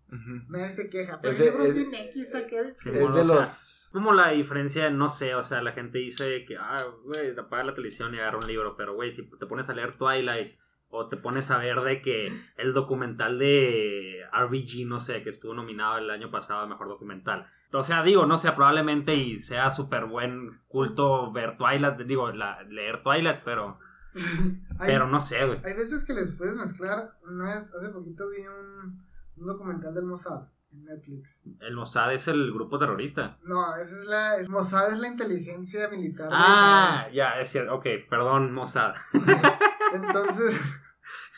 nadie 0.49 0.73
se 0.73 0.89
queja. 0.89 1.21
Pero 1.21 1.33
Ese- 1.35 1.45
el 1.45 1.51
libro 1.51 1.65
es 1.67 1.75
bien 1.75 1.95
X 1.95 2.35
acá. 2.35 2.75
Sí, 2.77 2.89
Es 2.89 3.01
bueno, 3.01 3.15
de 3.15 3.21
o 3.21 3.25
sea, 3.27 3.35
los... 3.37 3.89
como 3.93 4.13
la 4.13 4.31
diferencia, 4.31 4.91
no 4.91 5.09
sé, 5.11 5.35
o 5.35 5.43
sea, 5.45 5.63
la 5.63 5.73
gente 5.73 5.99
dice 5.99 6.45
que, 6.47 6.57
ah, 6.57 6.83
güey, 7.05 7.39
apaga 7.39 7.65
la 7.65 7.75
televisión 7.75 8.13
y 8.15 8.19
agarra 8.19 8.39
un 8.39 8.47
libro, 8.49 8.75
pero, 8.75 8.95
güey, 8.95 9.13
si 9.13 9.29
te 9.31 9.47
pones 9.47 9.69
a 9.69 9.75
leer 9.75 9.97
Twilight 9.99 10.59
o 10.95 11.09
te 11.09 11.17
pones 11.17 11.51
a 11.51 11.59
ver 11.59 11.81
de 11.81 12.01
que 12.01 12.33
el 12.57 12.73
documental 12.73 13.39
de 13.39 14.21
RBG, 14.33 14.87
no 14.87 15.01
sé, 15.01 15.23
que 15.23 15.31
estuvo 15.31 15.55
nominado 15.55 15.99
el 15.99 16.09
año 16.11 16.31
pasado 16.31 16.61
a 16.61 16.67
Mejor 16.67 16.89
Documental. 16.89 17.47
O 17.73 17.83
sea, 17.83 18.03
digo, 18.05 18.25
no 18.27 18.39
sé, 18.39 18.53
probablemente 18.53 19.15
y 19.15 19.39
sea 19.39 19.69
súper 19.71 20.05
buen 20.07 20.61
culto 20.69 21.33
ver 21.33 21.57
Twilight, 21.57 21.97
digo, 22.03 22.31
la- 22.31 22.63
leer 22.63 23.03
Twilight, 23.03 23.41
pero, 23.45 23.79
hay, 24.79 24.87
pero 24.87 25.09
no 25.09 25.21
sé, 25.21 25.45
güey. 25.45 25.59
hay 25.65 25.75
veces 25.75 26.05
que 26.05 26.13
les 26.15 26.31
puedes 26.33 26.57
mezclar. 26.57 27.15
Una 27.27 27.55
vez, 27.55 27.73
hace 27.75 27.89
poquito 27.89 28.29
vi 28.31 28.43
un, 28.47 29.03
un 29.37 29.47
documental 29.47 29.93
del 29.93 30.05
Mossad. 30.05 30.43
en 30.73 30.85
Netflix. 30.85 31.43
El 31.61 31.75
Mossad 31.75 32.13
es 32.13 32.29
el 32.29 32.53
grupo 32.53 32.79
terrorista. 32.79 33.39
No, 33.43 33.75
esa 33.77 33.97
es 33.99 34.05
la. 34.07 34.37
Es, 34.37 34.49
Mossad 34.49 34.93
es 34.93 34.99
la 35.01 35.09
inteligencia 35.09 35.89
militar. 35.89 36.29
de 36.29 36.35
Ah, 36.37 37.09
ya, 37.13 37.41
es 37.41 37.51
cierto. 37.51 37.75
Ok, 37.75 37.87
perdón, 38.09 38.53
Mossad. 38.53 38.95
Entonces. 39.93 40.61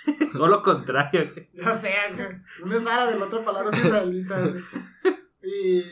no 0.35 0.47
lo 0.49 0.63
contrario. 0.63 1.33
Ya 1.55 1.75
sé, 1.75 1.93
güey. 2.15 2.29
Uno 2.63 2.77
es 2.77 2.87
árabe, 2.87 3.19
la 3.19 3.25
otra 3.27 3.45
palabra 3.45 3.71
es 3.77 3.85
israelita. 3.85 4.41
güey. 4.41 4.63
Y 5.43 5.83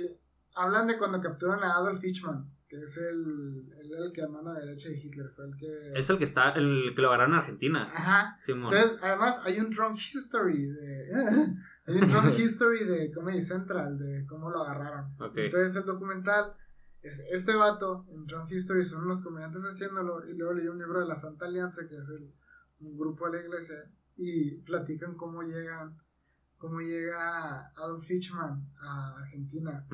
hablan 0.55 0.87
de 0.87 0.99
cuando 0.99 1.21
capturan 1.21 1.63
a 1.63 1.75
Adolf 1.75 2.03
Eichmann, 2.03 2.51
que 2.69 2.81
es 2.81 2.97
el, 2.97 3.73
el, 3.81 3.93
el 3.93 4.13
que 4.13 4.23
a 4.23 4.29
mano 4.29 4.53
derecha 4.55 4.89
de 4.89 4.99
Hitler, 4.99 5.29
fue 5.29 5.47
el 5.47 5.57
que... 5.57 5.93
Es 5.99 6.11
el 6.11 6.19
que 6.19 6.25
está, 6.25 6.51
el 6.51 6.93
que 6.95 7.03
lo 7.03 7.09
agarraron 7.09 7.35
en 7.35 7.41
Argentina. 7.41 7.91
Ajá. 7.95 8.37
Simón. 8.41 8.73
Entonces, 8.73 8.99
además, 9.03 9.43
hay 9.45 9.61
un 9.61 9.71
drunk 9.71 9.97
history 9.97 10.67
de... 10.67 11.11
hay 11.87 11.95
un 11.97 12.09
drunk 12.09 12.39
history 12.39 12.85
de 12.85 13.13
Comedy 13.13 13.43
Central, 13.43 13.99
de 13.99 14.27
cómo 14.27 14.51
lo 14.51 14.63
agarraron. 14.63 15.15
Entonces, 15.35 15.77
el 15.77 15.85
documental 15.85 16.55
es 17.03 17.21
este 17.31 17.55
vato, 17.55 18.07
en 18.09 18.25
drunk 18.27 18.51
history, 18.51 18.83
son 18.85 19.05
unos 19.05 19.23
comediantes 19.23 19.63
haciéndolo, 19.63 20.27
y 20.27 20.35
luego 20.35 20.55
leí 20.55 20.67
un 20.69 20.79
libro 20.79 21.01
de 21.01 21.07
la 21.07 21.15
Santa 21.15 21.45
Alianza, 21.45 21.87
que 21.87 21.97
es 21.97 22.09
el, 22.09 22.33
un 22.81 22.97
grupo 22.97 23.29
de 23.29 23.39
la 23.39 23.45
iglesia, 23.45 23.77
y 24.17 24.57
platican 24.63 25.15
cómo 25.17 25.43
llegan 25.43 25.97
cómo 26.59 26.81
llega 26.81 27.73
Adolf 27.77 28.11
Eichmann 28.11 28.67
a 28.81 29.17
Argentina. 29.19 29.87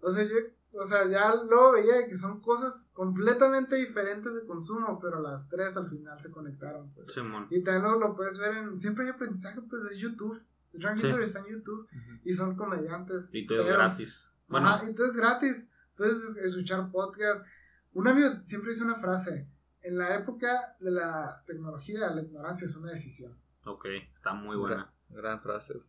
O 0.00 0.10
sea, 0.10 0.22
yo, 0.24 0.34
o 0.72 0.84
sea, 0.84 1.08
ya 1.08 1.34
lo 1.34 1.72
veía 1.72 2.06
que 2.06 2.16
son 2.16 2.40
cosas 2.40 2.88
completamente 2.92 3.74
diferentes 3.76 4.34
de 4.36 4.46
consumo, 4.46 5.00
pero 5.00 5.20
las 5.20 5.48
tres 5.48 5.76
al 5.76 5.88
final 5.88 6.20
se 6.20 6.30
conectaron. 6.30 6.92
Pues. 6.94 7.12
Simón. 7.12 7.48
Y 7.50 7.64
también 7.64 7.82
lo, 7.90 7.98
lo 7.98 8.14
puedes 8.14 8.38
ver 8.38 8.56
en. 8.58 8.78
Siempre 8.78 9.04
hay 9.04 9.10
aprendizaje, 9.10 9.60
pues 9.62 9.82
es 9.84 9.96
YouTube. 9.98 10.40
The 10.72 10.78
Drunk 10.78 10.98
Sí. 10.98 11.06
History 11.08 11.24
está 11.24 11.40
en 11.40 11.46
YouTube 11.46 11.88
y 12.22 12.32
son 12.34 12.54
comediantes. 12.54 13.28
Y 13.32 13.44
todo 13.46 13.62
es 13.62 13.66
gratis. 13.66 14.30
Bueno, 14.46 14.68
Ajá, 14.68 14.88
y 14.88 14.94
todo 14.94 15.06
es 15.06 15.16
gratis. 15.16 15.68
Puedes 15.96 16.22
es- 16.22 16.36
escuchar 16.36 16.88
podcast. 16.92 17.44
Un 17.92 18.06
amigo 18.06 18.28
siempre 18.44 18.70
dice 18.70 18.84
una 18.84 18.94
frase: 18.94 19.48
En 19.82 19.98
la 19.98 20.14
época 20.14 20.76
de 20.80 20.90
la 20.90 21.42
tecnología, 21.46 22.10
la 22.10 22.22
ignorancia 22.22 22.66
es 22.66 22.76
una 22.76 22.90
decisión. 22.90 23.34
ok, 23.64 23.86
está 24.12 24.32
muy 24.34 24.56
buena. 24.56 24.92
Gran 25.08 25.40
frase. 25.40 25.80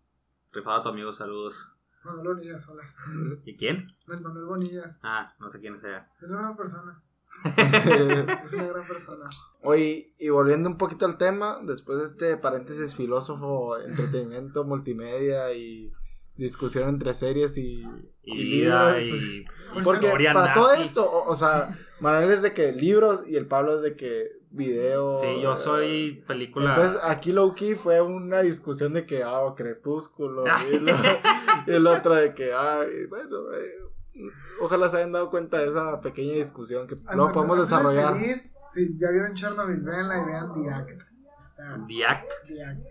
Rifado 0.52 0.80
a 0.80 0.84
tu 0.84 0.90
amigo, 0.90 1.12
saludos. 1.12 1.74
Manuel 2.04 2.28
Bonillas, 2.30 2.68
hola. 2.68 2.84
¿Y 3.46 3.56
quién? 3.56 3.96
Manuel 4.06 4.46
Bonillas. 4.46 5.00
Ah, 5.04 5.34
no 5.40 5.50
sé 5.50 5.60
quién 5.60 5.78
sea. 5.78 6.10
Es 6.22 6.30
una 6.32 6.42
buena 6.42 6.58
persona. 6.58 7.02
Es 8.44 8.54
una 8.54 8.68
gran 8.68 8.88
persona. 8.88 9.30
Oye, 9.62 10.14
y 10.20 10.30
volviendo 10.30 10.68
un 10.68 10.78
poquito 10.78 11.06
al 11.06 11.18
tema, 11.18 11.60
después 11.64 12.00
de 12.00 12.06
este 12.06 12.38
paréntesis 12.38 12.96
filósofo, 12.96 13.78
entretenimiento, 13.78 14.66
multimedia 14.66 15.54
y 15.54 15.94
discusión 16.44 16.90
entre 16.90 17.14
series 17.14 17.58
y, 17.58 17.84
Y 18.24 18.36
y 18.42 18.52
vida 18.52 18.98
libros. 18.98 19.20
y 19.22 19.46
Pues 19.74 19.86
Porque 19.86 20.06
historia 20.08 20.34
para 20.34 20.48
nazi. 20.48 20.60
todo 20.60 20.74
esto, 20.74 21.10
o, 21.10 21.30
o 21.30 21.36
sea, 21.38 21.78
Manuel 22.02 22.30
es 22.32 22.42
de 22.42 22.54
que 22.54 22.74
libros 22.74 23.26
y 23.26 23.38
el 23.38 23.48
Pablo 23.48 23.76
es 23.78 23.82
de 23.82 23.96
que 23.96 24.28
video. 24.50 25.16
Sí, 25.16 25.28
yo 25.42 25.56
soy 25.56 26.22
película. 26.28 26.76
Entonces 26.76 27.00
aquí 27.06 27.32
low 27.32 27.56
key 27.56 27.76
fue 27.76 28.02
una 28.02 28.42
discusión 28.42 28.92
de 28.94 29.06
que, 29.06 29.24
ah, 29.24 29.54
crepúsculo. 29.56 30.44
y, 30.70 30.80
lo- 30.80 30.92
y 31.68 31.72
el 31.72 31.88
otro 31.88 32.16
de 32.16 32.34
que, 32.34 32.52
ah, 32.54 32.82
bueno, 33.08 33.54
eh, 33.54 34.26
ojalá 34.60 34.90
se 34.90 34.98
hayan 34.98 35.12
dado 35.12 35.30
cuenta 35.30 35.60
de 35.60 35.68
esa 35.70 36.02
pequeña 36.02 36.34
discusión 36.34 36.86
que 36.86 36.96
luego 37.16 37.28
no, 37.28 37.34
podemos 37.34 37.58
antes 37.58 37.70
de 37.70 37.78
desarrollar. 37.78 38.14
seguir, 38.20 38.52
si 38.74 38.98
ya 38.98 39.10
vieron 39.12 39.34
Chernobyl, 39.34 39.80
véanla 39.80 40.22
y 40.22 40.26
vean 40.26 40.54
The 40.54 40.70
Act. 40.70 41.02
Está 41.40 41.80
The 41.88 42.06
Act. 42.06 42.32
The 42.48 42.64
Act. 42.66 42.82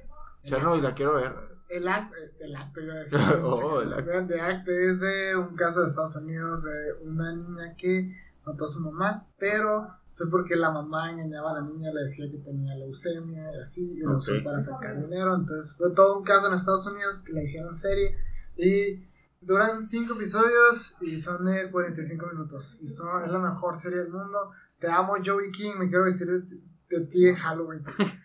Chernobyl 0.44 0.82
la 0.82 0.94
quiero 0.94 1.14
ver. 1.16 1.49
El 1.70 1.86
acto, 1.86 2.16
el 2.40 2.56
acto 2.56 2.80
iba 2.80 2.94
a 2.94 2.98
decir. 2.98 3.18
Oh, 3.42 3.80
el 3.80 3.92
acto. 3.92 4.06
Vean, 4.06 4.26
The 4.26 4.40
Act 4.40 4.68
es 4.68 5.00
de 5.00 5.36
un 5.36 5.54
caso 5.54 5.80
de 5.80 5.86
Estados 5.86 6.16
Unidos 6.16 6.64
de 6.64 6.92
una 7.04 7.32
niña 7.32 7.74
que 7.76 8.14
mató 8.44 8.64
a 8.64 8.68
su 8.68 8.80
mamá, 8.80 9.26
pero 9.38 9.88
fue 10.16 10.28
porque 10.28 10.56
la 10.56 10.70
mamá 10.70 11.12
engañaba 11.12 11.52
a 11.52 11.54
la 11.54 11.62
niña, 11.62 11.92
le 11.92 12.02
decía 12.02 12.30
que 12.30 12.38
tenía 12.38 12.74
leucemia 12.74 13.52
y 13.54 13.60
así, 13.60 13.92
y 13.92 14.00
lo 14.00 14.18
usó 14.18 14.32
para 14.44 14.58
sacar 14.58 15.00
dinero. 15.00 15.34
Entonces 15.36 15.76
fue 15.76 15.92
todo 15.92 16.18
un 16.18 16.24
caso 16.24 16.48
en 16.48 16.54
Estados 16.54 16.86
Unidos 16.86 17.22
que 17.22 17.32
la 17.32 17.42
hicieron 17.42 17.72
serie 17.72 18.16
y 18.56 19.02
duran 19.40 19.80
5 19.80 20.14
episodios 20.14 20.96
y 21.00 21.20
son 21.20 21.44
de 21.44 21.70
45 21.70 22.26
minutos. 22.26 22.78
Y 22.80 22.88
son, 22.88 23.24
es 23.24 23.30
la 23.30 23.38
mejor 23.38 23.78
serie 23.78 23.98
del 23.98 24.10
mundo. 24.10 24.50
Te 24.78 24.90
amo, 24.90 25.14
Joey 25.24 25.52
King, 25.52 25.74
me 25.78 25.88
quiero 25.88 26.04
vestir 26.04 26.26
de, 26.26 26.58
de 26.90 27.06
ti 27.06 27.28
en 27.28 27.36
Halloween. 27.36 27.84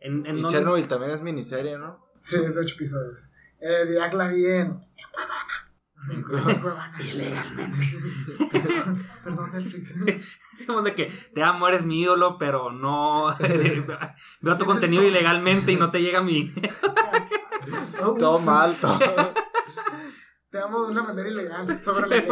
En, 0.00 0.26
en 0.26 0.36
Y 0.36 0.44
Chernobyl 0.44 0.86
también 0.86 1.12
es 1.12 1.22
miniserie, 1.22 1.78
¿no? 1.78 2.03
Sí, 2.24 2.36
es 2.42 2.56
8 2.56 2.74
episodios. 2.76 3.28
Eh, 3.60 3.84
The 3.86 4.00
Act 4.00 4.14
la 4.14 4.28
vi 4.28 4.46
en. 4.46 4.80
Cuevana. 6.26 6.92
Ilegalmente. 6.98 7.98
Perdón, 9.24 9.50
Netflix. 9.52 10.38
Como 10.66 10.80
de 10.80 10.94
que 10.94 11.12
te 11.34 11.42
amo, 11.42 11.68
eres 11.68 11.84
mi 11.84 12.00
ídolo, 12.00 12.38
pero 12.38 12.70
no. 12.72 13.34
Veo 14.40 14.56
tu 14.56 14.64
contenido 14.64 15.02
ilegalmente 15.02 15.72
y 15.72 15.76
no 15.76 15.90
te 15.90 16.00
llega 16.00 16.22
mi. 16.22 16.50
Oh, 18.02 18.14
Todo 18.14 18.36
ups. 18.36 18.44
mal, 18.46 18.74
todo. 18.80 18.98
Te 20.50 20.58
amo 20.60 20.86
de 20.86 20.92
una 20.92 21.02
manera 21.02 21.28
ilegal, 21.28 21.78
sobre 21.78 22.08
la 22.08 22.16
Sí, 22.22 22.28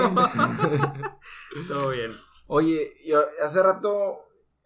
ley. 0.70 1.66
Todo 1.68 1.90
bien. 1.90 2.12
Oye, 2.46 2.94
y 3.04 3.12
hace 3.44 3.62
rato, 3.62 4.20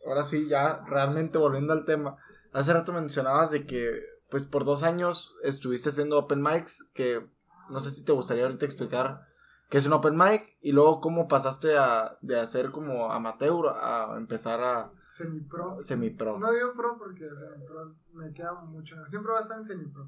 ahora 0.06 0.22
sí, 0.22 0.46
ya 0.46 0.84
realmente 0.86 1.36
volviendo 1.38 1.72
al 1.72 1.84
tema, 1.84 2.16
hace 2.52 2.72
rato 2.72 2.92
mencionabas 2.92 3.50
de 3.50 3.66
que, 3.66 3.90
pues 4.36 4.44
por 4.44 4.66
dos 4.66 4.82
años 4.82 5.34
estuviste 5.42 5.88
haciendo 5.88 6.18
open 6.18 6.42
mics, 6.42 6.90
que 6.92 7.26
no 7.70 7.80
sé 7.80 7.90
si 7.90 8.04
te 8.04 8.12
gustaría 8.12 8.44
ahorita 8.44 8.66
explicar 8.66 9.26
qué 9.70 9.78
es 9.78 9.86
un 9.86 9.94
open 9.94 10.14
mic 10.14 10.58
y 10.60 10.72
luego 10.72 11.00
cómo 11.00 11.26
pasaste 11.26 11.78
a, 11.78 12.18
de 12.20 12.38
hacer 12.38 12.70
como 12.70 13.10
amateur 13.10 13.66
a 13.68 14.14
empezar 14.18 14.62
a 14.62 14.92
Semi-pro. 15.08 15.82
semi-pro. 15.82 16.38
No 16.38 16.52
digo 16.52 16.74
pro 16.74 16.98
porque 16.98 17.34
semi-pro 17.34 17.80
me 18.12 18.30
queda 18.34 18.52
mucho. 18.60 18.94
Siempre 19.06 19.32
va 19.32 19.38
a 19.38 19.40
estar 19.40 19.56
en 19.56 19.64
semi-pro. 19.64 20.06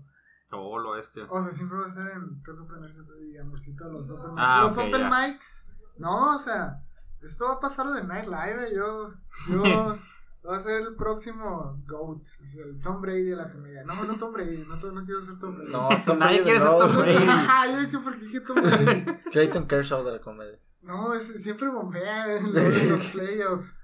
Oh, 0.53 0.79
lo 0.79 0.95
este. 0.97 1.23
O 1.23 1.43
sea, 1.43 1.51
siempre 1.51 1.79
va 1.79 1.85
a 1.85 1.89
estar 1.89 2.07
en. 2.11 2.43
Tengo 2.43 2.67
que 2.67 2.75
ponerse, 2.75 3.01
digamos, 3.31 3.67
los 3.67 4.11
open 4.11 4.35
mics. 4.35 4.45
Ah, 4.47 4.61
los 4.61 4.77
open 4.77 5.01
ya. 5.01 5.11
mics. 5.11 5.65
No, 5.97 6.35
o 6.35 6.39
sea, 6.39 6.83
esto 7.23 7.47
va 7.47 7.53
a 7.55 7.61
pasar 7.61 7.87
lo 7.87 7.93
de 7.93 8.05
Night 8.05 8.27
Live. 8.27 8.75
Yo. 8.77 9.09
Yo. 9.49 9.97
Va 10.49 10.57
a 10.57 10.61
ser 10.61 10.81
el 10.81 10.95
próximo 10.95 11.79
GOAT. 11.87 12.23
o 12.43 12.47
sea, 12.47 12.65
el 12.65 12.81
Tom 12.81 13.03
Brady 13.03 13.25
de 13.25 13.37
la 13.37 13.53
comedia. 13.53 13.85
No, 13.85 14.03
no 14.05 14.17
Tom 14.17 14.33
Brady. 14.33 14.65
No, 14.67 14.77
no 14.77 15.05
quiero 15.05 15.23
ser 15.23 15.39
Tom 15.39 15.57
Brady. 15.57 15.71
No, 15.71 15.89
Tom 16.07 16.19
Nadie 16.19 16.41
Brady 16.41 16.45
quiere 16.45 16.61
ser. 16.61 16.79
Tom 16.79 16.97
Brady. 16.97 17.29
Ajá, 17.29 17.87
yo 17.93 18.03
¿por 18.03 18.19
qué 18.19 18.25
dije 18.25 18.41
Tom 18.41 18.57
Brady? 18.63 19.05
Clayton 19.31 19.67
Kershaw 19.67 20.05
de 20.05 20.13
la 20.13 20.21
comedia. 20.21 20.59
No, 20.81 21.13
es, 21.13 21.27
siempre 21.43 21.69
bombea 21.69 22.37
en 22.37 22.55
los, 22.55 22.63
en 22.63 22.91
los 22.91 23.05
playoffs. 23.13 23.77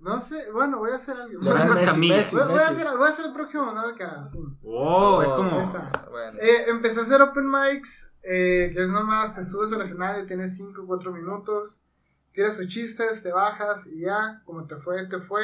No 0.00 0.18
sé, 0.18 0.50
bueno, 0.52 0.78
voy 0.78 0.92
a 0.92 0.94
hacer 0.94 1.16
algo. 1.16 1.40
Voy, 1.40 1.50
a 1.50 1.72
hacer, 1.72 1.98
voy 1.98 3.06
a 3.06 3.08
hacer 3.08 3.26
el 3.26 3.32
próximo 3.32 3.66
Manuel 3.66 3.90
Alcaraz. 3.90 4.30
Oh, 4.62 5.20
es 5.22 5.30
como. 5.30 5.50
Bueno. 5.50 6.38
Eh, 6.40 6.70
empecé 6.70 7.00
a 7.00 7.02
hacer 7.02 7.20
open 7.20 7.50
mics, 7.50 8.14
eh, 8.22 8.70
que 8.72 8.82
es 8.82 8.90
nomás, 8.90 9.34
te 9.34 9.42
subes 9.42 9.72
al 9.72 9.82
escenario, 9.82 10.24
tienes 10.24 10.56
5 10.56 10.82
o 10.82 10.86
4 10.86 11.12
minutos, 11.12 11.82
tiras 12.32 12.56
tus 12.56 12.68
chistes, 12.68 13.24
te 13.24 13.32
bajas 13.32 13.88
y 13.88 14.02
ya, 14.02 14.40
como 14.44 14.66
te 14.66 14.76
fue, 14.76 15.04
te 15.08 15.18
fue. 15.18 15.42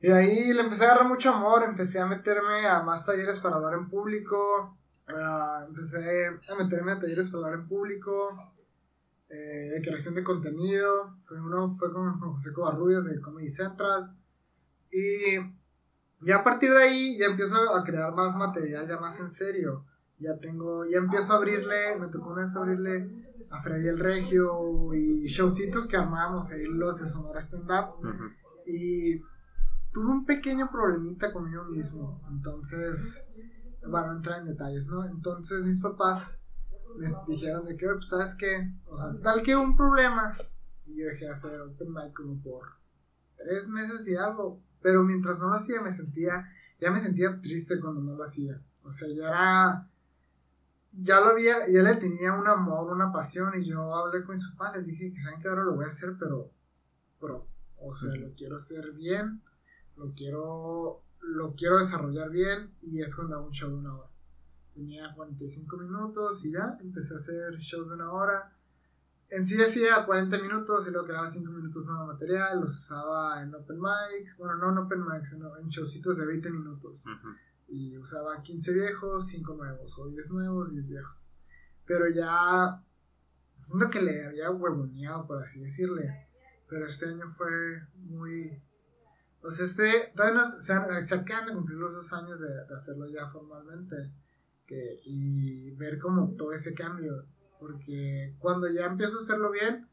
Y 0.00 0.08
de 0.08 0.16
ahí 0.16 0.52
le 0.52 0.60
empecé 0.60 0.84
a 0.84 0.92
agarrar 0.92 1.08
mucho 1.08 1.34
amor, 1.34 1.64
empecé 1.64 1.98
a 2.00 2.06
meterme 2.06 2.66
a 2.66 2.82
más 2.82 3.04
talleres 3.04 3.40
para 3.40 3.56
hablar 3.56 3.74
en 3.74 3.88
público, 3.88 4.78
ah, 5.08 5.64
empecé 5.66 6.28
a 6.48 6.54
meterme 6.54 6.92
a 6.92 7.00
talleres 7.00 7.28
para 7.30 7.46
hablar 7.46 7.60
en 7.60 7.68
público, 7.68 8.54
eh, 9.28 9.70
de 9.74 9.82
creación 9.82 10.14
de 10.14 10.22
contenido, 10.22 11.16
uno 11.30 11.68
fue 11.76 11.92
con, 11.92 12.18
José 12.18 12.52
Covarrubias 12.52 13.04
de 13.04 13.20
Comedy 13.20 13.48
Central. 13.48 14.16
Y 14.90 15.36
ya 16.20 16.36
a 16.36 16.44
partir 16.44 16.72
de 16.72 16.82
ahí 16.82 17.18
ya 17.18 17.26
empiezo 17.26 17.74
a 17.74 17.84
crear 17.84 18.14
más 18.14 18.36
material, 18.36 18.88
ya 18.88 18.98
más 18.98 19.18
en 19.20 19.28
serio. 19.30 19.84
Ya 20.18 20.36
tengo, 20.38 20.84
ya 20.86 20.98
empiezo 20.98 21.32
a 21.32 21.36
abrirle, 21.36 21.96
me 22.00 22.08
tocó 22.08 22.30
una 22.30 22.42
vez 22.42 22.56
abrirle 22.56 23.08
a 23.50 23.62
Freddy 23.62 23.88
el 23.88 23.98
Regio 23.98 24.92
y 24.94 25.26
showcitos 25.26 25.86
que 25.86 25.96
armábamos 25.96 26.50
ahí 26.50 26.64
los 26.64 27.00
de 27.00 27.06
Sonora 27.06 27.40
Stand 27.40 27.70
Up. 27.70 27.98
Ujú. 27.98 28.24
Y 28.66 29.22
tuve 29.98 30.12
un 30.12 30.24
pequeño 30.24 30.70
problemita 30.70 31.32
conmigo 31.32 31.64
mismo. 31.64 32.22
Entonces, 32.30 33.26
bueno, 33.86 34.08
no 34.08 34.16
entrar 34.16 34.40
en 34.40 34.46
detalles, 34.46 34.86
¿no? 34.86 35.04
Entonces 35.04 35.66
mis 35.66 35.80
papás 35.80 36.38
me 36.96 37.08
dijeron 37.26 37.64
de 37.66 37.76
que, 37.76 37.86
"Oye, 37.86 37.96
pues, 37.96 38.08
¿sabes 38.08 38.34
qué? 38.34 38.72
O 38.86 38.96
sea, 38.96 39.14
tal 39.22 39.42
que 39.42 39.56
hubo 39.56 39.64
un 39.64 39.76
problema. 39.76 40.36
Y 40.86 41.00
yo 41.00 41.06
dejé 41.06 41.26
de 41.26 41.32
hacer 41.32 41.60
open 41.60 41.92
mic 41.92 42.12
como 42.14 42.40
por 42.40 42.62
tres 43.36 43.68
meses 43.68 44.06
y 44.08 44.16
algo. 44.16 44.60
Pero 44.80 45.02
mientras 45.02 45.38
no 45.40 45.48
lo 45.48 45.54
hacía 45.54 45.80
me 45.82 45.92
sentía, 45.92 46.48
ya 46.80 46.90
me 46.90 47.00
sentía 47.00 47.40
triste 47.40 47.80
cuando 47.80 48.00
no 48.00 48.14
lo 48.16 48.24
hacía. 48.24 48.60
O 48.82 48.92
sea, 48.92 49.08
ya 49.08 49.28
era, 49.28 49.90
ya 50.92 51.20
lo 51.20 51.30
había, 51.30 51.68
ya 51.68 51.82
le 51.82 51.96
tenía 51.96 52.32
un 52.32 52.46
amor, 52.46 52.92
una 52.92 53.12
pasión. 53.12 53.52
Y 53.56 53.64
yo 53.64 53.94
hablé 53.94 54.24
con 54.24 54.36
mis 54.36 54.46
papás, 54.50 54.76
les 54.76 54.86
dije 54.86 55.12
que 55.12 55.20
saben 55.20 55.40
que 55.40 55.48
ahora 55.48 55.64
lo 55.64 55.74
voy 55.74 55.84
a 55.84 55.88
hacer, 55.88 56.14
pero, 56.18 56.50
pero, 57.20 57.46
o 57.80 57.94
sea, 57.94 58.14
lo 58.14 58.32
quiero 58.34 58.56
hacer 58.56 58.92
bien, 58.92 59.42
lo 59.98 60.12
quiero, 60.14 61.02
lo 61.20 61.54
quiero 61.54 61.78
desarrollar 61.78 62.30
bien. 62.30 62.74
Y 62.82 63.02
es 63.02 63.14
cuando 63.14 63.36
hago 63.36 63.46
un 63.46 63.52
show 63.52 63.70
de 63.70 63.76
una 63.76 63.94
hora. 63.96 64.10
tenía 64.74 65.12
45 65.14 65.76
minutos 65.76 66.44
y 66.44 66.52
ya, 66.52 66.78
empecé 66.80 67.14
a 67.14 67.16
hacer 67.16 67.56
shows 67.56 67.88
de 67.88 67.94
una 67.96 68.12
hora. 68.12 68.54
En 69.30 69.44
sí 69.44 69.60
hacía 69.60 70.06
40 70.06 70.40
minutos 70.40 70.88
y 70.88 70.90
luego 70.90 71.06
grababa 71.06 71.28
5 71.28 71.52
minutos 71.52 71.86
nuevo 71.86 72.06
material, 72.06 72.60
los 72.60 72.78
usaba 72.78 73.42
en 73.42 73.54
open 73.54 73.76
mics, 73.78 74.38
bueno, 74.38 74.56
no 74.56 74.70
en 74.70 74.78
open 74.78 75.04
mics, 75.04 75.32
en, 75.34 75.42
en 75.60 75.68
showcitos 75.68 76.16
de 76.16 76.24
20 76.24 76.50
minutos. 76.50 77.04
Y 77.66 77.98
usaba 77.98 78.40
15 78.40 78.72
viejos, 78.72 79.26
5 79.28 79.54
nuevos, 79.54 79.98
o 79.98 80.08
10 80.08 80.30
nuevos, 80.30 80.72
10 80.72 80.88
viejos. 80.88 81.30
Pero 81.84 82.08
ya, 82.08 82.82
siento 83.62 83.90
que 83.90 84.00
le 84.00 84.24
había 84.24 84.50
huevoneado, 84.50 85.26
por 85.26 85.42
así 85.42 85.60
decirle. 85.60 86.28
Pero 86.68 86.86
este 86.86 87.06
año 87.06 87.28
fue 87.28 87.48
muy... 87.96 88.62
Sea, 89.50 89.64
este, 89.64 90.12
todavía 90.14 90.40
no, 90.40 90.48
se, 90.48 90.72
han- 90.72 91.02
se 91.04 91.14
acaban 91.14 91.46
de 91.48 91.54
cumplir 91.54 91.78
los 91.78 91.94
dos 91.94 92.12
años 92.12 92.40
de, 92.40 92.48
de 92.48 92.74
hacerlo 92.74 93.06
ya 93.08 93.28
formalmente. 93.28 93.96
Que, 94.66 95.00
y 95.04 95.70
ver 95.76 95.98
como 95.98 96.34
todo 96.36 96.52
ese 96.52 96.74
cambio. 96.74 97.24
Porque 97.58 98.34
cuando 98.38 98.68
ya 98.70 98.86
empiezo 98.86 99.16
a 99.18 99.20
hacerlo 99.20 99.50
bien, 99.50 99.88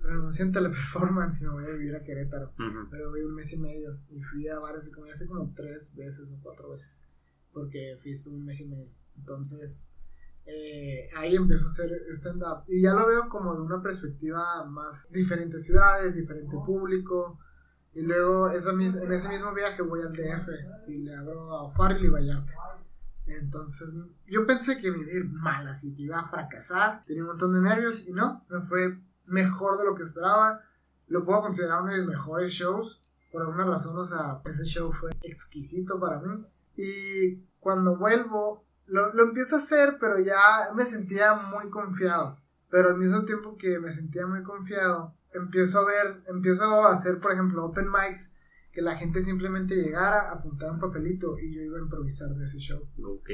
renuncio 0.00 0.44
en 0.44 0.52
teleperformance 0.52 1.40
y 1.42 1.44
me 1.46 1.52
voy 1.52 1.64
a 1.64 1.70
vivir 1.70 1.96
a 1.96 2.02
Querétaro. 2.02 2.52
Pero 2.90 3.10
fui 3.10 3.22
un 3.22 3.34
mes 3.34 3.52
y 3.52 3.58
medio 3.58 3.98
y 4.10 4.20
fui 4.20 4.48
a 4.48 4.58
bares 4.58 4.84
de 4.86 4.92
comida, 4.92 5.16
fui 5.16 5.26
como 5.26 5.52
tres 5.54 5.94
veces 5.96 6.30
o 6.32 6.38
cuatro 6.42 6.70
veces, 6.70 7.04
porque 7.52 7.96
fui 8.02 8.10
estuve 8.10 8.34
un 8.36 8.44
mes 8.44 8.60
y 8.60 8.66
medio. 8.68 8.90
Entonces, 9.16 9.92
eh, 10.46 11.08
ahí 11.16 11.34
empezó 11.36 11.66
a 11.66 11.68
hacer 11.68 11.90
stand-up. 12.10 12.64
Y 12.68 12.82
ya 12.82 12.94
lo 12.94 13.06
veo 13.06 13.28
como 13.28 13.54
de 13.54 13.60
una 13.62 13.82
perspectiva 13.82 14.64
más 14.64 15.08
diferentes 15.10 15.64
ciudades, 15.64 16.14
diferente 16.14 16.56
público. 16.66 17.38
Y 17.94 18.02
luego 18.02 18.48
esa 18.50 18.72
mis- 18.72 18.96
en 18.96 19.12
ese 19.12 19.28
mismo 19.28 19.52
viaje 19.54 19.82
voy 19.82 20.00
al 20.02 20.12
DF 20.12 20.48
y 20.86 20.98
le 20.98 21.16
abro 21.16 21.52
a 21.52 21.62
O'Farrell 21.64 22.04
y 22.04 22.08
Vallarta. 22.08 22.52
Entonces 23.26 23.92
yo 24.26 24.46
pensé 24.46 24.78
que 24.78 24.90
me 24.90 24.98
iba 24.98 25.10
a 25.10 25.14
ir 25.14 25.24
mal, 25.26 25.68
así 25.68 25.94
que 25.94 26.02
iba 26.02 26.18
a 26.20 26.28
fracasar. 26.28 27.04
Tenía 27.06 27.22
un 27.22 27.28
montón 27.30 27.52
de 27.52 27.60
nervios 27.68 28.06
y 28.06 28.12
no, 28.12 28.44
me 28.48 28.60
fue 28.60 28.98
mejor 29.26 29.78
de 29.78 29.84
lo 29.84 29.94
que 29.94 30.02
esperaba. 30.02 30.62
Lo 31.08 31.24
puedo 31.24 31.42
considerar 31.42 31.82
uno 31.82 31.92
de 31.92 31.98
mis 31.98 32.06
mejores 32.08 32.52
shows. 32.52 33.02
Por 33.32 33.42
alguna 33.42 33.64
razón, 33.66 33.96
o 33.96 34.04
sea, 34.04 34.40
ese 34.46 34.64
show 34.64 34.90
fue 34.92 35.10
exquisito 35.22 36.00
para 36.00 36.20
mí. 36.20 36.46
Y 36.76 37.42
cuando 37.60 37.96
vuelvo, 37.96 38.64
lo, 38.86 39.12
lo 39.12 39.24
empiezo 39.24 39.56
a 39.56 39.58
hacer, 39.58 39.96
pero 40.00 40.18
ya 40.18 40.70
me 40.74 40.84
sentía 40.86 41.34
muy 41.34 41.68
confiado. 41.68 42.38
Pero 42.70 42.90
al 42.90 42.96
mismo 42.98 43.24
tiempo 43.24 43.56
que 43.58 43.78
me 43.80 43.92
sentía 43.92 44.26
muy 44.26 44.42
confiado, 44.42 45.14
empiezo 45.32 45.80
a 45.80 45.86
ver, 45.86 46.22
empiezo 46.28 46.86
a 46.86 46.92
hacer, 46.92 47.20
por 47.20 47.32
ejemplo, 47.32 47.64
open 47.64 47.88
mics, 47.90 48.34
que 48.72 48.82
la 48.82 48.96
gente 48.96 49.22
simplemente 49.22 49.74
llegara, 49.76 50.30
apuntara 50.30 50.72
un 50.72 50.80
papelito 50.80 51.38
y 51.38 51.54
yo 51.54 51.62
iba 51.62 51.78
a 51.78 51.82
improvisar 51.82 52.30
de 52.30 52.44
ese 52.44 52.58
show. 52.58 52.88
Ok. 53.02 53.30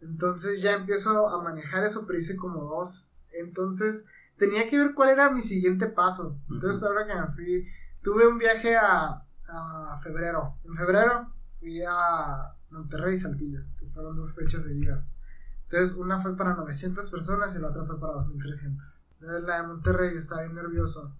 Entonces 0.00 0.62
ya 0.62 0.74
empiezo 0.74 1.28
a 1.28 1.42
manejar 1.42 1.84
eso, 1.84 2.06
pero 2.06 2.18
hice 2.18 2.36
como 2.36 2.64
dos. 2.64 3.10
Entonces 3.32 4.06
tenía 4.36 4.68
que 4.68 4.78
ver 4.78 4.94
cuál 4.94 5.10
era 5.10 5.30
mi 5.30 5.40
siguiente 5.40 5.86
paso. 5.86 6.38
Entonces 6.50 6.82
ahora 6.82 7.06
que 7.06 7.14
me 7.14 7.26
fui, 7.28 7.66
tuve 8.02 8.26
un 8.26 8.38
viaje 8.38 8.76
a, 8.76 9.24
a 9.48 9.98
febrero. 10.02 10.58
En 10.64 10.76
febrero 10.76 11.32
fui 11.58 11.82
a 11.82 12.54
Monterrey 12.70 13.14
y 13.14 13.18
Saltillo, 13.18 13.60
que 13.78 13.86
fueron 13.86 14.16
dos 14.16 14.34
fechas 14.34 14.64
seguidas. 14.64 15.12
Entonces 15.64 15.96
una 15.96 16.18
fue 16.18 16.36
para 16.36 16.54
900 16.54 17.10
personas 17.10 17.56
y 17.56 17.60
la 17.60 17.68
otra 17.68 17.84
fue 17.84 17.98
para 17.98 18.12
2300. 18.14 19.00
Entonces 19.14 19.42
la 19.44 19.62
de 19.62 19.68
Monterrey 19.68 20.12
yo 20.12 20.18
estaba 20.18 20.42
bien 20.42 20.54
nervioso. 20.54 21.16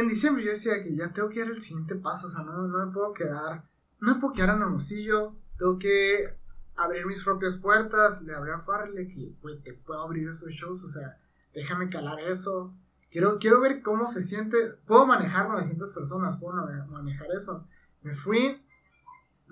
En 0.00 0.08
diciembre 0.08 0.44
yo 0.44 0.50
decía 0.50 0.82
que 0.82 0.94
ya 0.94 1.12
tengo 1.12 1.28
que 1.28 1.40
dar 1.40 1.48
el 1.48 1.62
siguiente 1.62 1.96
paso, 1.96 2.26
o 2.28 2.30
sea, 2.30 2.44
no, 2.44 2.68
no 2.68 2.86
me 2.86 2.92
puedo 2.92 3.12
quedar, 3.12 3.64
no 4.00 4.14
me 4.14 4.20
puedo 4.20 4.32
quedar 4.32 4.50
en 4.56 4.62
Hermosillo, 4.62 5.34
tengo 5.58 5.78
que 5.78 6.36
abrir 6.76 7.04
mis 7.06 7.22
propias 7.24 7.56
puertas, 7.56 8.22
le 8.22 8.34
hablé 8.34 8.52
a 8.52 8.60
Farley 8.60 9.08
que 9.08 9.34
te 9.64 9.72
puedo 9.74 10.00
abrir 10.02 10.28
esos 10.28 10.50
shows, 10.52 10.84
o 10.84 10.88
sea, 10.88 11.18
déjame 11.52 11.88
calar 11.88 12.20
eso. 12.20 12.72
Quiero, 13.10 13.38
quiero 13.38 13.60
ver 13.60 13.82
cómo 13.82 14.06
se 14.06 14.22
siente. 14.22 14.56
Puedo 14.86 15.06
manejar 15.06 15.48
900 15.48 15.92
personas, 15.92 16.36
puedo 16.38 16.54
mane- 16.54 16.86
manejar 16.86 17.26
eso. 17.36 17.66
Me 18.02 18.14
fui, 18.14 18.62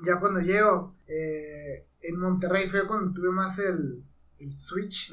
ya 0.04 0.20
cuando 0.20 0.40
llego, 0.40 0.94
eh, 1.08 1.88
en 2.02 2.20
Monterrey 2.20 2.68
fue 2.68 2.86
cuando 2.86 3.12
tuve 3.12 3.30
más 3.30 3.58
el, 3.58 4.04
el 4.38 4.56
switch. 4.56 5.12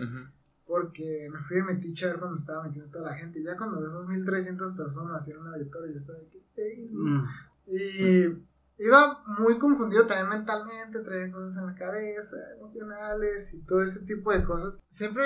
Porque 0.65 1.27
me 1.31 1.39
fui 1.41 1.57
de 1.57 1.63
metiche 1.63 2.05
a 2.05 2.09
ver 2.09 2.19
cuando 2.19 2.37
estaba 2.37 2.63
metiendo 2.63 2.89
toda 2.91 3.11
la 3.11 3.15
gente. 3.17 3.41
Ya 3.43 3.57
cuando 3.57 3.79
veo 3.79 3.89
esos 3.89 4.07
1300 4.07 4.73
personas 4.73 5.27
en 5.27 5.37
un 5.39 5.47
auditorio, 5.47 5.91
yo 5.91 5.97
estaba 5.97 6.19
de 6.19 6.29
que... 6.29 6.43
"Ey, 6.55 6.93
Mm. 6.93 7.23
y 7.67 8.83
iba 8.83 9.23
muy 9.39 9.57
confundido 9.59 10.05
también 10.07 10.29
mentalmente, 10.29 10.99
traía 10.99 11.31
cosas 11.31 11.57
en 11.57 11.67
la 11.67 11.75
cabeza, 11.75 12.37
emocionales 12.57 13.53
y 13.53 13.61
todo 13.61 13.81
ese 13.81 14.01
tipo 14.01 14.31
de 14.31 14.43
cosas. 14.43 14.83
Siempre, 14.87 15.23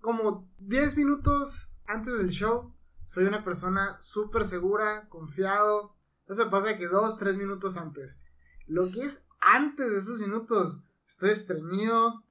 como 0.00 0.48
10 0.58 0.96
minutos 0.96 1.70
antes 1.86 2.16
del 2.18 2.30
show, 2.30 2.72
soy 3.04 3.24
una 3.24 3.44
persona 3.44 3.96
súper 4.00 4.44
segura, 4.44 5.08
confiado. 5.08 5.94
Eso 6.28 6.50
pasa 6.50 6.76
que 6.76 6.86
2, 6.88 7.18
3 7.18 7.36
minutos 7.36 7.76
antes. 7.76 8.20
Lo 8.66 8.90
que 8.90 9.02
es 9.04 9.22
antes 9.40 9.90
de 9.90 9.98
esos 9.98 10.20
minutos, 10.20 10.82
estoy 11.06 11.30
estreñido, 11.30 12.22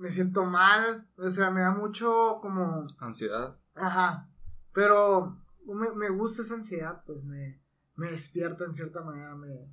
me 0.00 0.08
siento 0.10 0.44
mal, 0.46 1.06
o 1.16 1.28
sea, 1.28 1.50
me 1.50 1.60
da 1.60 1.72
mucho 1.72 2.38
como 2.40 2.86
Ansiedad. 2.98 3.54
Ajá. 3.74 4.28
Pero 4.72 5.36
me, 5.66 5.90
me 5.94 6.08
gusta 6.08 6.42
esa 6.42 6.54
ansiedad, 6.54 7.02
pues 7.06 7.24
me, 7.24 7.60
me 7.96 8.10
despierta 8.10 8.64
en 8.64 8.74
cierta 8.74 9.02
manera. 9.02 9.34
Me, 9.36 9.68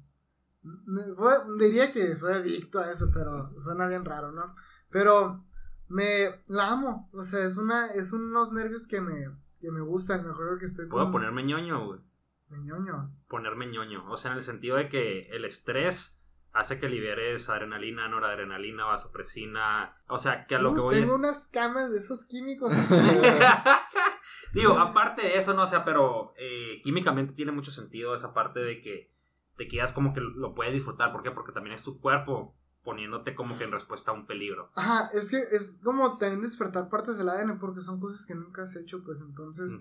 me- 0.63 1.11
bueno, 1.13 1.55
diría 1.57 1.91
que 1.93 2.15
soy 2.15 2.33
adicto 2.33 2.79
a 2.79 2.91
eso, 2.91 3.05
pero 3.13 3.57
suena 3.59 3.87
bien 3.87 4.03
raro, 4.03 4.31
¿no? 4.31 4.45
Pero 4.89 5.45
me 5.87 6.43
la 6.47 6.71
amo. 6.71 7.09
O 7.13 7.23
sea, 7.23 7.45
es 7.45 7.57
una, 7.57 7.87
es 7.87 8.11
unos 8.11 8.51
nervios 8.51 8.85
que 8.85 8.99
me, 8.99 9.29
que 9.61 9.71
me 9.71 9.81
gustan. 9.81 10.25
Me 10.25 10.31
acuerdo 10.31 10.57
que 10.57 10.65
estoy 10.65 10.87
Puedo 10.87 11.05
como- 11.05 11.13
ponerme 11.19 11.43
ñoño, 11.45 11.85
güey. 11.85 12.01
me 12.49 12.59
ñoño. 12.59 13.15
Ponerme 13.29 13.67
ñoño. 13.67 14.11
O 14.11 14.17
sea, 14.17 14.31
en 14.31 14.37
el 14.37 14.43
sentido 14.43 14.75
de 14.77 14.89
que 14.89 15.29
el 15.29 15.45
estrés 15.45 16.16
hace 16.57 16.79
que 16.79 16.89
liberes 16.89 17.49
adrenalina, 17.49 18.07
noradrenalina, 18.07 18.85
vasopresina. 18.85 19.95
O 20.09 20.19
sea, 20.19 20.45
que 20.47 20.55
a 20.55 20.59
lo 20.59 20.71
Uh, 20.71 20.75
que 20.75 20.81
voy 20.81 20.95
tengo 20.95 21.13
es. 21.13 21.19
unas 21.19 21.45
camas 21.45 21.91
de 21.91 21.99
esos 21.99 22.25
químicos. 22.25 22.71
Digo, 24.53 24.77
aparte 24.79 25.21
de 25.23 25.37
eso, 25.37 25.53
no, 25.53 25.63
o 25.63 25.67
sea, 25.67 25.83
pero 25.85 26.33
eh, 26.37 26.81
químicamente 26.83 27.33
tiene 27.33 27.51
mucho 27.51 27.71
sentido 27.71 28.15
esa 28.15 28.33
parte 28.33 28.59
de 28.59 28.81
que 28.81 29.13
te 29.57 29.67
quedas 29.67 29.93
como 29.93 30.13
que 30.13 30.21
lo 30.21 30.53
puedes 30.55 30.73
disfrutar. 30.73 31.11
¿Por 31.11 31.23
qué? 31.23 31.31
Porque 31.31 31.51
también 31.51 31.73
es 31.73 31.83
tu 31.83 31.99
cuerpo 31.99 32.55
poniéndote 32.83 33.35
como 33.35 33.57
que 33.57 33.65
en 33.65 33.71
respuesta 33.71 34.11
a 34.11 34.13
un 34.13 34.25
peligro. 34.25 34.71
Ajá, 34.75 35.09
es 35.13 35.29
que 35.29 35.37
es 35.51 35.81
como 35.83 36.17
también 36.17 36.41
despertar 36.41 36.89
partes 36.89 37.17
del 37.17 37.27
ADN 37.27 37.59
porque 37.59 37.81
son 37.81 37.99
cosas 37.99 38.25
que 38.25 38.33
nunca 38.35 38.61
has 38.63 38.75
hecho, 38.77 39.03
pues 39.03 39.19
entonces 39.21 39.73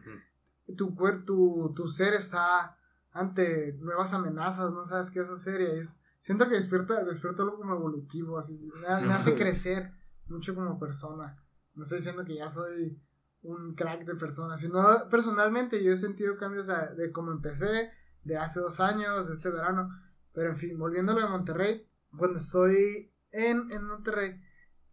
tu, 0.76 0.96
cuer 0.96 1.24
tu, 1.24 1.72
tu 1.76 1.86
ser 1.86 2.14
está 2.14 2.76
ante 3.12 3.74
nuevas 3.78 4.12
amenazas, 4.12 4.72
no 4.72 4.84
sabes 4.84 5.10
qué 5.12 5.20
a 5.20 5.22
hacer 5.22 5.60
y 5.60 5.66
es, 5.78 6.02
siento 6.26 6.48
que 6.48 6.56
despierta, 6.56 7.04
despierta 7.04 7.44
algo 7.44 7.56
como 7.56 7.76
evolutivo, 7.76 8.36
así, 8.36 8.58
me, 8.58 9.06
me 9.06 9.12
hace 9.12 9.36
crecer 9.36 9.92
mucho 10.26 10.56
como 10.56 10.76
persona. 10.76 11.40
No 11.74 11.84
estoy 11.84 11.98
diciendo 11.98 12.24
que 12.24 12.34
ya 12.34 12.50
soy 12.50 13.00
un 13.42 13.76
crack 13.76 14.04
de 14.04 14.16
persona, 14.16 14.56
sino 14.56 14.82
personalmente 15.08 15.84
yo 15.84 15.92
he 15.92 15.96
sentido 15.96 16.36
cambios 16.36 16.66
de, 16.66 16.96
de 16.96 17.12
cómo 17.12 17.30
empecé, 17.30 17.92
de 18.24 18.36
hace 18.36 18.58
dos 18.58 18.80
años, 18.80 19.28
de 19.28 19.34
este 19.34 19.50
verano, 19.50 19.88
pero 20.32 20.48
en 20.48 20.56
fin, 20.56 20.76
volviendo 20.76 21.12
a 21.12 21.14
lo 21.14 21.20
de 21.20 21.28
Monterrey, 21.28 21.86
cuando 22.18 22.40
estoy 22.40 23.14
en, 23.30 23.70
en 23.70 23.84
Monterrey, 23.84 24.42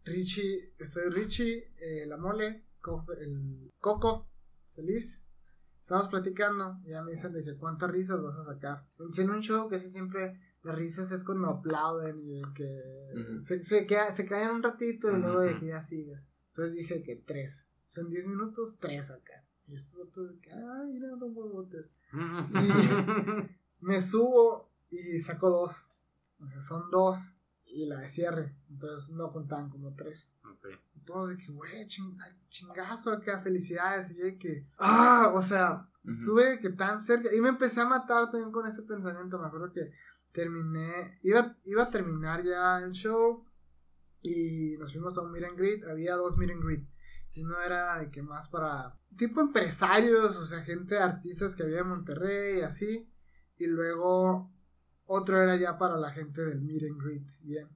Richie, 0.04 0.72
estoy 0.78 1.10
Richie, 1.10 1.74
eh, 1.80 2.06
la 2.06 2.16
mole, 2.16 2.64
el 3.18 3.72
Coco, 3.80 4.28
feliz. 4.70 5.20
Estamos 5.82 6.06
platicando 6.06 6.78
y 6.84 6.90
ya 6.90 7.02
me 7.02 7.10
dicen 7.10 7.32
de 7.32 7.42
que 7.42 7.56
cuántas 7.56 7.90
risas 7.90 8.22
vas 8.22 8.38
a 8.38 8.44
sacar. 8.44 8.86
En 9.18 9.30
un 9.30 9.40
show 9.40 9.68
que 9.68 9.80
siempre 9.80 10.38
las 10.64 10.74
risas 10.76 11.12
es 11.12 11.22
cuando 11.24 11.48
aplauden 11.48 12.18
y 12.18 12.40
de 12.40 12.42
que 12.54 12.78
Ujú. 13.14 13.38
se, 13.38 13.62
se, 13.64 13.86
queda- 13.86 14.10
se 14.12 14.26
caen 14.26 14.50
un 14.50 14.62
ratito 14.62 15.10
y 15.16 15.20
luego 15.20 15.40
de 15.40 15.58
que 15.58 15.66
ya 15.66 15.80
sigues. 15.80 16.20
Entonces 16.48 16.74
dije 16.74 17.02
que 17.02 17.16
tres. 17.16 17.68
Son 17.86 18.08
10 18.10 18.26
minutos, 18.26 18.78
tres 18.80 19.10
acá. 19.10 19.44
Y 19.66 19.74
estos 19.76 19.98
otros 20.00 20.30
de 20.32 20.38
que, 20.40 20.52
ay, 20.52 20.86
mira, 20.92 21.08
dos 21.16 21.30
huevotes. 21.34 21.92
Me 23.80 24.00
subo 24.00 24.70
y 24.90 25.20
saco 25.20 25.50
dos. 25.50 25.88
O 26.40 26.46
sea, 26.48 26.60
son 26.62 26.90
dos 26.90 27.34
y 27.66 27.86
la 27.86 27.98
de 28.00 28.08
cierre. 28.08 28.54
Entonces 28.70 29.10
no 29.10 29.32
contaban 29.32 29.68
como 29.70 29.94
tres. 29.94 30.30
Ok. 30.50 30.66
Entonces, 30.96 31.36
que, 31.44 31.52
güey, 31.52 31.86
ching- 31.86 32.16
chingazo 32.48 33.10
acá, 33.12 33.40
felicidades. 33.40 34.10
Y 34.12 34.18
yo 34.18 34.38
que, 34.38 34.66
ah, 34.78 35.30
o 35.34 35.42
sea, 35.42 35.88
estuve 36.06 36.58
que 36.60 36.70
tan 36.70 37.00
cerca. 37.00 37.34
Y 37.34 37.40
me 37.40 37.50
empecé 37.50 37.80
a 37.80 37.86
matar 37.86 38.30
también 38.30 38.52
con 38.52 38.66
ese 38.66 38.82
pensamiento. 38.82 39.38
Me 39.38 39.46
acuerdo 39.46 39.72
que 39.72 39.90
terminé, 40.34 41.18
iba, 41.22 41.56
iba 41.64 41.84
a 41.84 41.90
terminar 41.90 42.42
ya 42.44 42.80
el 42.80 42.92
show. 42.92 43.46
Y 44.20 44.76
nos 44.78 44.92
fuimos 44.92 45.16
a 45.16 45.22
un 45.22 45.32
meet 45.32 45.44
and 45.44 45.56
greet. 45.56 45.84
Había 45.84 46.16
dos 46.16 46.36
meet 46.36 46.50
and 46.50 46.62
greet. 46.62 46.86
Y 47.32 47.44
no 47.44 47.60
era 47.60 47.98
de 47.98 48.10
que 48.10 48.22
más 48.22 48.48
para 48.48 48.98
tipo 49.16 49.40
empresarios, 49.40 50.36
o 50.36 50.44
sea, 50.44 50.62
gente, 50.62 50.98
artistas 50.98 51.54
que 51.54 51.62
había 51.62 51.80
en 51.80 51.88
Monterrey 51.88 52.58
y 52.58 52.62
así. 52.62 53.08
Y 53.56 53.66
luego 53.66 54.52
otro 55.06 55.40
era 55.40 55.56
ya 55.56 55.78
para 55.78 55.96
la 55.96 56.10
gente 56.10 56.42
del 56.42 56.60
meet 56.60 56.84
and 56.84 57.02
greet, 57.02 57.26
bien. 57.40 57.68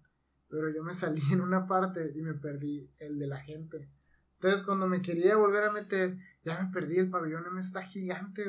pero 0.49 0.71
yo 0.71 0.83
me 0.83 0.95
salí 0.95 1.23
en 1.31 1.41
una 1.41 1.67
parte 1.67 2.13
y 2.15 2.23
me 2.23 2.35
perdí 2.35 2.91
el 2.99 3.19
de 3.19 3.27
la 3.27 3.39
gente. 3.39 3.91
Entonces 4.35 4.63
cuando 4.63 4.87
me 4.87 5.03
quería 5.03 5.37
volver 5.37 5.65
a 5.65 5.73
meter, 5.73 6.17
ya 6.45 6.63
me 6.63 6.73
perdí, 6.73 6.99
el 6.99 7.11
pabellón 7.11 7.45
me 7.53 7.61
está 7.61 7.83
gigante, 7.83 8.45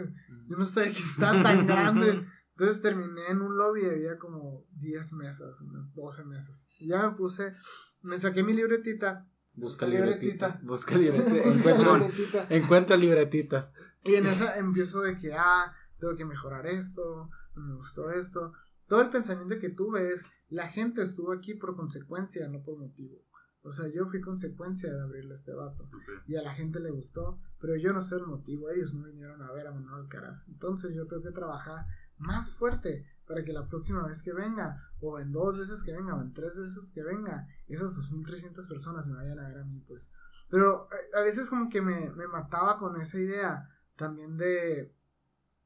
yo 0.48 0.56
no 0.56 0.66
sabía 0.66 0.94
que 0.94 1.00
está 1.00 1.44
tan 1.44 1.68
grande. 1.68 2.26
Entonces 2.60 2.82
terminé 2.82 3.28
en 3.30 3.42
un 3.42 3.58
lobby 3.58 3.84
y 3.84 3.86
había 3.86 4.18
como 4.18 4.66
10 4.72 5.14
mesas, 5.14 5.62
unas 5.62 5.94
12 5.94 6.26
mesas. 6.26 6.68
Y 6.78 6.88
ya 6.88 7.08
me 7.08 7.16
puse, 7.16 7.56
me 8.02 8.20
saqué 8.20 8.44
mi 8.44 8.52
libretita. 8.52 9.26
Busca 9.54 9.88
libretita. 9.88 10.60
libretita. 10.60 10.68
Busca 10.68 10.98
libretita. 10.98 11.38
Encuentra, 11.54 11.98
libretita. 11.98 12.48
encuentra 12.50 12.98
libretita. 12.98 13.72
Y 14.04 14.16
en 14.16 14.26
esa 14.26 14.58
empiezo 14.58 15.00
de 15.00 15.18
que, 15.18 15.34
ah, 15.34 15.74
tengo 16.00 16.18
que 16.18 16.26
mejorar 16.26 16.68
esto, 16.68 17.30
no 17.56 17.64
me 17.64 17.76
gustó 17.76 18.10
esto. 18.10 18.52
Todo 18.90 19.04
el 19.04 19.10
pensamiento 19.10 19.58
que 19.58 19.70
tuve 19.70 20.10
es, 20.10 20.26
la 20.50 20.68
gente 20.68 21.02
estuvo 21.02 21.32
aquí 21.32 21.54
por 21.54 21.78
consecuencia, 21.78 22.46
no 22.50 22.62
por 22.62 22.78
motivo. 22.78 23.24
O 23.62 23.72
sea, 23.72 23.88
yo 23.88 24.06
fui 24.06 24.20
consecuencia 24.20 24.94
de 24.94 25.02
abrirle 25.02 25.32
a 25.32 25.36
este 25.36 25.54
vato. 25.54 25.90
Y 26.28 26.36
a 26.36 26.42
la 26.42 26.54
gente 26.54 26.82
le 26.82 26.92
gustó, 26.92 27.40
pero 27.62 27.78
yo 27.78 27.94
no 27.94 28.02
soy 28.02 28.20
el 28.20 28.28
motivo. 28.28 28.70
Ellos 28.70 28.94
no 28.94 29.06
vinieron 29.06 29.42
a 29.42 29.52
ver 29.54 29.68
a 29.68 29.72
Manuel 29.72 30.04
Alcaraz. 30.04 30.46
Entonces 30.50 30.94
yo 30.94 31.08
tengo 31.08 31.24
que 31.24 31.32
trabajar 31.32 31.86
más 32.20 32.52
fuerte 32.52 33.06
para 33.28 33.44
que 33.44 33.54
la 33.54 33.68
próxima 33.68 34.06
vez 34.06 34.24
que 34.24 34.34
venga, 34.34 34.92
o 35.02 35.20
en 35.20 35.32
dos 35.32 35.58
veces 35.58 35.84
que 35.84 35.92
venga, 35.92 36.16
o 36.16 36.22
en 36.22 36.34
tres 36.34 36.58
veces 36.58 36.92
que 36.92 37.04
venga, 37.04 37.48
esas 37.68 37.92
2.300 38.12 38.68
personas 38.68 39.08
me 39.08 39.16
vayan 39.16 39.40
a 39.40 39.48
ver 39.48 39.60
a 39.60 39.66
mí, 39.66 39.84
pues. 39.88 40.12
Pero 40.50 40.88
eh, 40.92 41.18
a 41.18 41.22
veces 41.22 41.50
como 41.50 41.70
que 41.70 41.82
me, 41.82 42.10
me 42.12 42.28
mataba 42.28 42.78
con 42.78 43.00
esa 43.00 43.20
idea 43.20 43.70
también 43.96 44.38
de... 44.38 44.96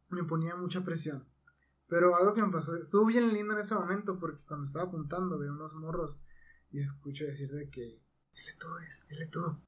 me 0.10 0.24
ponía 0.24 0.56
mucha 0.56 0.84
presión. 0.84 1.26
Pero 1.88 2.18
algo 2.18 2.34
que 2.34 2.41
me 2.41 2.51
pasó, 2.51 2.76
estuvo 2.76 3.06
bien 3.06 3.32
lindo 3.32 3.54
en 3.54 3.60
ese 3.60 3.76
momento 3.76 4.20
porque 4.20 4.43
cuando 4.45 4.66
estaba 4.66 4.86
apuntando 4.86 5.38
veo 5.38 5.54
unos 5.54 5.74
morros 5.76 6.24
y 6.72 6.80
escucho 6.80 7.24
decir 7.24 7.51
de 7.51 7.70
que, 7.70 8.01
dile 8.34 8.54
tú, 8.60 8.68
dile 9.10 9.28
tú. 9.28 9.62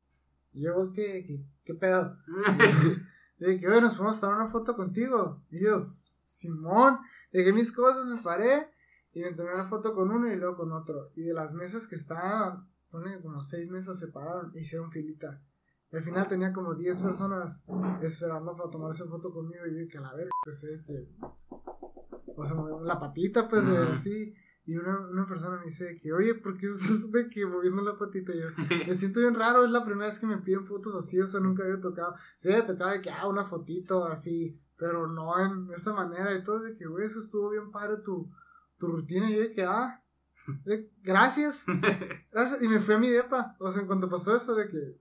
Y 0.51 0.63
yo 0.63 0.91
que, 0.91 1.45
¿qué 1.63 1.73
pedo? 1.75 2.17
de 3.37 3.59
que, 3.59 3.67
oye, 3.67 3.81
nos 3.81 3.95
podemos 3.95 4.19
tomar 4.19 4.37
una 4.37 4.47
foto 4.47 4.75
contigo. 4.75 5.43
Y 5.49 5.63
yo, 5.63 5.93
Simón, 6.25 6.99
dejé 7.31 7.53
mis 7.53 7.71
cosas, 7.71 8.07
me 8.07 8.21
paré 8.21 8.69
y 9.13 9.21
me 9.21 9.31
tomé 9.31 9.53
una 9.53 9.65
foto 9.65 9.93
con 9.93 10.11
uno 10.11 10.31
y 10.31 10.35
luego 10.35 10.57
con 10.57 10.73
otro. 10.73 11.11
Y 11.15 11.23
de 11.23 11.33
las 11.33 11.53
mesas 11.53 11.87
que 11.87 11.95
estaban, 11.95 12.67
pone 12.89 13.21
como 13.21 13.41
seis 13.41 13.69
mesas 13.69 13.99
separaron 13.99 14.51
e 14.55 14.61
hicieron 14.61 14.91
filita. 14.91 15.41
al 15.91 16.03
final 16.03 16.27
tenía 16.27 16.51
como 16.51 16.75
10 16.75 16.99
personas 16.99 17.63
esperando 18.01 18.55
para 18.55 18.69
tomarse 18.69 19.05
foto 19.05 19.31
conmigo 19.31 19.65
y 19.67 19.79
yo 19.79 19.87
que 19.89 19.97
a 19.97 20.01
la 20.01 20.13
verga, 20.13 20.31
pues 20.43 20.65
que... 20.85 21.09
O 22.37 22.45
sea, 22.45 22.55
la 22.83 22.99
patita, 22.99 23.47
pues, 23.47 23.65
de 23.65 23.77
así. 23.77 24.33
Y 24.65 24.75
una, 24.75 24.99
una 25.07 25.27
persona 25.27 25.57
me 25.57 25.65
dice 25.65 25.97
que, 26.01 26.11
oye, 26.11 26.35
¿por 26.35 26.57
qué 26.57 26.65
estás 26.65 27.11
de 27.11 27.29
que 27.29 27.45
moviendo 27.45 27.83
la 27.83 27.97
patita? 27.97 28.33
Y 28.33 28.39
yo, 28.39 28.47
me 28.87 28.95
siento 28.95 29.19
bien 29.19 29.35
raro, 29.35 29.63
es 29.63 29.71
la 29.71 29.85
primera 29.85 30.07
vez 30.07 30.19
que 30.19 30.25
me 30.25 30.39
piden 30.39 30.65
fotos 30.65 30.95
así, 30.95 31.21
o 31.21 31.27
sea, 31.27 31.39
nunca 31.39 31.63
había 31.63 31.79
tocado. 31.79 32.15
Se 32.37 32.51
había 32.51 32.65
tocado 32.65 32.91
de 32.91 33.01
que, 33.01 33.11
ah, 33.11 33.27
una 33.27 33.45
fotito 33.45 34.05
así, 34.05 34.59
pero 34.77 35.07
no 35.07 35.39
en 35.39 35.73
esta 35.73 35.93
manera. 35.93 36.33
Y 36.33 36.43
todo 36.43 36.59
de 36.59 36.75
que, 36.75 36.85
güey, 36.85 37.05
eso 37.05 37.19
estuvo 37.19 37.49
bien 37.49 37.71
padre 37.71 37.97
tu, 38.03 38.31
tu 38.77 38.87
rutina. 38.87 39.29
Y 39.29 39.35
yo 39.35 39.41
de 39.41 39.53
que, 39.53 39.63
ah, 39.63 40.03
gracias. 41.01 41.63
Gracias. 42.31 42.61
Y 42.61 42.67
me 42.67 42.79
fui 42.79 42.95
a 42.95 42.99
mi 42.99 43.09
depa. 43.09 43.55
O 43.59 43.71
sea, 43.71 43.81
en 43.81 43.87
cuanto 43.87 44.09
pasó 44.09 44.35
eso 44.35 44.55
de 44.55 44.67
que 44.67 44.97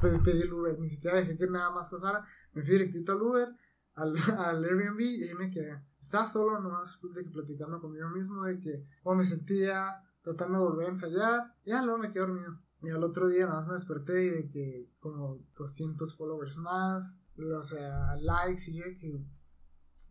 pedí, 0.00 0.18
pedí 0.20 0.42
el 0.42 0.52
Uber, 0.52 0.78
ni 0.78 0.88
siquiera 0.88 1.18
dejé 1.18 1.36
que 1.36 1.46
nada 1.46 1.70
más 1.70 1.90
pasara. 1.90 2.24
Me 2.52 2.62
fui 2.62 2.72
directito 2.72 3.12
al 3.12 3.22
Uber, 3.22 3.48
al, 3.94 4.14
al 4.38 4.64
Airbnb, 4.64 5.00
y 5.00 5.24
ahí 5.24 5.34
me 5.34 5.50
quedé. 5.50 5.82
Estaba 6.00 6.26
solo 6.26 6.60
nomás 6.60 6.98
de 7.14 7.24
que 7.24 7.30
platicando 7.30 7.80
conmigo 7.80 8.08
mismo 8.10 8.44
de 8.44 8.58
que 8.60 8.86
cómo 9.02 9.16
me 9.16 9.24
sentía, 9.24 10.02
tratando 10.22 10.58
de 10.58 10.64
volver 10.64 10.86
a 10.86 10.90
ensayar. 10.90 11.54
Y 11.64 11.70
ya 11.70 11.82
luego 11.82 11.98
me 11.98 12.10
quedé 12.10 12.20
dormido. 12.20 12.58
Y 12.82 12.90
al 12.90 13.02
otro 13.02 13.28
día 13.28 13.46
nada 13.46 13.56
más 13.56 13.66
me 13.66 13.74
desperté 13.74 14.24
y 14.24 14.28
de 14.30 14.48
que 14.48 14.90
como 15.00 15.40
200 15.56 16.16
followers 16.16 16.56
más, 16.58 17.18
sea, 17.62 18.16
likes 18.16 18.70
y 18.70 18.76
yo 18.76 18.84
que, 18.98 19.24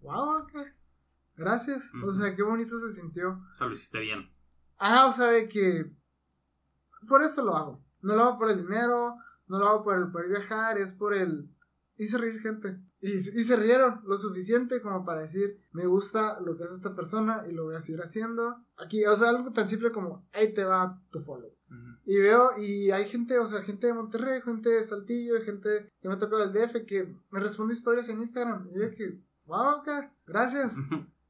wow, 0.02 0.44
ok, 0.44 0.54
gracias. 1.36 1.90
O 2.06 2.12
sea, 2.12 2.36
qué 2.36 2.44
bonito 2.44 2.78
se 2.80 2.94
sintió. 2.94 3.32
O 3.32 3.56
sea, 3.56 3.68
lo 3.68 3.74
hiciste 3.74 4.00
bien. 4.00 4.32
Ah, 4.78 5.08
o 5.08 5.12
sea, 5.12 5.28
de 5.28 5.50
que 5.50 5.92
por 7.08 7.22
esto 7.22 7.44
lo 7.44 7.56
hago. 7.56 7.84
No 8.02 8.16
lo 8.16 8.24
hago 8.24 8.38
por 8.38 8.50
el 8.52 8.58
dinero, 8.58 9.16
no 9.48 9.60
lo 9.60 9.68
hago 9.68 9.84
por 9.84 9.98
el 9.98 10.12
poder 10.12 10.30
viajar, 10.30 10.78
es 10.78 10.92
por 10.92 11.14
el 11.14 11.50
hice 11.98 12.18
reír 12.18 12.40
gente. 12.40 12.80
Y, 13.00 13.12
y, 13.12 13.44
se 13.44 13.56
rieron 13.56 14.02
lo 14.06 14.18
suficiente 14.18 14.82
como 14.82 15.06
para 15.06 15.22
decir, 15.22 15.60
me 15.72 15.86
gusta 15.86 16.40
lo 16.42 16.58
que 16.58 16.64
hace 16.64 16.74
esta 16.74 16.96
persona 16.96 17.44
y 17.48 17.52
lo 17.52 17.66
voy 17.66 17.76
a 17.76 17.82
seguir 17.82 18.02
haciendo. 18.02 18.66
Aquí, 18.78 19.06
o 19.06 19.16
sea, 19.16 19.30
algo 19.30 19.52
tan 19.52 19.68
simple 19.68 19.92
como, 19.92 20.28
ahí 20.34 20.54
te 20.54 20.64
va 20.64 21.02
tu 21.12 21.20
follow. 21.22 21.52
Y 22.06 22.18
veo, 22.20 22.52
y 22.58 22.92
hay 22.92 23.06
gente, 23.06 23.38
o 23.38 23.46
sea, 23.46 23.62
gente 23.62 23.88
de 23.88 23.94
Monterrey, 23.94 24.42
gente 24.42 24.70
de 24.70 24.84
Saltillo, 24.86 25.42
gente 25.42 25.92
que 26.00 26.08
me 26.08 26.14
ha 26.14 26.18
tocado 26.18 26.48
del 26.48 26.54
DF, 26.54 26.86
que 26.86 27.14
me 27.30 27.40
responde 27.42 27.74
historias 27.74 28.08
en 28.08 28.20
Instagram. 28.20 28.70
Y 28.74 28.80
yo 28.80 28.92
que, 28.92 29.22
wow, 29.46 29.80
ok, 29.80 29.90
gracias. 30.26 30.76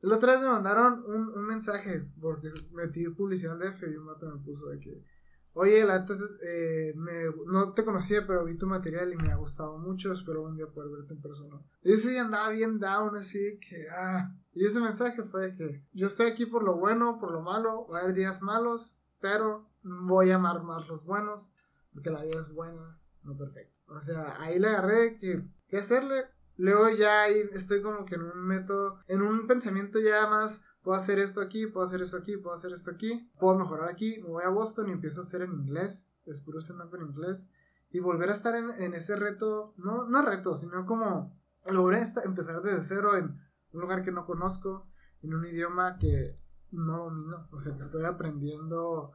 La 0.01 0.17
otra 0.17 0.33
vez 0.33 0.43
me 0.43 0.49
mandaron 0.49 1.03
un, 1.07 1.29
un 1.29 1.45
mensaje, 1.45 2.07
porque 2.21 2.49
metí 2.71 3.09
publicidad 3.09 3.59
al 3.59 3.73
DF 3.73 3.83
y 3.91 3.97
un 3.97 4.05
vato 4.05 4.29
me 4.29 4.43
puso 4.43 4.67
de 4.67 4.79
que, 4.79 5.03
Oye, 5.59 5.83
la 5.85 5.97
neta, 5.97 6.13
eh, 6.43 6.93
me, 6.95 7.23
no 7.47 7.73
te 7.73 7.83
conocía, 7.83 8.27
pero 8.27 8.45
vi 8.45 8.55
tu 8.55 8.67
material 8.67 9.11
y 9.11 9.15
me 9.15 9.31
ha 9.31 9.37
gustado 9.37 9.79
mucho. 9.79 10.13
Espero 10.13 10.43
un 10.43 10.55
día 10.55 10.67
poder 10.67 10.91
verte 10.91 11.15
en 11.15 11.21
persona. 11.21 11.59
Y 11.81 11.93
ese 11.93 12.11
día 12.11 12.21
andaba 12.21 12.49
bien 12.49 12.79
down, 12.79 13.15
así 13.15 13.59
que, 13.59 13.87
ah. 13.89 14.35
Y 14.53 14.65
ese 14.67 14.79
mensaje 14.79 15.23
fue 15.23 15.49
de 15.49 15.55
que 15.55 15.83
yo 15.93 16.05
estoy 16.05 16.27
aquí 16.27 16.45
por 16.45 16.63
lo 16.63 16.77
bueno, 16.77 17.17
por 17.19 17.31
lo 17.31 17.41
malo. 17.41 17.87
Va 17.87 17.97
a 17.97 18.01
haber 18.03 18.13
días 18.13 18.43
malos, 18.43 18.99
pero 19.19 19.67
voy 19.81 20.29
a 20.29 20.35
amar 20.35 20.61
más 20.61 20.87
los 20.87 21.05
buenos, 21.05 21.51
porque 21.91 22.11
la 22.11 22.21
vida 22.21 22.39
es 22.39 22.53
buena, 22.53 22.99
no 23.23 23.35
perfecta. 23.35 23.75
O 23.87 23.99
sea, 23.99 24.39
ahí 24.39 24.59
le 24.59 24.67
agarré 24.67 25.17
que, 25.17 25.43
¿qué 25.69 25.77
hacerle? 25.77 26.25
Luego 26.55 26.89
ya 26.89 27.23
ahí 27.23 27.49
estoy 27.53 27.81
como 27.81 28.05
que 28.05 28.13
en 28.13 28.21
un 28.21 28.45
método, 28.45 28.99
en 29.07 29.23
un 29.23 29.47
pensamiento 29.47 29.99
ya 29.99 30.27
más 30.27 30.61
puedo 30.87 31.01
hacer 31.01 31.19
esto 31.19 31.41
aquí, 31.41 31.67
puedo 31.67 31.85
hacer 31.85 32.01
esto 32.01 32.15
aquí, 32.15 32.37
puedo 32.37 32.53
hacer 32.55 32.71
esto 32.71 32.91
aquí, 32.91 33.29
puedo 33.41 33.57
mejorar 33.57 33.89
aquí, 33.89 34.21
me 34.21 34.29
voy 34.29 34.43
a 34.45 34.47
Boston 34.47 34.87
y 34.87 34.93
empiezo 34.93 35.19
a 35.19 35.23
hacer 35.23 35.41
en 35.41 35.51
inglés, 35.51 36.09
es 36.25 36.39
puro 36.39 36.59
en 36.61 37.01
inglés, 37.01 37.49
y 37.89 37.99
volver 37.99 38.29
a 38.29 38.31
estar 38.31 38.55
en, 38.55 38.93
ese 38.93 39.17
reto, 39.17 39.73
no, 39.75 40.07
no 40.07 40.21
reto, 40.21 40.55
sino 40.55 40.85
como 40.85 41.37
a 41.65 42.23
empezar 42.23 42.61
desde 42.61 42.83
cero 42.83 43.17
en 43.17 43.37
un 43.73 43.81
lugar 43.81 44.01
que 44.01 44.13
no 44.13 44.25
conozco, 44.25 44.87
en 45.23 45.33
un 45.33 45.45
idioma 45.45 45.97
que 45.97 46.39
no 46.71 47.03
domino, 47.03 47.49
o 47.51 47.59
sea, 47.59 47.75
que 47.75 47.81
estoy 47.81 48.05
aprendiendo 48.05 49.11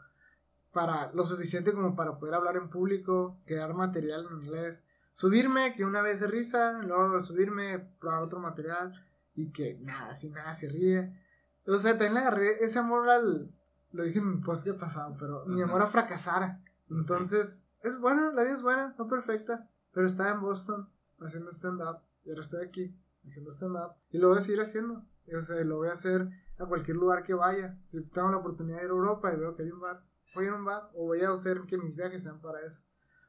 para 0.72 1.10
lo 1.14 1.24
suficiente 1.24 1.72
como 1.72 1.96
para 1.96 2.18
poder 2.18 2.34
hablar 2.34 2.56
en 2.56 2.68
público, 2.68 3.40
crear 3.46 3.72
material 3.72 4.26
en 4.30 4.42
inglés, 4.42 4.84
subirme, 5.14 5.72
que 5.72 5.86
una 5.86 6.02
vez 6.02 6.20
de 6.20 6.26
risa, 6.26 6.82
luego 6.82 7.22
subirme, 7.22 7.78
probar 7.98 8.24
otro 8.24 8.40
material 8.40 8.92
y 9.34 9.52
que 9.52 9.78
nada, 9.80 10.14
sin 10.14 10.34
nada 10.34 10.54
se 10.54 10.68
ríe. 10.68 11.18
O 11.66 11.78
sea, 11.78 11.92
también 11.92 12.14
le 12.14 12.20
agarré 12.20 12.64
ese 12.64 12.78
amor 12.78 13.08
al. 13.08 13.50
Lo 13.92 14.04
dije 14.04 14.18
en 14.18 14.30
mi 14.30 14.36
post 14.42 14.64
que 14.64 14.74
pasado, 14.74 15.16
pero 15.18 15.44
mi 15.46 15.62
amor 15.62 15.82
a 15.82 15.86
fracasar. 15.86 16.60
Entonces, 16.90 17.66
es 17.82 17.98
bueno, 17.98 18.32
la 18.32 18.42
vida 18.42 18.54
es 18.54 18.62
buena, 18.62 18.94
no 18.98 19.06
perfecta. 19.06 19.68
Pero 19.92 20.06
estaba 20.06 20.30
en 20.30 20.40
Boston 20.40 20.88
haciendo 21.20 21.50
stand-up. 21.50 22.00
Y 22.24 22.30
ahora 22.30 22.42
estoy 22.42 22.64
aquí 22.64 22.96
haciendo 23.24 23.50
stand-up. 23.50 23.94
Y 24.10 24.18
lo 24.18 24.28
voy 24.28 24.38
a 24.38 24.42
seguir 24.42 24.60
haciendo. 24.60 25.04
o 25.36 25.42
sea, 25.42 25.62
lo 25.64 25.76
voy 25.76 25.88
a 25.88 25.92
hacer 25.92 26.28
a 26.58 26.66
cualquier 26.66 26.96
lugar 26.96 27.22
que 27.22 27.34
vaya. 27.34 27.78
Si 27.86 28.02
tengo 28.08 28.30
la 28.30 28.38
oportunidad 28.38 28.78
de 28.78 28.84
ir 28.84 28.90
a 28.90 28.94
Europa 28.94 29.32
y 29.32 29.36
veo 29.36 29.54
que 29.54 29.62
hay 29.62 29.70
un 29.70 29.80
bar, 29.80 30.02
voy 30.34 30.44
a 30.44 30.48
ir 30.48 30.54
a 30.54 30.56
un 30.56 30.64
bar. 30.64 30.90
O 30.94 31.06
voy 31.06 31.20
a 31.20 31.30
hacer 31.30 31.60
que 31.66 31.76
mis 31.76 31.96
viajes 31.96 32.22
sean 32.22 32.40
para 32.40 32.60
eso. 32.60 32.82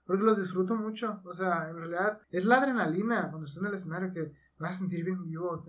Porque 0.05 0.23
los 0.23 0.37
disfruto 0.37 0.75
mucho. 0.75 1.21
O 1.25 1.33
sea, 1.33 1.69
en 1.69 1.77
realidad 1.77 2.21
es 2.31 2.45
la 2.45 2.57
adrenalina 2.57 3.29
cuando 3.29 3.45
estoy 3.45 3.61
en 3.61 3.67
el 3.67 3.75
escenario 3.75 4.13
que 4.13 4.33
me 4.57 4.67
va 4.67 4.69
a 4.69 4.73
sentir 4.73 5.03
bien 5.03 5.23
vivo 5.23 5.63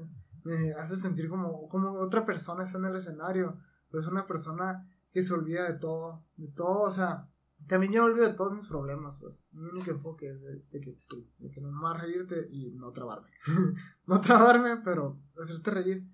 me 0.44 0.72
hace 0.74 0.96
sentir 0.96 1.28
como, 1.28 1.68
como 1.68 1.92
otra 1.98 2.24
persona 2.24 2.62
está 2.62 2.78
en 2.78 2.84
el 2.86 2.96
escenario, 2.96 3.58
pero 3.90 4.02
es 4.02 4.08
una 4.08 4.26
persona 4.26 4.88
que 5.12 5.22
se 5.22 5.32
olvida 5.32 5.70
de 5.70 5.78
todo, 5.78 6.24
de 6.36 6.48
todo, 6.48 6.82
o 6.82 6.90
sea, 6.90 7.28
también 7.66 7.92
yo 7.92 8.04
olvido 8.04 8.26
de 8.26 8.34
todos 8.34 8.54
mis 8.54 8.66
problemas, 8.66 9.18
pues, 9.20 9.44
mi 9.52 9.64
único 9.66 9.90
enfoque 9.90 10.28
es 10.28 10.42
de, 10.42 10.80
que 10.80 10.98
tú, 11.08 11.26
de 11.38 11.50
que 11.50 11.60
no 11.60 11.70
más 11.70 12.00
reírte 12.00 12.48
y 12.50 12.72
no 12.72 12.92
trabarme, 12.92 13.30
no 14.06 14.20
trabarme, 14.20 14.76
pero 14.84 15.18
hacerte 15.40 15.70
reír 15.70 16.04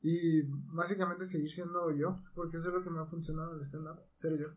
y 0.00 0.42
básicamente 0.72 1.24
seguir 1.24 1.50
siendo 1.50 1.90
yo, 1.92 2.20
porque 2.34 2.58
eso 2.58 2.68
es 2.68 2.74
lo 2.74 2.82
que 2.82 2.90
me 2.90 3.00
ha 3.00 3.06
funcionado 3.06 3.52
en 3.52 3.58
el 3.58 3.64
stand-up, 3.64 4.00
ser 4.12 4.38
yo. 4.38 4.48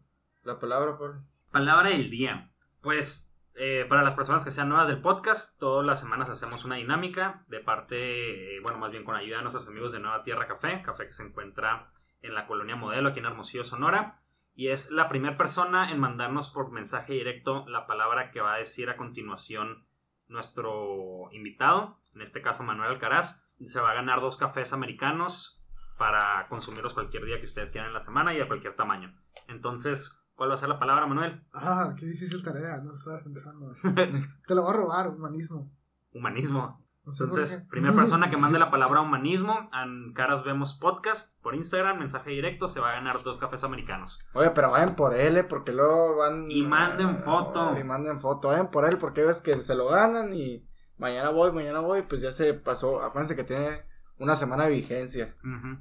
La 0.43 0.59
palabra, 0.59 0.97
por 0.97 1.21
Palabra 1.51 1.89
del 1.89 2.09
día. 2.09 2.51
Pues 2.82 3.30
eh, 3.56 3.86
para 3.88 4.04
las 4.04 4.16
personas 4.16 4.45
que 4.45 4.52
sean 4.52 4.70
nuevas 4.70 4.88
del 4.88 5.02
podcast, 5.02 5.60
todas 5.60 5.86
las 5.86 5.99
semanas 5.99 6.30
hacemos 6.30 6.64
una 6.66 6.76
dinámica 6.76 7.43
de 7.47 7.60
parte, 7.60 8.56
eh, 8.56 8.60
bueno, 8.62 8.80
más 8.80 8.91
bien 8.91 9.04
con 9.04 9.16
ayuda 9.16 9.38
de 9.38 9.43
nuestros 9.43 9.68
amigos 9.68 9.91
de 9.91 9.99
Nueva 9.99 10.24
Tierra 10.24 10.47
Café, 10.47 10.82
café 10.82 11.06
que 11.06 11.14
se 11.14 11.24
encuentra 11.24 11.91
en 12.22 12.34
la 12.34 12.47
colonia 12.47 12.76
Modelo, 12.76 13.10
aquí 13.10 13.20
en 13.20 13.26
Hermosillo, 13.26 13.64
Sonora. 13.64 14.22
Y 14.54 14.68
es 14.68 14.91
la 14.91 15.10
primera 15.10 15.38
persona 15.38 15.91
en 15.91 15.99
mandarnos 15.99 16.52
por 16.52 16.72
mensaje 16.72 17.14
directo 17.14 17.66
la 17.68 17.88
palabra 17.88 18.32
que 18.32 18.41
va 18.41 18.56
a 18.56 18.58
decir 18.58 18.89
a 18.89 18.97
continuación 18.97 19.86
nuestro 20.28 21.30
invitado, 21.32 21.99
en 22.14 22.22
este 22.22 22.41
caso 22.41 22.64
Manuel 22.64 22.91
Alcaraz. 22.91 23.54
Se 23.66 23.80
va 23.80 23.91
a 23.91 23.95
ganar 23.95 24.22
dos 24.22 24.38
cafés 24.38 24.74
americanos 24.74 25.64
para 25.97 26.47
consumirlos 26.49 26.93
cualquier 26.93 27.26
día 27.26 27.39
que 27.39 27.45
ustedes 27.45 27.72
quieran 27.72 27.89
en 27.89 27.93
la 27.93 27.99
semana 27.99 28.34
y 28.34 28.41
a 28.41 28.47
cualquier 28.47 28.76
tamaño. 28.76 29.16
Entonces, 29.47 30.20
¿Cuál 30.41 30.49
va 30.49 30.55
a 30.55 30.57
ser 30.57 30.69
la 30.69 30.79
palabra, 30.79 31.05
Manuel? 31.05 31.39
Ah, 31.53 31.93
qué 31.95 32.03
difícil 32.03 32.41
tarea, 32.41 32.77
no 32.77 32.93
estaba 32.93 33.21
pensando. 33.21 33.75
Te 34.47 34.55
lo 34.55 34.63
voy 34.63 34.71
a 34.71 34.77
robar, 34.77 35.09
humanismo. 35.09 35.71
Humanismo. 36.15 36.83
No 37.05 37.11
sé 37.11 37.25
por 37.25 37.33
Entonces, 37.33 37.67
primera 37.69 37.93
persona 37.93 38.27
que 38.27 38.37
mande 38.37 38.57
la 38.57 38.71
palabra 38.71 39.01
humanismo 39.01 39.69
en 39.71 40.13
Caras 40.13 40.43
Vemos 40.43 40.73
Podcast 40.73 41.39
por 41.43 41.53
Instagram, 41.53 41.99
mensaje 41.99 42.31
directo, 42.31 42.67
se 42.67 42.79
va 42.79 42.89
a 42.89 42.93
ganar 42.93 43.21
dos 43.21 43.37
cafés 43.37 43.63
americanos. 43.63 44.17
Oye, 44.33 44.49
pero 44.49 44.71
vayan 44.71 44.95
por 44.95 45.13
él, 45.13 45.37
eh, 45.37 45.43
porque 45.43 45.73
luego 45.73 46.17
van. 46.17 46.49
Y 46.49 46.63
manden 46.63 47.17
foto. 47.17 47.77
Y 47.77 47.83
manden 47.83 48.19
foto. 48.19 48.47
Vayan 48.47 48.71
por 48.71 48.85
él, 48.85 48.97
porque 48.97 49.21
ves 49.21 49.41
que 49.41 49.53
se 49.61 49.75
lo 49.75 49.89
ganan 49.89 50.33
y 50.33 50.67
mañana 50.97 51.29
voy, 51.29 51.51
mañana 51.51 51.81
voy. 51.81 52.01
Pues 52.01 52.19
ya 52.19 52.31
se 52.31 52.55
pasó. 52.55 53.03
Acuérdense 53.03 53.35
que 53.35 53.43
tiene 53.43 53.83
una 54.17 54.35
semana 54.35 54.63
de 54.63 54.71
vigencia. 54.71 55.35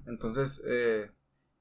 Entonces, 0.05 0.63
eh, 0.67 1.11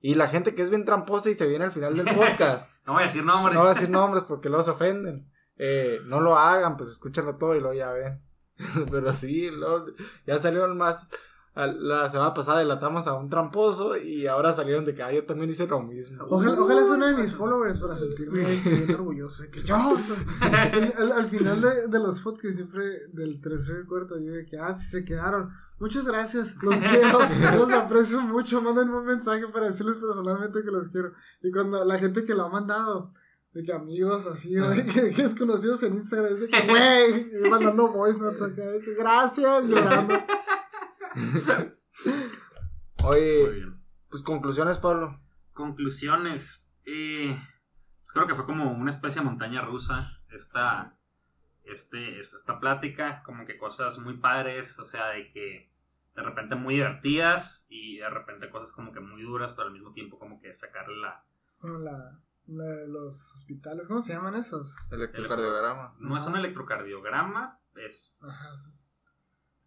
y 0.01 0.15
la 0.15 0.27
gente 0.27 0.55
que 0.55 0.61
es 0.61 0.69
bien 0.69 0.85
tramposa 0.85 1.29
y 1.29 1.35
se 1.35 1.47
viene 1.47 1.65
al 1.65 1.71
final 1.71 1.95
del 1.95 2.13
podcast. 2.15 2.71
No 2.85 2.93
voy 2.93 3.03
a 3.03 3.05
decir 3.05 3.23
nombres. 3.23 3.53
no 3.53 3.61
voy 3.61 3.69
a 3.69 3.73
decir 3.73 3.89
nombres 3.89 4.23
porque 4.23 4.49
luego 4.49 4.63
se 4.63 4.71
ofenden. 4.71 5.31
Eh, 5.57 5.99
no 6.07 6.21
lo 6.21 6.37
hagan, 6.37 6.77
pues 6.77 6.89
escúchenlo 6.89 7.37
todo 7.37 7.55
y 7.55 7.59
luego 7.59 7.73
ya 7.75 7.91
ven. 7.91 8.23
Pero 8.91 9.13
sí, 9.13 9.51
luego 9.51 9.85
ya 10.25 10.39
salieron 10.39 10.77
más. 10.77 11.09
La 11.55 12.09
semana 12.09 12.33
pasada 12.33 12.59
delatamos 12.59 13.05
a 13.07 13.13
un 13.15 13.29
tramposo 13.29 13.97
y 13.97 14.27
ahora 14.27 14.53
salieron 14.53 14.85
de 14.85 14.93
que 14.93 15.03
ah, 15.03 15.11
yo 15.11 15.25
también 15.25 15.49
hice 15.49 15.67
lo 15.67 15.81
mismo. 15.81 16.23
Ojalá, 16.29 16.53
ojalá 16.61 16.81
sea 16.83 16.93
uno 16.93 17.07
de 17.07 17.15
mis 17.15 17.33
followers 17.33 17.79
para 17.79 17.97
sentirme 17.97 18.43
bien 18.45 18.91
orgulloso 18.95 19.43
de 19.43 19.51
que 19.51 19.63
yo 19.63 19.75
soy. 19.97 20.17
Al, 20.41 20.93
al- 20.97 21.11
al 21.11 21.25
final 21.27 21.59
de, 21.61 21.87
de 21.87 21.99
los 21.99 22.21
podcasts, 22.21 22.55
siempre 22.57 22.83
del 23.11 23.41
tercer 23.41 23.81
y 23.83 23.87
cuarto, 23.87 24.15
yo 24.19 24.31
de 24.31 24.45
que, 24.45 24.57
ah, 24.57 24.73
sí 24.73 24.87
se 24.87 25.03
quedaron. 25.03 25.49
Muchas 25.79 26.05
gracias, 26.07 26.55
los 26.61 26.75
quiero, 26.91 27.19
los 27.57 27.71
aprecio 27.73 28.21
mucho. 28.21 28.61
Mándenme 28.61 28.95
un 28.97 29.05
mensaje 29.05 29.45
para 29.47 29.65
decirles 29.65 29.97
personalmente 29.97 30.63
que 30.63 30.71
los 30.71 30.87
quiero. 30.89 31.11
Y 31.41 31.51
cuando 31.51 31.83
la 31.83 31.97
gente 31.97 32.23
que 32.23 32.35
lo 32.35 32.43
ha 32.43 32.49
mandado, 32.49 33.11
de 33.53 33.63
que 33.63 33.73
amigos 33.73 34.25
así, 34.27 34.57
o 34.57 34.69
de 34.69 34.85
que, 34.85 35.09
que 35.11 35.23
desconocidos 35.23 35.81
en 35.83 35.95
Instagram, 35.95 36.33
es 36.33 36.39
de 36.41 36.47
que, 36.47 36.67
güey, 36.67 37.49
mandando 37.49 37.89
voice 37.91 38.19
notes 38.19 38.41
acá, 38.41 38.61
de 38.63 38.79
que 38.81 38.93
gracias, 38.93 39.67
llorando. 39.67 40.13
Muy 42.05 43.09
Oye, 43.15 43.49
bien. 43.49 43.81
pues 44.09 44.21
conclusiones, 44.23 44.77
Pablo. 44.77 45.19
Conclusiones. 45.53 46.69
eh, 46.85 47.37
pues 48.01 48.11
creo 48.13 48.27
que 48.27 48.35
fue 48.35 48.45
como 48.45 48.71
una 48.71 48.89
especie 48.89 49.21
de 49.21 49.25
montaña 49.25 49.61
rusa. 49.61 50.11
Esta, 50.29 50.97
este, 51.63 52.19
esta, 52.19 52.37
esta 52.37 52.59
plática, 52.59 53.23
como 53.23 53.45
que 53.45 53.57
cosas 53.57 53.99
muy 53.99 54.17
padres, 54.17 54.77
o 54.79 54.85
sea, 54.85 55.07
de 55.09 55.31
que 55.31 55.71
de 56.15 56.21
repente 56.23 56.55
muy 56.55 56.75
divertidas 56.75 57.65
y 57.69 57.97
de 57.97 58.09
repente 58.09 58.49
cosas 58.49 58.73
como 58.73 58.91
que 58.91 58.99
muy 58.99 59.21
duras, 59.21 59.53
pero 59.53 59.67
al 59.67 59.73
mismo 59.73 59.93
tiempo 59.93 60.19
como 60.19 60.39
que 60.41 60.53
sacarle 60.53 60.97
la... 60.97 61.23
Es 61.45 61.57
como 61.57 61.77
la, 61.79 62.19
la 62.47 62.63
de 62.65 62.87
los 62.87 63.31
hospitales, 63.33 63.87
¿cómo 63.87 64.01
se 64.01 64.13
llaman 64.13 64.35
esos? 64.35 64.75
Electrocardiograma. 64.91 65.95
No 65.99 66.17
es 66.17 66.25
un 66.25 66.35
electrocardiograma, 66.35 67.59
es... 67.75 68.21
Ajá, 68.27 68.49
es- 68.51 68.85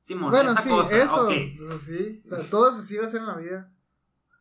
Simón, 0.03 0.32
Bueno, 0.32 0.50
esa 0.50 0.62
sí, 0.62 0.68
cosa, 0.68 0.96
eso. 0.96 1.28
o 1.28 1.78
sea, 1.78 2.50
Todo 2.50 2.70
eso 2.70 2.80
sí 2.80 2.96
va 2.96 3.05
a 3.05 3.09
ser 3.09 3.20
en 3.20 3.26
la 3.28 3.36
vida. 3.36 3.72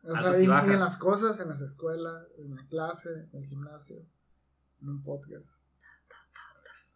O 0.01 0.11
sea, 0.11 0.29
Altas 0.29 0.39
y 0.41 0.45
en 0.45 0.79
las 0.79 0.97
cosas, 0.97 1.39
en 1.39 1.49
las 1.49 1.61
escuelas, 1.61 2.25
en 2.39 2.55
la 2.55 2.65
clase, 2.65 3.29
en 3.31 3.43
el 3.43 3.45
gimnasio, 3.47 3.97
en 4.81 4.89
un 4.89 5.03
podcast. 5.03 5.45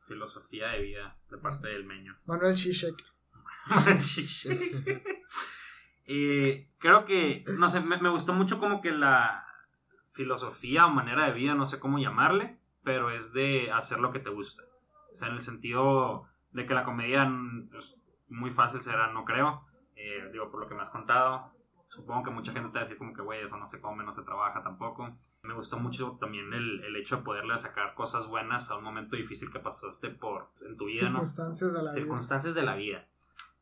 Filosofía 0.07 0.69
de 0.69 0.81
vida 0.81 1.15
de 1.29 1.37
parte 1.37 1.67
del 1.67 1.85
meño. 1.85 2.17
Manuel 2.25 2.55
Shishek. 2.55 2.95
Eh, 6.07 6.69
creo 6.77 7.03
que, 7.03 7.43
no 7.47 7.67
sé, 7.67 7.79
me, 7.79 7.99
me 7.99 8.09
gustó 8.11 8.31
mucho 8.31 8.59
como 8.59 8.79
que 8.79 8.91
la 8.91 9.43
filosofía 10.11 10.85
o 10.85 10.91
manera 10.91 11.25
de 11.25 11.33
vida, 11.33 11.55
no 11.55 11.65
sé 11.65 11.79
cómo 11.79 11.97
llamarle, 11.97 12.59
pero 12.83 13.09
es 13.09 13.33
de 13.33 13.71
hacer 13.71 13.97
lo 13.97 14.11
que 14.11 14.19
te 14.19 14.29
gusta. 14.29 14.61
O 15.11 15.17
sea, 15.17 15.29
en 15.29 15.33
el 15.33 15.41
sentido 15.41 16.29
de 16.51 16.67
que 16.67 16.75
la 16.75 16.83
comedia 16.83 17.27
pues, 17.71 17.95
muy 18.27 18.51
fácil 18.51 18.81
será, 18.81 19.11
no 19.11 19.25
creo. 19.25 19.65
Eh, 19.95 20.29
digo, 20.31 20.49
por 20.49 20.61
lo 20.61 20.67
que 20.67 20.75
me 20.75 20.81
has 20.81 20.89
contado. 20.89 21.51
Supongo 21.87 22.23
que 22.23 22.31
mucha 22.31 22.51
gente 22.51 22.69
te 22.69 22.73
va 22.73 22.79
a 22.79 22.83
decir 22.83 22.97
como 22.97 23.13
que, 23.13 23.21
güey, 23.21 23.43
eso 23.43 23.57
no 23.57 23.65
se 23.65 23.79
come, 23.79 24.03
no 24.03 24.11
se 24.11 24.23
trabaja 24.23 24.63
tampoco. 24.63 25.15
Me 25.43 25.53
gustó 25.53 25.77
mucho 25.77 26.17
también 26.19 26.51
el, 26.53 26.83
el 26.83 26.95
hecho 26.95 27.17
de 27.17 27.23
poderle 27.23 27.55
sacar 27.57 27.93
cosas 27.93 28.27
buenas 28.27 28.71
a 28.71 28.77
un 28.77 28.83
momento 28.83 29.15
difícil 29.15 29.51
que 29.51 29.59
pasaste 29.59 30.09
por 30.09 30.49
en 30.67 30.75
tu 30.75 30.85
vida, 30.85 31.09
¿no? 31.09 31.23
Circunstancias 31.23 31.71
de 31.73 31.77
la 31.77 31.83
vida. 31.83 31.93
circunstancias 31.93 32.55
de 32.55 32.63
la 32.63 32.75
vida. 32.75 33.07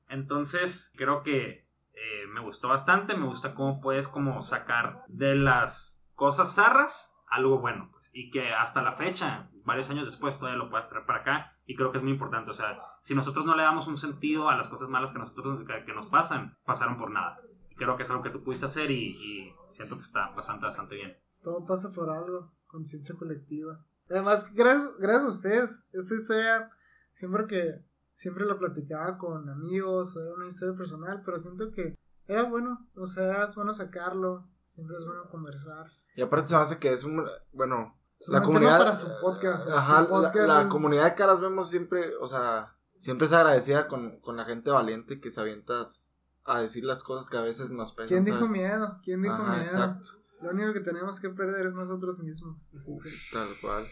Entonces, 0.07 0.93
creo 0.95 1.21
que 1.23 1.67
eh, 1.93 2.25
me 2.33 2.39
gustó 2.39 2.69
bastante. 2.69 3.17
Me 3.17 3.25
gusta 3.25 3.53
cómo 3.53 3.81
puedes 3.81 4.07
como 4.07 4.41
sacar 4.41 5.03
de 5.07 5.35
las 5.35 6.01
cosas 6.15 6.55
zarras 6.55 7.13
algo 7.27 7.59
bueno. 7.59 7.89
pues, 7.91 8.09
y 8.13 8.29
que 8.29 8.53
hasta 8.53 8.81
la 8.81 8.91
fecha, 8.91 9.49
varios 9.65 9.89
años 9.89 10.05
después, 10.05 10.37
todavía 10.37 10.63
lo 10.63 10.69
puedas 10.69 10.87
traer 10.87 11.05
para 11.05 11.19
acá. 11.19 11.52
Y 11.65 11.75
creo 11.75 11.91
que 11.91 11.97
es 11.97 12.03
muy 12.03 12.13
importante. 12.13 12.51
O 12.51 12.53
sea, 12.53 12.77
si 13.01 13.15
nosotros 13.15 13.45
no 13.45 13.55
le 13.55 13.63
damos 13.63 13.87
un 13.87 13.97
sentido 13.97 14.49
a 14.49 14.57
las 14.57 14.67
cosas 14.67 14.89
malas 14.89 15.13
que, 15.13 15.19
nosotros, 15.19 15.65
que, 15.65 15.85
que 15.85 15.93
nos 15.93 16.07
pasan, 16.07 16.57
pasaron 16.65 16.97
por 16.97 17.11
nada. 17.11 17.39
Y 17.69 17.75
creo 17.75 17.95
que 17.95 18.03
es 18.03 18.09
algo 18.09 18.23
que 18.23 18.29
tú 18.29 18.43
pudiste 18.43 18.65
hacer 18.65 18.91
y, 18.91 19.11
y 19.11 19.55
siento 19.69 19.95
que 19.95 20.03
está 20.03 20.29
bastante, 20.35 20.65
bastante 20.65 20.95
bien. 20.95 21.17
Todo 21.41 21.65
pasa 21.65 21.91
por 21.91 22.09
algo. 22.09 22.53
Conciencia 22.67 23.15
colectiva. 23.15 23.85
Además, 24.09 24.53
gracias, 24.53 24.97
gracias 24.97 25.25
a 25.25 25.29
ustedes. 25.29 25.83
Esta 25.91 26.15
historia, 26.15 26.71
siempre 27.13 27.45
que. 27.47 27.93
Siempre 28.15 28.45
la 28.45 28.59
platicaba 28.59 29.17
con 29.17 29.49
amigos, 29.49 30.15
era 30.15 30.35
una 30.35 30.47
historia 30.47 30.77
personal, 30.77 31.23
pero 31.25 31.39
siento 31.39 31.71
que 31.71 31.95
era 32.27 32.43
bueno. 32.43 32.87
O 32.95 33.07
sea, 33.07 33.43
es 33.43 33.55
bueno 33.55 33.73
sacarlo. 33.73 34.47
Siempre 34.65 34.95
es 34.97 35.05
bueno 35.05 35.27
conversar. 35.31 35.87
Y 36.15 36.21
aparte 36.21 36.49
se 36.49 36.55
me 36.55 36.61
hace 36.61 36.77
que 36.77 36.93
es 36.93 37.03
un, 37.03 37.25
bueno, 37.51 37.97
la 38.31 38.41
comunidad... 38.41 38.77
para 38.77 38.95
su 38.95 39.07
podcast. 39.21 39.67
Ajá, 39.69 40.03
su 40.03 40.09
podcast 40.09 40.35
la, 40.35 40.45
la 40.47 40.61
es- 40.63 40.67
comunidad 40.67 41.05
de 41.05 41.15
caras 41.15 41.41
vemos 41.41 41.69
siempre, 41.69 42.15
o 42.17 42.27
sea, 42.27 42.75
siempre 42.97 43.27
es 43.27 43.33
agradecida 43.33 43.87
con, 43.87 44.19
con 44.21 44.37
la 44.37 44.45
gente 44.45 44.69
valiente 44.71 45.19
que 45.19 45.31
se 45.31 45.41
avientas 45.41 46.15
a 46.45 46.59
decir 46.59 46.83
las 46.83 47.03
cosas 47.03 47.29
que 47.29 47.37
a 47.37 47.41
veces 47.41 47.71
nos 47.71 47.93
pesan. 47.93 48.07
¿Quién 48.09 48.23
dijo 48.25 48.37
¿sabes? 48.39 48.51
miedo? 48.51 48.99
¿Quién 49.03 49.21
dijo 49.21 49.35
Ajá, 49.35 49.51
miedo? 49.53 49.63
exacto, 49.63 50.07
Lo 50.41 50.51
único 50.51 50.73
que 50.73 50.81
tenemos 50.81 51.19
que 51.19 51.29
perder 51.29 51.65
es 51.65 51.73
nosotros 51.73 52.19
mismos. 52.21 52.67
Que, 52.71 53.09
tal 53.31 53.47
cual. 53.61 53.85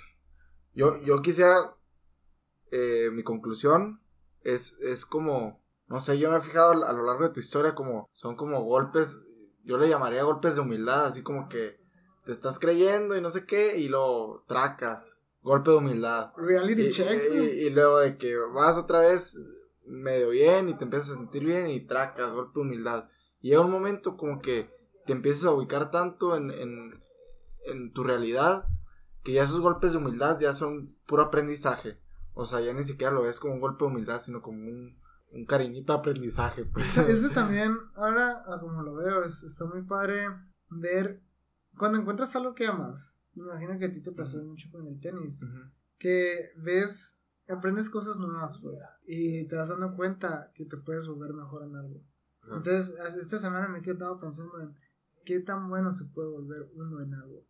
Yo, 0.74 1.02
yo 1.02 1.22
quisiera, 1.22 1.76
eh, 2.72 3.10
mi 3.12 3.24
conclusión 3.24 4.02
es, 4.42 4.78
es 4.82 5.06
como, 5.06 5.64
no 5.88 6.00
sé, 6.00 6.18
yo 6.20 6.32
me 6.32 6.38
he 6.38 6.42
fijado 6.42 6.86
a 6.86 6.94
lo 6.94 7.04
largo 7.04 7.24
de 7.24 7.30
tu 7.34 7.40
historia 7.40 7.76
como, 7.76 8.10
son 8.14 8.36
como 8.36 8.64
golpes, 8.64 9.22
yo 9.64 9.78
le 9.78 9.90
llamaría 9.90 10.24
golpes 10.24 10.56
de 10.56 10.62
humildad, 10.62 11.06
así 11.06 11.22
como 11.24 11.48
que 11.50 11.81
te 12.26 12.32
estás 12.32 12.60
creyendo 12.60 13.16
y 13.16 13.22
no 13.22 13.30
sé 13.30 13.46
qué, 13.46 13.78
y 13.78 13.88
lo 13.90 14.44
tracas, 14.48 15.18
golpe 15.42 15.72
de 15.72 15.78
humildad. 15.78 16.32
reality 16.38 16.84
Y, 16.88 16.92
checks. 16.92 17.30
y- 17.34 17.70
luego 17.70 18.00
de 18.00 18.18
que 18.18 18.36
vas 18.38 18.78
otra 18.78 19.00
vez 19.00 19.40
medio 19.86 20.30
bien 20.30 20.70
y 20.70 20.78
te 20.78 20.84
empiezas 20.84 21.12
a 21.12 21.16
sentir 21.16 21.44
bien 21.46 21.70
y 21.70 21.86
tracas, 21.86 22.34
golpe 22.34 22.60
de 22.60 22.62
humildad. 22.66 23.10
Y 23.42 23.50
llega 23.50 23.62
un 23.62 23.72
momento 23.72 24.16
como 24.18 24.40
que 24.42 24.70
te 25.06 25.14
empiezas 25.14 25.46
a 25.46 25.52
ubicar 25.52 25.90
tanto 25.90 26.36
en, 26.38 26.52
en, 26.52 27.04
en 27.66 27.92
tu 27.92 28.04
realidad 28.04 28.66
que 29.24 29.34
ya 29.34 29.44
esos 29.44 29.60
golpes 29.60 29.92
de 29.92 29.98
humildad 29.98 30.40
ya 30.40 30.54
son 30.54 30.96
puro 31.08 31.24
aprendizaje. 31.24 31.98
O 32.34 32.46
sea, 32.46 32.60
ya 32.62 32.74
ni 32.74 32.84
siquiera 32.84 33.12
lo 33.12 33.24
ves 33.24 33.40
como 33.40 33.56
un 33.56 33.60
golpe 33.62 33.84
de 33.84 33.92
humildad, 33.92 34.22
sino 34.22 34.42
como 34.42 34.60
un, 34.60 34.98
un 35.32 35.46
cariñito 35.46 35.94
de 35.94 36.00
aprendizaje. 36.00 36.66
Pues. 36.66 36.98
Ese 36.98 37.30
también, 37.34 37.76
ahora 37.96 38.44
como 38.60 38.84
lo 38.84 38.94
veo, 38.96 39.24
es- 39.24 39.44
está 39.44 39.66
muy 39.66 39.82
padre 39.82 40.28
ver 40.70 41.20
cuando 41.78 42.00
encuentras 42.00 42.36
algo 42.36 42.54
que 42.54 42.68
amas. 42.68 43.18
Me 43.34 43.44
imagino 43.44 43.78
que 43.80 43.86
a 43.86 43.94
ti 43.94 44.02
te 44.02 44.12
pasó 44.12 44.44
mucho 44.44 44.70
con 44.72 44.88
el 44.88 45.00
tenis. 45.00 45.46
Que 45.98 46.52
ves, 46.58 47.18
aprendes 47.48 47.90
cosas 47.90 48.18
nuevas, 48.20 48.60
pues. 48.62 48.82
Y 49.06 49.48
te 49.48 49.56
vas 49.56 49.70
dando 49.70 49.96
cuenta 49.96 50.52
que 50.54 50.66
te 50.66 50.78
puedes 50.78 51.08
volver 51.08 51.34
mejor 51.34 51.64
en 51.64 51.76
algo. 51.76 52.04
Entonces, 52.44 52.94
esta 53.16 53.38
semana 53.38 53.68
me 53.68 53.80
he 53.80 53.82
quedado 53.82 54.20
pensando 54.20 54.60
en 54.62 54.76
qué 55.24 55.40
tan 55.40 55.70
bueno 55.70 55.92
se 55.92 56.06
puede 56.06 56.30
volver 56.30 56.70
uno 56.74 57.02
en 57.02 57.14
algo. 57.14 57.46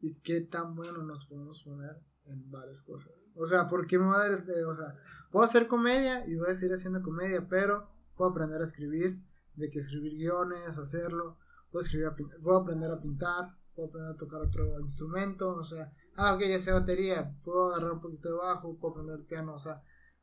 Y 0.00 0.14
qué 0.20 0.42
tan 0.42 0.74
bueno 0.74 1.02
nos 1.02 1.24
podemos 1.24 1.60
poner 1.62 2.00
en 2.26 2.50
varias 2.50 2.82
cosas. 2.82 3.30
O 3.34 3.46
sea, 3.46 3.68
¿por 3.68 3.86
qué 3.86 3.98
me 3.98 4.06
va 4.06 4.22
a 4.22 4.28
dar, 4.28 4.44
eh, 4.48 4.64
o 4.64 4.74
sea, 4.74 4.94
puedo 5.30 5.44
hacer 5.44 5.66
comedia 5.66 6.26
y 6.28 6.36
voy 6.36 6.50
a 6.50 6.54
seguir 6.54 6.74
haciendo 6.74 7.02
comedia, 7.02 7.48
pero 7.48 7.88
puedo 8.16 8.30
aprender 8.30 8.60
a 8.60 8.64
escribir, 8.64 9.20
de 9.54 9.68
que 9.70 9.78
escribir 9.78 10.12
guiones, 10.12 10.78
hacerlo, 10.78 11.38
puedo, 11.70 11.82
escribir 11.82 12.06
a 12.08 12.16
puedo 12.42 12.58
aprender 12.58 12.90
a 12.90 13.00
pintar, 13.00 13.54
puedo 13.74 13.88
aprender 13.88 14.12
a 14.12 14.16
tocar 14.16 14.40
otro 14.40 14.80
instrumento, 14.80 15.48
o 15.54 15.64
sea, 15.64 15.92
ah, 16.16 16.34
ok, 16.34 16.40
ya 16.42 16.58
sé 16.58 16.72
batería, 16.72 17.34
puedo 17.44 17.72
agarrar 17.72 17.92
un 17.92 18.00
poquito 18.00 18.28
de 18.30 18.34
bajo, 18.36 18.76
puedo 18.78 18.92
aprender 19.00 19.26
piano, 19.26 19.54
o 19.54 19.58
sea, 19.58 19.82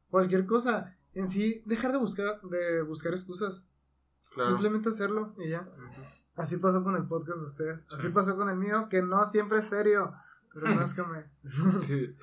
cualquier 0.09 0.45
cosa. 0.45 0.95
En 1.13 1.29
sí, 1.29 1.63
dejar 1.65 1.91
de 1.93 1.97
buscar, 1.97 2.41
de 2.41 2.81
buscar 2.83 3.13
excusas 3.13 3.67
Claro. 4.33 4.49
Simplemente 4.49 4.89
hacerlo 4.89 5.33
y 5.37 5.47
ya. 5.49 5.65
Así 6.35 6.57
pasó 6.57 6.83
con 6.83 6.93
el 6.97 7.07
podcast 7.07 7.39
de 7.39 7.45
ustedes. 7.45 7.87
Así 7.89 8.07
Sí. 8.07 8.09
pasó 8.09 8.35
con 8.35 8.49
el 8.49 8.57
mío, 8.57 8.89
que 8.89 9.01
no 9.01 9.25
siempre 9.25 9.59
es 9.59 9.65
serio. 9.69 10.11
Pero 10.53 10.75
no 10.75 10.81
es 10.81 10.93
que 10.93 11.03
me. 11.03 11.31
Sí. 11.79 12.13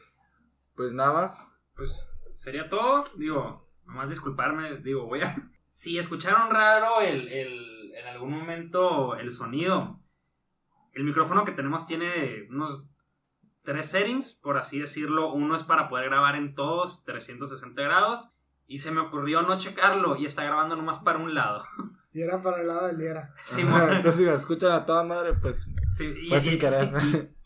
Pues 0.76 0.92
nada 0.92 1.14
más, 1.14 1.56
pues 1.74 2.06
Sería 2.34 2.68
todo. 2.68 3.04
Digo, 3.16 3.66
nomás 3.86 4.10
disculparme. 4.10 4.76
Digo, 4.82 5.06
voy 5.06 5.22
a. 5.22 5.34
Si 5.64 5.96
escucharon 5.96 6.50
raro 6.50 7.00
el, 7.00 7.28
el- 7.28 7.71
en 7.92 8.06
algún 8.06 8.30
momento 8.32 9.16
el 9.16 9.30
sonido, 9.30 10.00
el 10.92 11.04
micrófono 11.04 11.44
que 11.44 11.52
tenemos 11.52 11.86
tiene 11.86 12.46
unos 12.50 12.88
tres 13.62 13.86
settings, 13.86 14.34
por 14.42 14.56
así 14.58 14.78
decirlo. 14.78 15.32
Uno 15.32 15.54
es 15.56 15.64
para 15.64 15.88
poder 15.88 16.06
grabar 16.10 16.36
en 16.36 16.54
todos 16.54 17.04
360 17.04 17.80
grados. 17.82 18.30
Y 18.66 18.78
se 18.78 18.90
me 18.90 19.00
ocurrió 19.00 19.42
no 19.42 19.58
checarlo 19.58 20.16
y 20.16 20.24
está 20.24 20.44
grabando 20.44 20.76
nomás 20.76 20.98
para 20.98 21.18
un 21.18 21.34
lado. 21.34 21.64
Y 22.14 22.22
era 22.22 22.40
para 22.42 22.60
el 22.60 22.66
lado 22.68 22.86
del 22.88 22.98
Liera. 22.98 23.34
Simón. 23.44 23.82
Entonces, 23.92 24.16
si 24.16 24.24
me 24.24 24.32
escuchan 24.34 24.72
a 24.72 24.84
toda 24.86 25.02
madre, 25.02 25.34
pues 25.34 25.68
Sí, 25.94 26.12
y, 26.24 26.28
fue 26.28 26.40
sin 26.40 26.58
querer. 26.58 26.90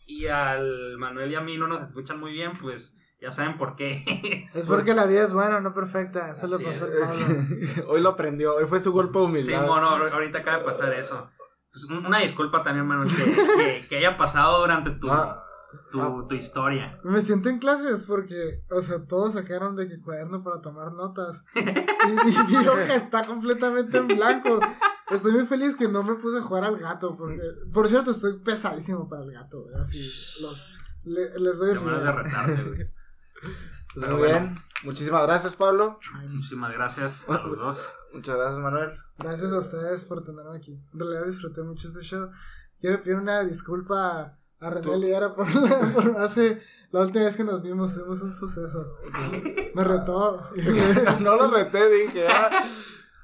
y- 0.07 0.23
y 0.23 0.27
al 0.27 0.97
Manuel 0.97 1.31
y 1.31 1.35
a 1.35 1.41
mí 1.41 1.57
no 1.57 1.67
nos 1.67 1.81
escuchan 1.81 2.19
muy 2.19 2.31
bien, 2.31 2.53
pues 2.61 2.97
ya 3.19 3.31
saben 3.31 3.57
por 3.57 3.75
qué. 3.75 4.45
Es 4.55 4.67
porque 4.67 4.93
la 4.93 5.05
vida 5.05 5.23
es 5.23 5.33
buena, 5.33 5.59
no 5.59 5.73
perfecta. 5.73 6.31
Esto 6.31 6.47
Así 6.53 6.63
pasó 6.63 6.85
es. 6.87 7.83
hoy 7.87 8.01
lo 8.01 8.09
aprendió, 8.09 8.55
hoy 8.55 8.65
fue 8.65 8.79
su 8.79 8.91
golpe 8.91 9.19
de 9.19 9.43
Sí, 9.43 9.53
mono, 9.53 9.89
ahorita 9.89 10.39
acaba 10.39 10.59
de 10.59 10.63
pasar 10.65 10.93
eso. 10.93 11.29
Pues, 11.71 11.85
un- 11.85 12.05
una 12.05 12.19
disculpa 12.19 12.63
también, 12.63 12.85
Manuel, 12.85 13.09
que, 13.09 13.23
que- 13.23 13.87
que 13.87 13.97
haya 13.97 14.17
pasado 14.17 14.59
durante 14.61 14.91
tu, 14.91 15.09
Ah, 15.11 15.43
tu, 15.91 16.27
tu 16.27 16.35
historia. 16.35 16.99
Me 17.03 17.21
siento 17.21 17.49
en 17.49 17.59
clases 17.59 18.05
porque, 18.05 18.63
o 18.71 18.81
sea, 18.81 19.05
todos 19.05 19.33
sacaron 19.33 19.75
de 19.75 19.87
que 19.87 19.99
cuaderno 20.01 20.41
para 20.43 20.61
tomar 20.61 20.93
notas. 20.93 21.43
Y 21.55 21.61
mi, 21.61 22.31
mi 22.47 22.67
hoja 22.67 22.95
está 22.95 23.25
completamente 23.25 23.97
en 23.97 24.07
blanco. 24.07 24.59
Estoy 25.11 25.33
muy 25.33 25.45
feliz 25.45 25.75
que 25.75 25.87
no 25.87 26.03
me 26.03 26.15
puse 26.15 26.37
a 26.39 26.41
jugar 26.41 26.63
al 26.63 26.77
gato. 26.77 27.15
Porque, 27.15 27.41
por 27.73 27.87
cierto, 27.89 28.11
estoy 28.11 28.39
pesadísimo 28.39 29.07
para 29.09 29.23
el 29.23 29.31
gato. 29.33 29.65
Así, 29.79 29.99
los, 30.41 30.73
le- 31.03 31.37
les 31.39 31.59
doy 31.59 31.75
manos 31.79 32.03
de 32.03 32.11
retarte, 32.11 32.63
güey. 32.63 32.96
Pues 33.93 34.07
muy 34.07 34.17
bueno. 34.17 34.39
bien. 34.39 34.55
Muchísimas 34.83 35.23
gracias, 35.23 35.55
Pablo. 35.55 35.99
Muchísimas 36.29 36.71
gracias 36.73 37.27
a 37.29 37.37
los 37.39 37.57
dos. 37.57 37.95
Muchas 38.13 38.35
gracias, 38.37 38.59
Manuel. 38.59 38.91
Gracias 39.17 39.51
a 39.51 39.57
ustedes 39.57 40.05
por 40.05 40.23
tenerme 40.23 40.55
aquí. 40.55 40.79
En 40.93 40.99
realidad 40.99 41.25
disfruté 41.25 41.63
mucho 41.63 41.87
este 41.87 42.01
show. 42.01 42.29
Quiero 42.79 43.01
pedir 43.01 43.17
una 43.17 43.43
disculpa 43.43 44.37
a 44.59 44.69
René 44.69 44.97
Liera 44.97 45.33
por, 45.33 45.47
por 45.93 46.17
hace 46.19 46.61
la 46.91 47.01
última 47.01 47.25
vez 47.25 47.35
que 47.35 47.43
nos 47.43 47.61
vimos. 47.63 47.95
Tuvimos 47.95 48.21
un 48.21 48.35
suceso. 48.35 48.85
Me 49.73 49.83
retó. 49.83 50.47
me- 50.55 51.19
no 51.21 51.35
lo 51.35 51.49
reté, 51.49 51.89
dije, 51.89 52.27
ah, 52.27 52.51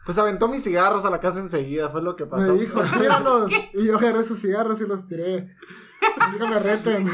pues 0.05 0.17
aventó 0.17 0.47
mis 0.47 0.63
cigarros 0.63 1.05
a 1.05 1.09
la 1.11 1.19
casa 1.19 1.39
enseguida, 1.39 1.89
fue 1.89 2.01
lo 2.01 2.15
que 2.15 2.25
Me 2.25 2.31
pasó. 2.31 2.53
dijo, 2.53 2.81
tíralos. 2.99 3.51
Y 3.73 3.85
yo 3.85 3.97
agarré 3.97 4.23
sus 4.23 4.39
cigarros 4.39 4.81
y 4.81 4.87
los 4.87 5.07
tiré. 5.07 5.55
Dijo, 6.33 6.47
me 6.47 6.59
reten. 6.59 7.07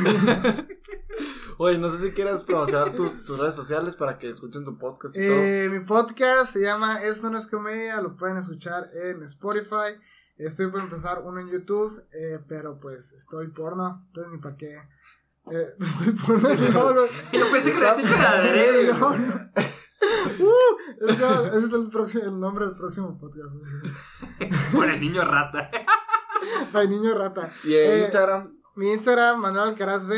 Oye, 1.57 1.77
no 1.77 1.89
sé 1.89 1.97
si 2.07 2.13
quieres 2.13 2.43
promocionar 2.43 2.95
tu- 2.95 3.09
tus 3.25 3.37
redes 3.39 3.55
sociales 3.55 3.95
para 3.95 4.17
que 4.17 4.29
escuchen 4.29 4.63
tu 4.63 4.77
podcast 4.77 5.15
y 5.17 5.27
todo. 5.27 5.35
Eh, 5.37 5.69
mi 5.69 5.79
podcast 5.81 6.53
se 6.53 6.61
llama 6.61 7.01
Esto 7.03 7.29
no 7.29 7.37
es 7.37 7.47
comedia. 7.47 7.99
Lo 8.01 8.15
pueden 8.15 8.37
escuchar 8.37 8.89
en 8.93 9.21
Spotify. 9.23 9.97
Estoy 10.37 10.67
por 10.67 10.79
empezar 10.79 11.21
uno 11.25 11.39
en 11.41 11.49
YouTube. 11.49 12.01
eh, 12.13 12.39
pero 12.47 12.79
pues 12.79 13.11
estoy 13.13 13.47
porno. 13.49 14.03
Entonces 14.07 14.31
ni 14.33 14.39
para 14.39 14.55
qué. 14.55 14.77
Eh, 15.51 15.67
estoy 15.79 16.13
porno. 16.13 16.49
No, 16.73 16.93
no. 16.93 17.05
Yo 17.33 17.51
pensé 17.51 17.71
que 17.73 17.79
lo 17.79 17.89
habías 17.89 18.05
hecho 18.09 18.17
de 18.19 18.25
adrede, 18.25 18.93
No, 18.93 18.99
güey. 19.09 19.19
no. 19.19 19.49
Uh, 20.39 21.09
ese 21.09 21.57
ese 21.57 21.67
es 21.67 21.73
el, 21.73 21.89
próximo, 21.89 22.23
el 22.23 22.39
nombre 22.39 22.65
del 22.67 22.75
próximo 22.75 23.17
podcast. 23.17 23.53
Por 24.73 24.89
el 24.89 25.01
niño 25.01 25.25
rata. 25.25 25.69
Ay, 26.73 26.87
niño 26.87 27.13
rata. 27.15 27.51
Y 27.65 27.75
en 27.75 27.91
eh, 27.91 27.99
Instagram, 27.99 28.58
Mi 28.79 28.93
Instagram, 28.93 29.41
Manuel 29.41 29.71
Alcaraz 29.71 30.07
B. 30.07 30.15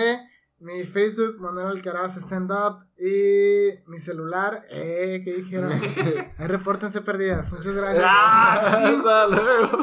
Mi 0.59 0.83
Facebook, 0.83 1.39
Manuel 1.39 1.65
Alcaraz 1.65 2.15
Stand 2.17 2.51
Up. 2.51 2.85
Y 2.95 3.71
mi 3.87 3.97
celular, 3.97 4.67
eh, 4.69 5.23
¿qué 5.25 5.33
dijeron? 5.33 5.71
Ahí 6.37 6.45
repórtense 6.45 7.01
perdidas. 7.01 7.51
Muchas 7.51 7.73
gracias. 7.73 8.05
Ah, 8.07 8.59
hasta 8.61 9.27
luego. 9.29 9.79